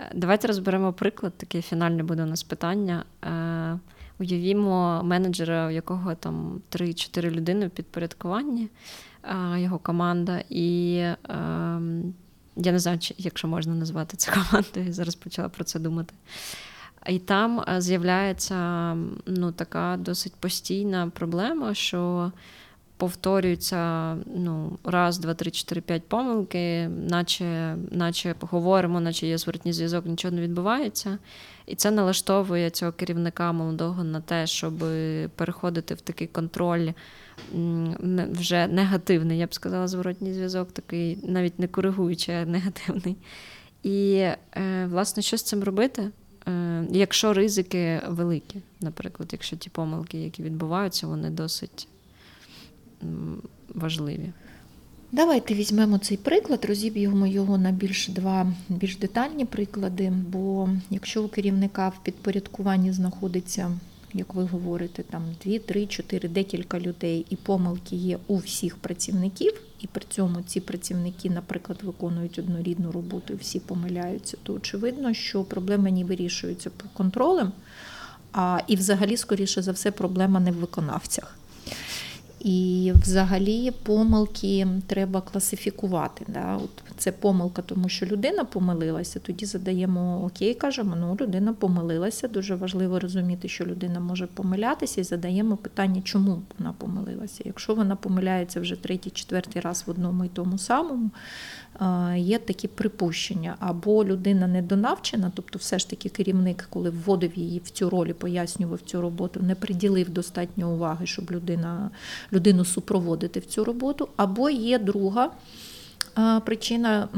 Е, 0.00 0.12
Давайте 0.14 0.48
розберемо 0.48 0.92
приклад, 0.92 1.32
таке 1.36 1.62
фінальне 1.62 2.02
буде 2.02 2.22
у 2.22 2.26
нас 2.26 2.42
питання. 2.42 3.04
Е, 3.24 3.78
Уявімо 4.20 5.02
менеджера, 5.04 5.66
у 5.66 5.70
якого 5.70 6.14
там 6.14 6.60
3-4 6.70 7.30
людини 7.30 7.66
в 7.66 7.70
підпорядкуванні, 7.70 8.68
е, 9.24 9.60
його 9.60 9.78
команда, 9.78 10.42
і 10.48 10.94
е, 10.96 11.16
я 12.56 12.72
не 12.72 12.78
знаю, 12.78 12.98
якщо 13.18 13.48
можна 13.48 13.74
назвати 13.74 14.16
це 14.16 14.32
командою, 14.50 14.86
я 14.86 14.92
зараз 14.92 15.14
почала 15.14 15.48
про 15.48 15.64
це 15.64 15.78
думати. 15.78 16.14
І 17.06 17.18
там 17.18 17.64
з'являється 17.78 18.94
ну, 19.26 19.52
така 19.52 19.96
досить 19.96 20.34
постійна 20.34 21.10
проблема, 21.14 21.74
що 21.74 22.32
повторюються 23.00 24.14
ну, 24.34 24.78
раз, 24.84 25.18
два, 25.18 25.34
три, 25.34 25.50
чотири, 25.50 25.80
п'ять 25.80 26.08
помилки, 26.08 26.88
наче, 26.88 27.76
наче 27.90 28.34
говоримо, 28.40 29.00
наче 29.00 29.26
є 29.26 29.38
зворотній 29.38 29.72
зв'язок, 29.72 30.06
нічого 30.06 30.34
не 30.34 30.40
відбувається. 30.40 31.18
І 31.66 31.74
це 31.74 31.90
налаштовує 31.90 32.70
цього 32.70 32.92
керівника 32.92 33.52
молодого 33.52 34.04
на 34.04 34.20
те, 34.20 34.46
щоб 34.46 34.84
переходити 35.36 35.94
в 35.94 36.00
такий 36.00 36.26
контроль 36.26 36.88
вже 38.32 38.66
негативний, 38.66 39.38
я 39.38 39.46
б 39.46 39.54
сказала, 39.54 39.88
зворотній 39.88 40.32
зв'язок, 40.34 40.72
такий 40.72 41.18
навіть 41.22 41.58
не 41.58 41.68
коригуючий, 41.68 42.34
а 42.34 42.44
негативний. 42.44 43.16
І, 43.82 44.12
е, 44.12 44.86
власне, 44.90 45.22
що 45.22 45.36
з 45.36 45.42
цим 45.42 45.64
робити? 45.64 46.10
Е, 46.48 46.86
Якщо 46.90 47.32
ризики 47.32 48.00
великі, 48.08 48.60
наприклад, 48.80 49.28
якщо 49.32 49.56
ті 49.56 49.70
помилки, 49.70 50.18
які 50.18 50.42
відбуваються, 50.42 51.06
вони 51.06 51.30
досить 51.30 51.88
важливі. 53.74 54.32
Давайте 55.12 55.54
візьмемо 55.54 55.98
цей 55.98 56.16
приклад, 56.16 56.64
розіб'ємо 56.64 57.26
його 57.26 57.58
на 57.58 57.70
більш 57.70 58.08
два 58.08 58.52
більш 58.68 58.96
детальні 58.96 59.44
приклади. 59.44 60.12
Бо 60.28 60.68
якщо 60.90 61.24
у 61.24 61.28
керівника 61.28 61.88
в 61.88 62.02
підпорядкуванні 62.02 62.92
знаходиться, 62.92 63.72
як 64.14 64.34
ви 64.34 64.44
говорите, 64.44 65.02
там 65.02 65.22
2, 65.44 65.58
3, 65.58 65.86
4, 65.86 66.28
декілька 66.28 66.80
людей, 66.80 67.26
і 67.30 67.36
помилки 67.36 67.96
є 67.96 68.18
у 68.26 68.36
всіх 68.36 68.76
працівників, 68.76 69.52
і 69.80 69.86
при 69.86 70.04
цьому 70.08 70.42
ці 70.42 70.60
працівники, 70.60 71.30
наприклад, 71.30 71.78
виконують 71.82 72.38
однорідну 72.38 72.92
роботу 72.92 73.32
і 73.32 73.36
всі 73.36 73.60
помиляються, 73.60 74.36
то 74.42 74.54
очевидно, 74.54 75.14
що 75.14 75.44
проблема 75.44 75.90
не 75.90 76.04
вирішується 76.04 76.70
контролем, 76.92 77.52
а 78.32 78.60
і 78.66 78.76
взагалі, 78.76 79.16
скоріше 79.16 79.62
за 79.62 79.72
все, 79.72 79.90
проблема 79.90 80.40
не 80.40 80.52
в 80.52 80.54
виконавцях. 80.54 81.36
І 82.40 82.92
взагалі 83.02 83.70
помилки 83.70 84.66
треба 84.86 85.20
класифікувати. 85.20 86.24
Да? 86.28 86.56
От 86.56 86.70
це 86.96 87.12
помилка, 87.12 87.62
тому 87.62 87.88
що 87.88 88.06
людина 88.06 88.44
помилилася. 88.44 89.20
Тоді 89.20 89.46
задаємо 89.46 90.24
окей, 90.24 90.54
кажемо, 90.54 90.96
ну 90.96 91.16
людина 91.20 91.52
помилилася. 91.52 92.28
Дуже 92.28 92.54
важливо 92.54 93.00
розуміти, 93.00 93.48
що 93.48 93.66
людина 93.66 94.00
може 94.00 94.26
помилятися, 94.26 95.00
і 95.00 95.04
задаємо 95.04 95.56
питання, 95.56 96.02
чому 96.04 96.42
вона 96.58 96.72
помилилася. 96.72 97.42
Якщо 97.44 97.74
вона 97.74 97.96
помиляється 97.96 98.60
вже 98.60 98.76
третій, 98.76 99.10
четвертий 99.10 99.62
раз 99.62 99.84
в 99.86 99.90
одному 99.90 100.24
і 100.24 100.28
тому 100.28 100.58
самому, 100.58 101.10
є 102.16 102.38
такі 102.38 102.68
припущення. 102.68 103.56
Або 103.60 104.04
людина 104.04 104.46
недонавчена, 104.46 105.32
тобто, 105.34 105.58
все 105.58 105.78
ж 105.78 105.90
таки, 105.90 106.08
керівник, 106.08 106.66
коли 106.70 106.90
вводив 106.90 107.38
її 107.38 107.60
в 107.64 107.70
цю 107.70 107.90
роль 107.90 108.06
і 108.06 108.12
пояснював 108.12 108.80
цю 108.80 109.00
роботу, 109.00 109.40
не 109.40 109.54
приділив 109.54 110.10
достатньо 110.10 110.70
уваги, 110.70 111.06
щоб 111.06 111.30
людина, 111.30 111.90
людину 112.32 112.64
супроводити 112.64 113.40
в 113.40 113.46
цю 113.46 113.64
роботу, 113.64 114.08
або 114.16 114.50
є 114.50 114.78
друга 114.78 115.30
причина 116.44 117.08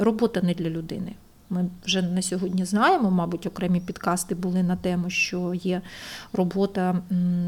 робота 0.00 0.42
не 0.42 0.54
для 0.54 0.70
людини. 0.70 1.14
Ми 1.50 1.70
вже 1.86 2.02
на 2.02 2.22
сьогодні 2.22 2.64
знаємо, 2.64 3.10
мабуть, 3.10 3.46
окремі 3.46 3.80
підкасти 3.80 4.34
були 4.34 4.62
на 4.62 4.76
тему, 4.76 5.10
що 5.10 5.54
є 5.54 5.82
робота, 6.32 7.02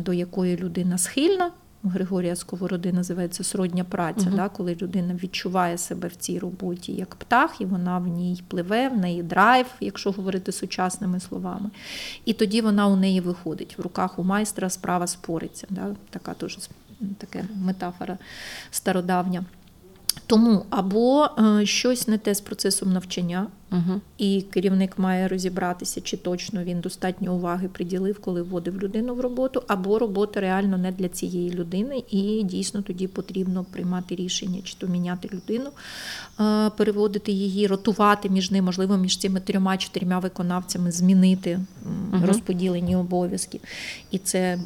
до 0.04 0.12
якої 0.12 0.56
людина 0.56 0.98
схильна. 0.98 1.50
Григорія 1.85 2.37
Сковороди 2.37 2.93
називається 2.93 3.45
сродня 3.45 3.85
праця, 3.85 4.30
uh 4.30 4.37
да, 4.37 4.49
коли 4.49 4.76
людина 4.82 5.14
відчуває 5.14 5.78
себе 5.78 6.09
в 6.09 6.16
цій 6.16 6.39
роботі 6.39 6.93
як 6.93 7.14
птах, 7.14 7.61
і 7.61 7.64
вона 7.64 7.99
в 7.99 8.07
ній 8.07 8.43
пливе, 8.49 8.89
в 8.89 8.99
неї 8.99 9.22
драйв, 9.22 9.66
якщо 9.80 10.11
говорити 10.11 10.53
сучасними 10.53 11.20
словами. 11.20 11.70
І 12.24 12.32
тоді 12.32 12.61
вона 12.61 12.87
у 12.87 12.97
неї 12.97 13.20
виходить. 13.20 13.78
В 13.78 13.82
руках 13.82 14.18
у 14.18 14.22
майстра 14.24 14.70
справа 14.70 15.07
спориться. 15.07 15.66
Да, 15.70 15.95
Така 16.11 16.35
теж 16.35 16.59
така 17.18 17.45
метафора 17.55 18.18
стародавня. 18.70 19.45
Тому 20.26 20.66
або 20.70 21.28
е, 21.39 21.66
щось 21.66 22.09
не 22.09 22.18
те 22.18 22.35
з 22.35 22.41
процесом 22.41 22.93
навчання, 22.93 23.47
Угу. 23.75 24.01
І 24.18 24.43
керівник 24.43 24.99
має 24.99 25.29
розібратися, 25.29 26.01
чи 26.01 26.16
точно 26.16 26.64
він 26.64 26.81
достатньо 26.81 27.35
уваги 27.35 27.68
приділив, 27.68 28.20
коли 28.20 28.43
вводив 28.43 28.83
людину 28.83 29.14
в 29.14 29.20
роботу, 29.20 29.62
або 29.68 29.99
робота 29.99 30.41
реально 30.41 30.79
не 30.79 30.93
для 30.93 31.09
цієї 31.09 31.51
людини, 31.51 32.03
і 32.11 32.43
дійсно 32.43 32.83
тоді 32.83 33.07
потрібно 33.07 33.64
приймати 33.72 34.14
рішення, 34.14 34.61
чи 34.64 34.75
то 34.79 34.87
міняти 34.87 35.31
людину, 35.33 35.70
переводити 36.77 37.33
її, 37.33 37.66
ротувати 37.66 38.29
між 38.29 38.51
ними, 38.51 38.66
можливо, 38.66 38.97
між 38.97 39.18
цими 39.18 39.41
трьома-чотирма 39.41 40.20
виконавцями, 40.20 40.93
змінити 40.93 41.61
угу. 42.12 42.27
розподілені 42.27 42.97
обов'язки. 42.97 43.61
І 44.11 44.18
це 44.18 44.59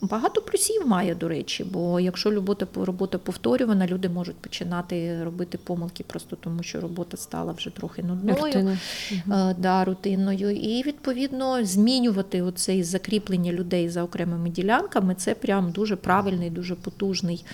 багато 0.00 0.40
плюсів 0.40 0.86
має, 0.86 1.14
до 1.14 1.28
речі, 1.28 1.64
бо 1.64 2.00
якщо 2.00 2.30
робота 2.30 2.66
робота 2.74 3.18
повторювана, 3.18 3.86
люди 3.86 4.08
можуть 4.08 4.36
починати 4.36 5.24
робити 5.24 5.58
помилки 5.58 6.04
просто 6.04 6.36
тому, 6.36 6.62
що 6.62 6.80
робота 6.80 7.16
стала 7.16 7.52
вже 7.52 7.70
трохи 7.70 8.02
нудною 8.02 8.36
рутиною, 8.46 8.78
угу. 9.10 9.54
да, 9.58 9.84
рутинною. 9.84 10.50
І 10.50 10.82
відповідно 10.82 11.64
змінювати 11.64 12.42
оцей 12.42 12.82
закріплення 12.82 13.52
людей 13.52 13.88
за 13.88 14.02
окремими 14.02 14.50
ділянками. 14.50 15.14
Це 15.14 15.34
прям 15.34 15.70
дуже 15.70 15.96
правильний, 15.96 16.50
дуже 16.50 16.74
потужний 16.74 17.44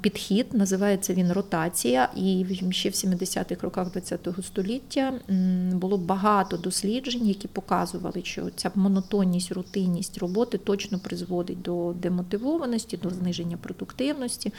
підхід, 0.00 0.46
називається 0.52 1.14
він 1.14 1.32
ротація, 1.32 2.08
і 2.16 2.46
ще 2.70 2.88
в 2.88 2.92
70-х 2.92 3.62
роках 3.62 3.88
ХХ 3.92 4.44
століття 4.44 5.12
було 5.72 5.98
багато 5.98 6.56
досліджень, 6.56 7.26
які 7.26 7.48
показували, 7.48 8.20
що 8.24 8.50
ця 8.56 8.70
монотонність, 8.74 9.52
рутинність 9.52 10.18
роботи 10.18 10.58
точно 10.58 10.98
призводить 10.98 11.62
до 11.62 11.92
демотивованості, 11.92 12.96
до 12.96 13.10
зниження 13.10 13.56
продуктивності. 13.56 14.52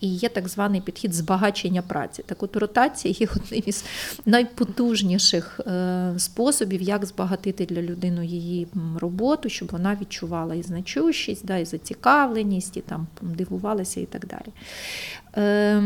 І 0.00 0.08
є 0.08 0.28
так 0.28 0.48
званий 0.48 0.80
підхід 0.80 1.14
збагачення 1.14 1.82
праці. 1.82 2.22
Так 2.26 2.42
от 2.42 2.56
ротація 2.56 3.14
є 3.18 3.28
одним 3.36 3.62
із 3.66 3.84
найпотужніших 4.26 5.60
е, 5.60 6.14
способів, 6.18 6.82
як 6.82 7.06
збагатити 7.06 7.66
для 7.66 7.82
людини 7.82 8.26
її 8.26 8.68
роботу, 8.96 9.48
щоб 9.48 9.68
вона 9.72 9.98
відчувала 10.00 10.54
і 10.54 10.62
значущість, 10.62 11.46
да, 11.46 11.56
і 11.56 11.64
зацікавленість, 11.64 12.76
і 12.76 12.80
там 12.80 13.06
дивувалася 13.22 14.00
і 14.00 14.06
так 14.06 14.26
далі 14.26 14.47
далі. 14.48 14.64
Е, 15.38 15.82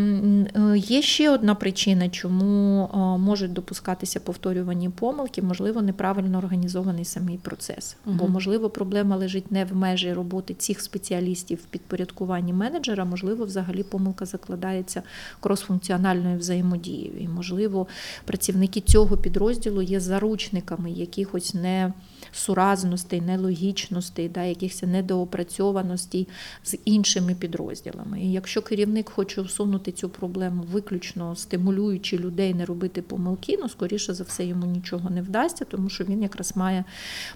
є 0.77 1.03
ще 1.03 1.31
одна 1.31 1.55
причина, 1.55 2.09
чому 2.09 2.85
е, 2.85 2.97
можуть 3.19 3.53
допускатися 3.53 4.21
повторювані 4.21 4.89
помилки, 4.89 5.43
можливо, 5.43 5.83
неправильно 5.83 6.39
організований 6.39 7.05
самий 7.05 7.39
процес. 7.39 7.97
Угу. 8.07 8.17
Бо, 8.19 8.29
можливо, 8.29 8.71
проблема 8.71 9.17
лежить 9.17 9.53
не 9.53 9.65
в 9.65 9.77
межі 9.77 10.13
роботи 10.13 10.55
цих 10.55 10.81
спеціалістів 10.81 11.59
в 11.59 11.67
підпорядкуванні 11.67 12.53
менеджера, 12.53 13.05
можливо, 13.05 13.45
взагалі 13.45 13.83
помилка 13.83 14.27
закладається 14.27 15.03
кросфункціональною 15.41 16.39
взаємодією. 16.39 17.19
І, 17.21 17.29
можливо, 17.29 17.87
працівники 18.25 18.81
цього 18.81 19.17
підрозділу 19.17 19.83
є 19.83 20.01
заручниками 20.01 20.91
якихось 20.91 21.55
не 21.55 21.93
суразностей, 22.33 23.21
нелогічностей, 23.21 24.29
да, 24.29 24.43
якихось 24.43 24.83
недоопрацьованостей 24.83 26.29
з 26.65 26.79
іншими 26.85 27.35
підрозділами. 27.35 28.21
І 28.21 28.33
якщо 28.33 28.63
керівник 28.63 29.11
хоче 29.11 29.41
усунути 29.41 29.93
цю 29.93 30.09
проблему, 30.09 30.65
виключно 30.73 31.37
стимулюючи 31.37 32.19
людей 32.19 32.55
не 32.55 32.65
робити 32.65 33.03
помилки, 33.03 33.59
ну 33.61 33.69
скоріше 33.69 34.15
за 34.15 34.25
все 34.25 34.45
йому 34.45 34.67
нічого 34.67 35.11
не 35.11 35.23
вдасться, 35.23 35.65
тому 35.65 35.89
що 35.89 36.05
він 36.05 36.23
якраз 36.23 36.57
має 36.57 36.85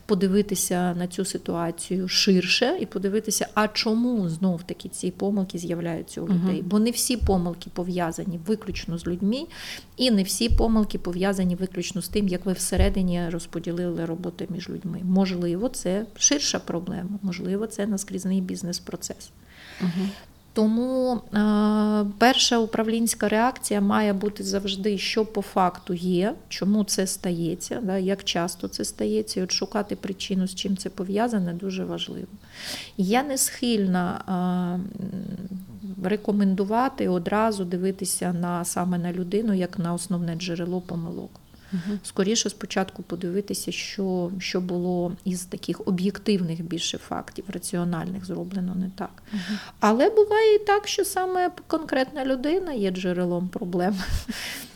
подивитися 0.07 0.95
на 0.95 1.07
цю 1.07 1.25
ситуацію 1.25 2.09
ширше 2.09 2.79
і 2.81 2.87
подивитися, 2.87 3.49
а 3.55 3.69
чому 3.69 4.29
знов 4.29 4.63
таки 4.63 4.89
ці 4.89 5.11
помилки 5.11 5.59
з'являються 5.59 6.21
у 6.21 6.29
людей. 6.29 6.61
Угу. 6.61 6.69
Бо 6.69 6.79
не 6.79 6.91
всі 6.91 7.17
помилки 7.17 7.71
пов'язані 7.75 8.41
виключно 8.47 8.99
з 8.99 9.07
людьми, 9.07 9.47
і 9.97 10.11
не 10.11 10.23
всі 10.23 10.49
помилки 10.49 10.99
пов'язані 10.99 11.55
виключно 11.55 12.03
з 12.03 12.09
тим, 12.09 12.29
як 12.29 12.47
ви 12.47 12.53
всередині 12.53 13.29
розподілили 13.29 14.05
роботу 14.05 14.45
між 14.49 14.69
людьми. 14.69 14.86
Можливо, 15.05 15.69
це 15.69 16.07
ширша 16.17 16.59
проблема, 16.59 17.19
можливо, 17.23 17.67
це 17.67 17.87
наскрізний 17.87 18.41
бізнес-процес. 18.41 19.31
Угу. 19.81 20.09
Тому 20.57 21.15
е, 21.15 21.19
перша 22.19 22.59
управлінська 22.59 23.29
реакція 23.29 23.81
має 23.81 24.13
бути 24.13 24.45
завжди, 24.45 24.99
що 24.99 25.25
по 25.25 25.43
факту 25.43 25.95
є, 25.95 26.35
чому 26.49 26.85
це 26.85 27.07
стається, 27.07 27.81
да, 27.83 27.99
як 27.99 28.25
часто 28.25 28.69
це 28.69 28.85
стається, 28.85 29.41
і 29.41 29.43
от 29.43 29.53
шукати 29.53 29.97
причину, 29.97 30.47
з 30.47 30.55
чим 30.55 30.77
це 30.77 30.91
пов'язане, 30.91 31.53
дуже 31.53 31.85
важливо. 31.85 32.27
Я 32.97 33.23
не 33.23 33.39
схильна 33.39 34.25
е, 36.03 36.09
рекомендувати 36.09 37.09
одразу 37.09 37.65
дивитися 37.65 38.33
на 38.33 38.65
саме 38.65 38.99
на 38.99 39.13
людину 39.13 39.55
як 39.55 39.79
на 39.79 39.95
основне 39.95 40.35
джерело 40.35 40.81
помилок. 40.81 41.31
Угу. 41.77 41.99
Скоріше 42.03 42.51
спочатку 42.51 43.03
подивитися, 43.03 43.73
що 43.73 44.31
що 44.39 44.61
було 44.61 45.13
із 45.25 45.45
таких 45.45 45.89
об'єктивних 45.89 46.63
більше 46.63 46.99
фактів, 46.99 47.45
раціональних 47.49 48.25
зроблено 48.25 48.75
не 48.75 48.91
так. 48.97 49.23
Угу. 49.33 49.59
Але 49.81 50.11
буває 50.11 50.55
і 50.55 50.59
так, 50.59 50.89
що 50.89 51.05
саме 51.05 51.51
конкретна 51.67 52.25
людина 52.25 52.73
є 52.73 52.91
джерелом 52.91 53.49
проблем. 53.49 53.97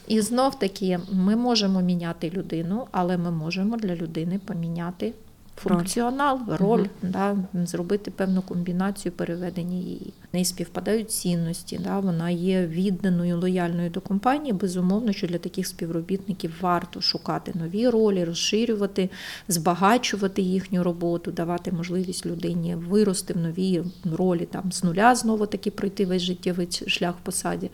І 0.06 0.20
знов 0.20 0.58
таки 0.58 1.00
ми 1.12 1.36
можемо 1.36 1.80
міняти 1.80 2.30
людину, 2.30 2.86
але 2.90 3.16
ми 3.16 3.30
можемо 3.30 3.76
для 3.76 3.94
людини 3.94 4.40
поміняти 4.44 5.12
функціонал, 5.56 6.40
роль, 6.48 6.78
угу. 6.78 6.88
да, 7.02 7.36
зробити 7.54 8.10
певну 8.10 8.42
комбінацію 8.42 9.12
переведення 9.12 9.76
її. 9.76 10.12
В 10.32 10.36
неї 10.36 10.44
співпадають 10.44 11.10
цінності, 11.10 11.80
да, 11.84 11.98
вона 11.98 12.30
є 12.30 12.66
відданою, 12.66 13.38
лояльною 13.38 13.90
до 13.90 14.00
компанії. 14.00 14.52
Безумовно, 14.52 15.12
що 15.12 15.26
для 15.26 15.38
таких 15.38 15.66
співробітників 15.66 16.54
варто 16.60 17.00
шукати 17.00 17.52
нові 17.54 17.88
ролі, 17.88 18.24
розширювати, 18.24 19.10
збагачувати 19.48 20.42
їхню 20.42 20.82
роботу, 20.82 21.30
давати 21.30 21.72
можливість 21.72 22.26
людині 22.26 22.74
вирости 22.74 23.34
в 23.34 23.36
нові 23.36 23.82
ролі, 24.16 24.48
там 24.52 24.72
з 24.72 24.84
нуля 24.84 25.14
знову 25.14 25.46
таки 25.46 25.70
пройти 25.70 26.06
весь 26.06 26.22
життєвий 26.22 26.68
шлях 26.86 27.14
в 27.22 27.24
посаді. 27.24 27.70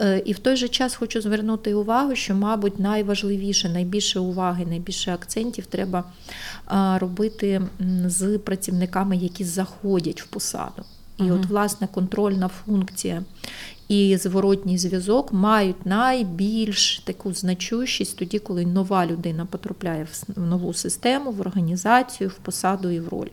Е, 0.00 0.22
і 0.24 0.32
в 0.32 0.38
той 0.38 0.56
же 0.56 0.68
час 0.68 0.94
хочу 0.94 1.20
звернути 1.20 1.74
увагу, 1.74 2.14
що, 2.14 2.34
мабуть, 2.34 2.78
найважливіше, 2.78 3.68
найбільше 3.68 4.20
уваги, 4.20 4.66
найбільше 4.66 5.12
акцентів 5.12 5.66
треба 5.66 6.04
робити 7.00 7.62
з 8.06 8.38
працівниками, 8.38 9.16
які 9.16 9.44
заходять 9.44 10.22
в 10.22 10.26
посаду. 10.26 10.84
І 11.18 11.22
угу. 11.22 11.34
от, 11.34 11.46
власне, 11.46 11.86
контрольна 11.86 12.48
функція 12.48 13.22
і 13.88 14.16
зворотній 14.16 14.78
зв'язок 14.78 15.32
мають 15.32 15.86
найбільш 15.86 16.98
таку 16.98 17.32
значущість 17.32 18.16
тоді, 18.16 18.38
коли 18.38 18.66
нова 18.66 19.06
людина 19.06 19.46
потрапляє 19.50 20.06
в 20.36 20.40
нову 20.40 20.74
систему, 20.74 21.30
в 21.30 21.40
організацію, 21.40 22.30
в 22.30 22.34
посаду 22.34 22.90
і 22.90 23.00
в 23.00 23.08
роль. 23.08 23.28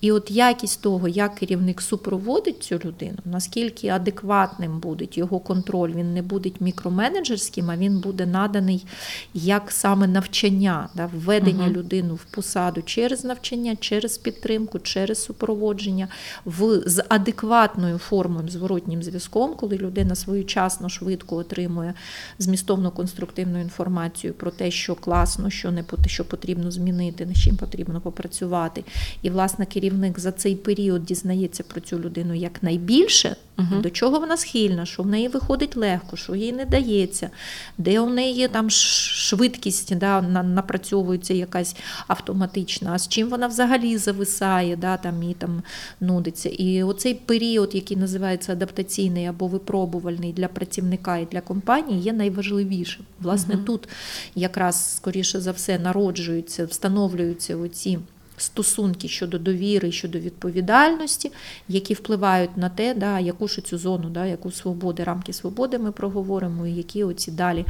І 0.00 0.12
от 0.12 0.30
якість 0.30 0.82
того, 0.82 1.08
як 1.08 1.34
керівник 1.34 1.80
супроводить 1.80 2.62
цю 2.62 2.74
людину, 2.74 3.18
наскільки 3.24 3.88
адекватним 3.88 4.78
буде 4.78 5.06
його 5.12 5.38
контроль, 5.40 5.92
він 5.92 6.14
не 6.14 6.22
буде 6.22 6.50
мікроменеджерським, 6.60 7.70
а 7.70 7.76
він 7.76 8.00
буде 8.00 8.26
наданий 8.26 8.86
як 9.34 9.70
саме 9.70 10.06
навчання, 10.06 10.88
да, 10.94 11.10
введення 11.14 11.64
угу. 11.64 11.74
людину 11.74 12.14
в 12.14 12.24
посаду 12.24 12.82
через 12.82 13.24
навчання, 13.24 13.76
через 13.80 14.18
підтримку, 14.18 14.78
через 14.78 15.24
супроводження, 15.24 16.08
в, 16.44 16.82
з 16.86 17.04
адекватною 17.08 17.98
формою, 17.98 18.48
зворотнім 18.48 19.02
зв'язком, 19.02 19.54
коли 19.54 19.76
людина 19.76 19.93
людина 19.94 20.14
своєчасно, 20.14 20.88
швидко 20.88 21.36
отримує 21.36 21.94
змістовну 22.38 22.90
конструктивну 22.90 23.60
інформацію 23.60 24.34
про 24.34 24.50
те, 24.50 24.70
що 24.70 24.94
класно, 24.94 25.50
що 25.50 25.70
не 25.70 25.84
що 26.06 26.24
потрібно 26.24 26.70
змінити, 26.70 27.26
над 27.26 27.36
чим 27.36 27.56
потрібно 27.56 28.00
попрацювати. 28.00 28.84
І, 29.22 29.30
власне, 29.30 29.66
керівник 29.66 30.20
за 30.20 30.32
цей 30.32 30.56
період 30.56 31.04
дізнається 31.04 31.62
про 31.62 31.80
цю 31.80 31.98
людину 31.98 32.34
якнайбільше, 32.34 33.36
uh 33.56 33.80
до 33.80 33.90
чого 33.90 34.20
вона 34.20 34.36
схильна, 34.36 34.86
що 34.86 35.02
в 35.02 35.06
неї 35.06 35.28
виходить 35.28 35.76
легко, 35.76 36.16
що 36.16 36.34
їй 36.34 36.52
не 36.52 36.64
дається, 36.64 37.30
де 37.78 38.00
у 38.00 38.10
неї 38.10 38.48
там 38.48 38.70
швидкість 38.70 39.96
да, 39.96 40.22
напрацьовується 40.42 41.34
якась 41.34 41.76
автоматична, 42.06 42.92
а 42.94 42.98
з 42.98 43.08
чим 43.08 43.28
вона 43.28 43.46
взагалі 43.46 43.98
зависає, 43.98 44.76
да, 44.76 44.96
там 44.96 45.22
і 45.22 45.34
там 45.34 45.62
нудиться. 46.00 46.48
І 46.48 46.82
оцей 46.82 47.14
період, 47.14 47.74
який 47.74 47.96
називається 47.96 48.52
адаптаційний 48.52 49.26
або 49.26 49.48
випробувальний 49.84 50.32
для 50.32 50.48
працівника 50.48 51.18
і 51.18 51.26
для 51.32 51.40
компанії, 51.40 52.00
є 52.00 52.12
найважливішим. 52.12 53.04
Власне, 53.20 53.54
угу. 53.54 53.64
тут 53.64 53.88
якраз 54.34 54.96
скоріше 54.96 55.40
за 55.40 55.52
все 55.52 55.78
народжуються, 55.78 56.66
встановлюються 56.66 57.56
оці 57.56 57.98
стосунки 58.36 59.08
щодо 59.08 59.38
довіри, 59.38 59.92
щодо 59.92 60.18
відповідальності, 60.18 61.32
які 61.68 61.94
впливають 61.94 62.56
на 62.56 62.68
те, 62.68 62.94
да, 62.94 63.18
яку 63.18 63.48
ж 63.48 63.60
цю 63.60 63.78
зону, 63.78 64.10
да, 64.10 64.26
яку 64.26 64.50
свободи, 64.50 65.04
рамки 65.04 65.32
свободи 65.32 65.78
ми 65.78 65.92
проговоримо, 65.92 66.66
і 66.66 66.72
які 66.72 67.04
оці 67.04 67.30
далі 67.30 67.64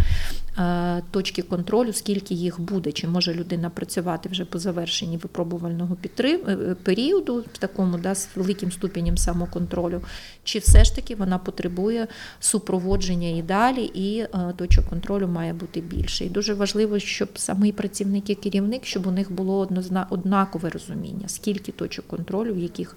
е, 0.58 1.02
точки 1.10 1.42
контролю, 1.42 1.92
скільки 1.92 2.34
їх 2.34 2.60
буде, 2.60 2.92
чи 2.92 3.08
може 3.08 3.34
людина 3.34 3.70
працювати 3.70 4.28
вже 4.28 4.44
по 4.44 4.58
завершенні 4.58 5.16
випробувального 5.16 5.94
підтрим, 5.94 6.40
е, 6.48 6.56
періоду, 6.82 7.44
в 7.54 7.58
такому 7.58 7.98
да, 7.98 8.14
з 8.14 8.28
великим 8.34 8.72
ступенем 8.72 9.18
самоконтролю, 9.18 10.02
чи 10.44 10.58
все 10.58 10.84
ж 10.84 10.94
таки 10.94 11.14
вона 11.14 11.38
потребує 11.38 12.06
супроводження 12.40 13.28
і 13.28 13.42
далі, 13.42 13.84
і 13.84 14.18
е, 14.18 14.28
точок 14.56 14.84
контролю 14.88 15.28
має 15.28 15.52
бути 15.52 15.80
більше. 15.80 16.24
І 16.24 16.28
дуже 16.28 16.54
важливо, 16.54 16.98
щоб 16.98 17.28
самий 17.34 17.72
працівник 17.72 18.30
і 18.30 18.34
керівник, 18.34 18.84
щоб 18.84 19.06
у 19.06 19.10
них 19.10 19.32
було 19.32 19.68
однаково 20.10 20.53
однакове 20.54 20.70
розуміння, 20.70 21.28
скільки 21.28 21.72
точок 21.72 22.06
контролю, 22.06 22.54
в 22.54 22.58
яких 22.58 22.96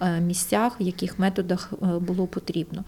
е, 0.00 0.20
місцях, 0.20 0.80
в 0.80 0.82
яких 0.82 1.18
методах 1.18 1.72
е, 1.72 1.86
було 1.98 2.26
потрібно. 2.26 2.84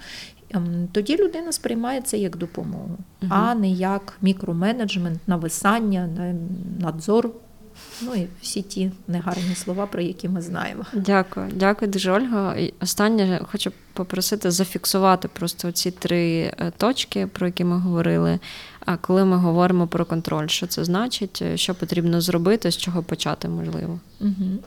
Ем, 0.50 0.88
тоді 0.92 1.16
людина 1.16 1.52
сприймає 1.52 2.00
це 2.00 2.18
як 2.18 2.36
допомогу, 2.36 2.98
угу. 3.22 3.30
а 3.30 3.54
не 3.54 3.70
як 3.70 4.18
мікроменеджмент, 4.22 5.18
нависання, 5.26 6.34
надзор. 6.80 7.30
Ну 8.02 8.14
і 8.14 8.26
всі 8.42 8.62
ті 8.62 8.90
негарні 9.08 9.54
слова, 9.54 9.86
про 9.86 10.02
які 10.02 10.28
ми 10.28 10.42
знаємо. 10.42 10.84
Дякую, 10.92 11.46
дякую 11.54 11.90
дуже, 11.90 12.12
Ольга. 12.12 12.56
І 12.56 12.74
Останнє 12.80 13.40
хочу 13.50 13.72
попросити 13.92 14.50
зафіксувати 14.50 15.28
просто 15.28 15.72
ці 15.72 15.90
три 15.90 16.52
е, 16.58 16.72
точки, 16.76 17.26
про 17.26 17.46
які 17.46 17.64
ми 17.64 17.78
говорили. 17.78 18.38
А 18.85 18.97
коли 18.97 19.24
ми 19.24 19.37
говоримо 19.37 19.87
про 19.87 20.05
контроль, 20.05 20.47
що 20.47 20.66
це 20.66 20.85
значить, 20.85 21.43
е, 21.43 21.57
що 21.57 21.74
потрібно 21.74 22.20
зробити, 22.20 22.70
з 22.70 22.76
чого 22.76 23.03
почати 23.03 23.49
можливо? 23.49 24.01
Угу. 24.20 24.59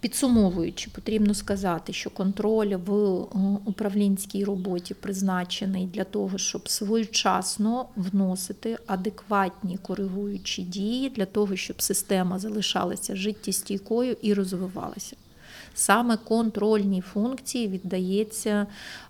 Підсумовуючи, 0.00 0.90
потрібно 0.90 1.34
сказати, 1.34 1.92
що 1.92 2.10
контроль 2.10 2.76
в 2.86 2.92
е, 2.92 3.26
управлінській 3.64 4.44
роботі 4.44 4.94
призначений 4.94 5.86
для 5.86 6.04
того, 6.04 6.38
щоб 6.38 6.68
своєчасно 6.68 7.86
вносити 7.96 8.78
адекватні 8.86 9.78
коригуючі 9.82 10.62
дії 10.62 11.10
для 11.10 11.26
того, 11.26 11.56
щоб 11.56 11.82
система 11.82 12.38
залишалася 12.38 13.16
життєстійкою 13.16 14.16
і 14.22 14.34
розвивалася. 14.34 15.16
Саме 15.74 16.16
контрольній 16.16 17.00
функції 17.00 17.68
віддається 17.68 18.66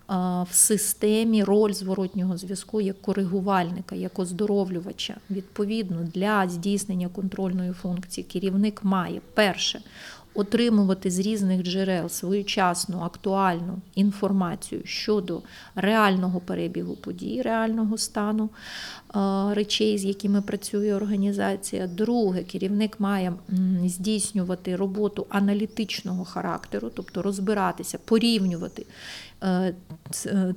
в 0.09 0.47
системі 0.51 1.43
роль 1.43 1.73
зворотнього 1.73 2.37
зв'язку 2.37 2.81
як 2.81 3.01
коригувальника, 3.01 3.95
як 3.95 4.19
оздоровлювача. 4.19 5.17
Відповідно, 5.29 6.07
для 6.13 6.49
здійснення 6.49 7.09
контрольної 7.09 7.71
функції 7.71 8.25
керівник 8.25 8.83
має 8.83 9.21
перше 9.33 9.81
отримувати 10.33 11.11
з 11.11 11.19
різних 11.19 11.63
джерел 11.63 12.09
своєчасну 12.09 12.99
актуальну 12.99 13.81
інформацію 13.95 14.81
щодо 14.85 15.41
реального 15.75 16.39
перебігу 16.39 16.95
подій, 16.95 17.41
реального 17.41 17.97
стану 17.97 18.49
речей, 19.49 19.97
з 19.97 20.05
якими 20.05 20.41
працює 20.41 20.93
організація. 20.93 21.87
Друге, 21.87 22.43
керівник 22.43 22.99
має 22.99 23.33
здійснювати 23.85 24.75
роботу 24.75 25.25
аналітичного 25.29 26.25
характеру, 26.25 26.91
тобто 26.95 27.21
розбиратися, 27.21 27.97
порівнювати 28.05 28.85
Е, 28.85 28.85
е, 28.85 29.30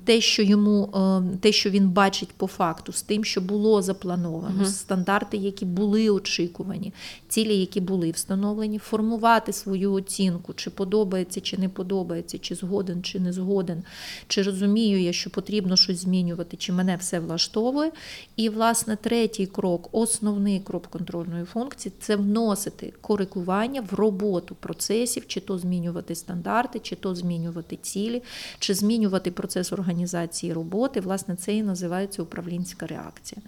те, 0.04 0.20
що 0.20 0.42
йому, 0.42 0.90
е, 0.94 1.38
те, 1.40 1.52
що 1.52 1.70
він 1.70 1.88
бачить 1.88 2.28
по 2.36 2.46
факту, 2.46 2.92
з 2.92 3.02
тим, 3.02 3.24
що 3.24 3.40
було 3.40 3.82
заплановано, 3.82 4.62
uh 4.62 4.66
стандарти, 4.66 5.36
які 5.36 5.64
були 5.64 6.10
очікувані, 6.10 6.92
цілі, 7.28 7.56
які 7.56 7.80
були 7.80 8.10
встановлені, 8.10 8.78
формувати 8.78 9.52
свою 9.52 9.92
оцінку, 9.92 10.54
чи 10.54 10.70
подобається, 10.70 11.40
чи 11.40 11.58
не 11.58 11.68
подобається, 11.68 12.38
чи 12.38 12.54
згоден, 12.54 13.02
чи 13.02 13.20
не 13.20 13.32
згоден, 13.32 13.82
чи 14.28 14.42
розумію 14.42 15.00
я, 15.00 15.12
що 15.12 15.30
потрібно 15.30 15.76
щось 15.76 15.98
змінювати, 15.98 16.56
чи 16.56 16.72
мене 16.72 16.96
все 16.96 17.20
влаштовує. 17.20 17.92
І, 18.36 18.48
власне, 18.48 18.96
третій 18.96 19.46
крок, 19.46 19.88
основний 19.92 20.60
крок 20.60 20.86
контрольної 20.86 21.44
функції 21.44 21.92
це 22.00 22.16
вносити 22.16 22.92
коригування 23.00 23.84
в 23.90 23.94
роботу 23.94 24.56
процесів, 24.60 25.26
чи 25.26 25.40
то 25.40 25.58
змінювати 25.58 26.14
стандарти, 26.14 26.78
чи 26.78 26.96
то 26.96 27.14
змінювати 27.14 27.78
цілі. 27.82 28.22
чи 28.58 28.73
змінювати 28.74 29.30
процес 29.30 29.72
організації 29.72 30.52
роботи, 30.52 31.00
власне, 31.00 31.36
це 31.36 31.54
і 31.54 31.62
називається 31.62 32.22
управлінська 32.22 32.86
реакція. 32.86 33.42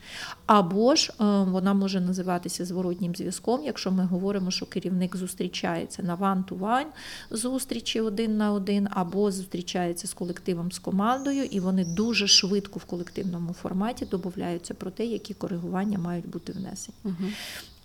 Або 0.46 0.94
ж 0.94 1.12
е, 1.20 1.24
вона 1.24 1.74
може 1.74 2.00
називатися 2.00 2.64
зворотнім 2.64 3.14
зв'язком, 3.14 3.60
якщо 3.64 3.90
ми 3.90 4.04
говоримо, 4.04 4.50
що 4.50 4.66
керівник 4.66 5.16
зустрічається 5.16 6.02
на 6.02 6.14
ван-ту-ван 6.14 6.86
зустрічі 7.30 8.00
один 8.00 8.36
на 8.36 8.52
один, 8.52 8.88
або 8.90 9.30
зустрічається 9.30 10.06
з 10.06 10.14
колективом 10.14 10.72
з 10.72 10.78
командою, 10.78 11.44
і 11.44 11.60
вони 11.60 11.84
дуже 11.84 12.26
швидко 12.26 12.78
в 12.78 12.84
колективному 12.84 13.52
форматі 13.52 14.06
додаються 14.06 14.74
про 14.74 14.90
те, 14.90 15.06
які 15.06 15.34
коригування 15.34 15.98
мають 15.98 16.28
бути 16.28 16.52
внесені. 16.52 16.96
Угу. 17.04 17.28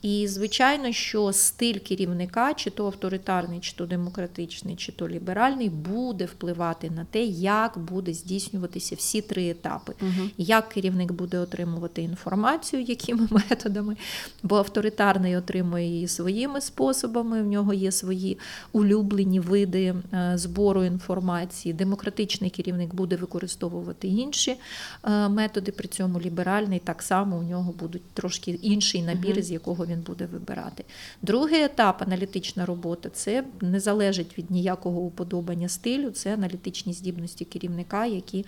І, 0.01 0.27
звичайно, 0.27 0.91
що 0.91 1.33
стиль 1.33 1.79
керівника, 1.79 2.53
чи 2.53 2.69
то 2.69 2.85
авторитарний, 2.85 3.59
чи 3.59 3.73
то 3.75 3.85
демократичний, 3.85 4.75
чи 4.75 4.91
то 4.91 5.09
ліберальний, 5.09 5.69
буде 5.69 6.25
впливати 6.25 6.89
на 6.89 7.05
те, 7.05 7.23
як 7.23 7.77
буде 7.77 8.13
здійснюватися 8.13 8.95
всі 8.95 9.21
три 9.21 9.49
етапи. 9.49 9.93
Угу. 10.01 10.29
Як 10.37 10.69
керівник 10.69 11.11
буде 11.11 11.39
отримувати 11.39 12.01
інформацію, 12.01 12.83
якими 12.83 13.27
методами, 13.49 13.97
бо 14.43 14.57
авторитарний 14.57 15.37
отримує 15.37 15.85
її 15.85 16.07
своїми 16.07 16.61
способами, 16.61 17.41
в 17.43 17.45
нього 17.45 17.73
є 17.73 17.91
свої 17.91 18.37
улюблені 18.71 19.39
види 19.39 19.95
е, 20.13 20.31
збору 20.35 20.83
інформації. 20.83 21.73
Демократичний 21.73 22.49
керівник 22.49 22.95
буде 22.95 23.15
використовувати 23.15 24.07
інші 24.07 24.55
е, 25.03 25.29
методи, 25.29 25.71
при 25.71 25.87
цьому 25.87 26.21
ліберальний 26.21 26.79
так 26.79 27.01
само 27.01 27.37
у 27.37 27.43
нього 27.43 27.73
будуть 27.79 28.11
трошки 28.13 28.51
інший 28.51 29.01
набір, 29.01 29.33
угу. 29.33 29.41
з 29.41 29.51
якого 29.51 29.85
він 29.85 29.90
буде 29.99 30.25
вибирати. 30.25 30.85
Другий 31.21 31.63
етап 31.63 32.01
аналітична 32.01 32.65
робота 32.65 33.09
це 33.09 33.43
не 33.61 33.79
залежить 33.79 34.37
від 34.37 34.51
ніякого 34.51 34.99
уподобання 34.99 35.69
стилю, 35.69 36.11
це 36.11 36.33
аналітичні 36.33 36.93
здібності 36.93 37.45
керівника, 37.45 38.05
які 38.05 38.45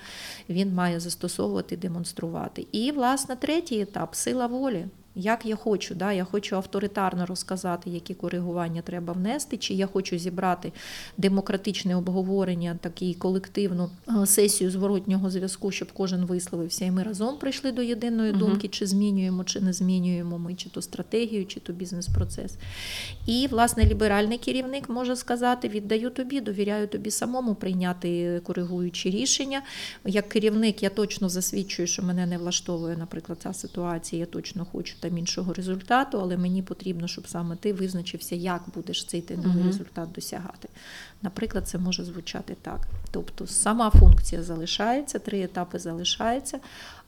він 0.49 0.73
має 0.73 0.99
застосовувати, 0.99 1.77
демонструвати. 1.77 2.67
І, 2.71 2.91
власне, 2.91 3.35
третій 3.35 3.81
етап 3.81 4.15
сила 4.15 4.47
волі. 4.47 4.85
Як 5.15 5.45
я 5.45 5.55
хочу, 5.55 5.95
да, 5.95 6.11
я 6.11 6.23
хочу 6.23 6.55
авторитарно 6.55 7.25
розказати, 7.25 7.89
які 7.89 8.13
коригування 8.13 8.81
треба 8.81 9.13
внести, 9.13 9.57
чи 9.57 9.73
я 9.73 9.87
хочу 9.87 10.17
зібрати 10.17 10.71
демократичне 11.17 11.95
обговорення, 11.95 12.77
такі 12.81 13.13
колективну 13.13 13.89
е, 14.09 14.25
сесію 14.25 14.71
зворотнього 14.71 15.29
зв'язку, 15.29 15.71
щоб 15.71 15.91
кожен 15.91 16.25
висловився, 16.25 16.85
і 16.85 16.91
ми 16.91 17.03
разом 17.03 17.37
прийшли 17.37 17.71
до 17.71 17.81
єдиної 17.81 18.31
думки, 18.33 18.67
чи 18.67 18.85
змінюємо, 18.85 19.43
чи 19.43 19.61
не 19.61 19.73
змінюємо 19.73 20.39
ми, 20.39 20.55
чи 20.55 20.69
то 20.69 20.81
стратегію, 20.81 21.45
чи 21.45 21.59
то 21.59 21.73
бізнес-процес. 21.73 22.55
І, 23.25 23.47
власне, 23.51 23.85
ліберальний 23.85 24.37
керівник 24.37 24.89
може 24.89 25.15
сказати: 25.15 25.67
віддаю 25.67 26.09
тобі, 26.09 26.41
довіряю 26.41 26.87
тобі 26.87 27.11
самому 27.11 27.55
прийняти 27.55 28.41
коригуючі 28.43 29.09
рішення. 29.09 29.61
Як 30.05 30.29
керівник, 30.29 30.83
я 30.83 30.89
точно 30.89 31.29
засвідчую, 31.29 31.87
що 31.87 32.03
мене 32.03 32.25
не 32.25 32.37
влаштовує, 32.37 32.97
наприклад, 32.97 33.37
ця 33.43 33.53
ситуація, 33.53 34.19
я 34.19 34.25
точно 34.25 34.65
хочу 34.71 34.95
там 35.03 35.17
іншого 35.17 35.53
результату, 35.53 36.19
але 36.21 36.37
мені 36.37 36.61
потрібно, 36.61 37.07
щоб 37.07 37.27
саме 37.27 37.55
ти 37.55 37.73
визначився, 37.73 38.35
як 38.35 38.61
будеш 38.75 39.05
цей 39.05 39.21
uh-huh. 39.21 39.65
результат 39.65 40.11
досягати. 40.11 40.69
Наприклад, 41.21 41.67
це 41.67 41.77
може 41.77 42.03
звучати 42.03 42.55
так. 42.61 42.87
Тобто 43.11 43.47
сама 43.47 43.89
функція 43.89 44.43
залишається, 44.43 45.19
три 45.19 45.41
етапи 45.41 45.79
залишаються, 45.79 46.59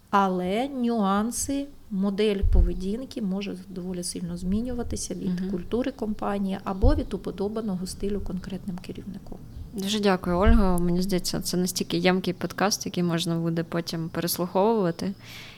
але 0.09 0.67
нюанси, 0.67 1.65
модель 1.91 2.41
поведінки 2.53 3.21
може 3.21 3.57
доволі 3.69 4.03
сильно 4.03 4.37
змінюватися 4.37 5.13
від 5.13 5.41
uh-huh. 5.41 5.51
культури 5.51 5.91
компанії 5.91 6.57
або 6.63 6.95
від 6.95 7.13
уподобаного 7.13 7.87
стилю 7.87 8.19
конкретним 8.19 8.77
керівником. 8.77 9.37
Дуже 9.73 9.99
дякую, 9.99 10.37
Ольга. 10.37 10.77
Мені 10.77 11.01
здається, 11.01 11.41
це 11.41 11.57
настільки 11.57 11.97
ємкий 11.97 12.33
подкаст, 12.33 12.85
який 12.85 13.03
можна 13.03 13.35
буде 13.35 13.63
потім 13.63 14.09
переслуховувати. 14.09 15.13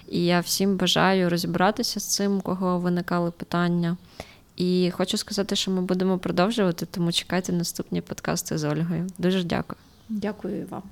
І 0.08 0.26
я 0.26 0.40
всім 0.40 0.78
бажаю 0.78 1.30
розібратися 1.30 2.00
з 2.00 2.04
цим, 2.16 2.38
у 2.38 2.42
кого 2.42 2.80
виникали 2.80 3.32
питання. 3.32 3.98
І 4.56 4.92
хочу 4.94 5.18
сказати, 5.18 5.56
що 5.56 5.72
ми 5.72 5.82
будемо 5.82 6.18
продовжувати, 6.18 6.86
тому 6.86 7.12
чекайте 7.12 7.54
наступні 7.54 8.02
подкасти 8.02 8.58
з 8.58 8.64
Ольгою. 8.64 9.08
Дуже 9.18 9.44
дякую. 9.44 9.78
Дякую 10.10 10.68
вам. 10.70 10.84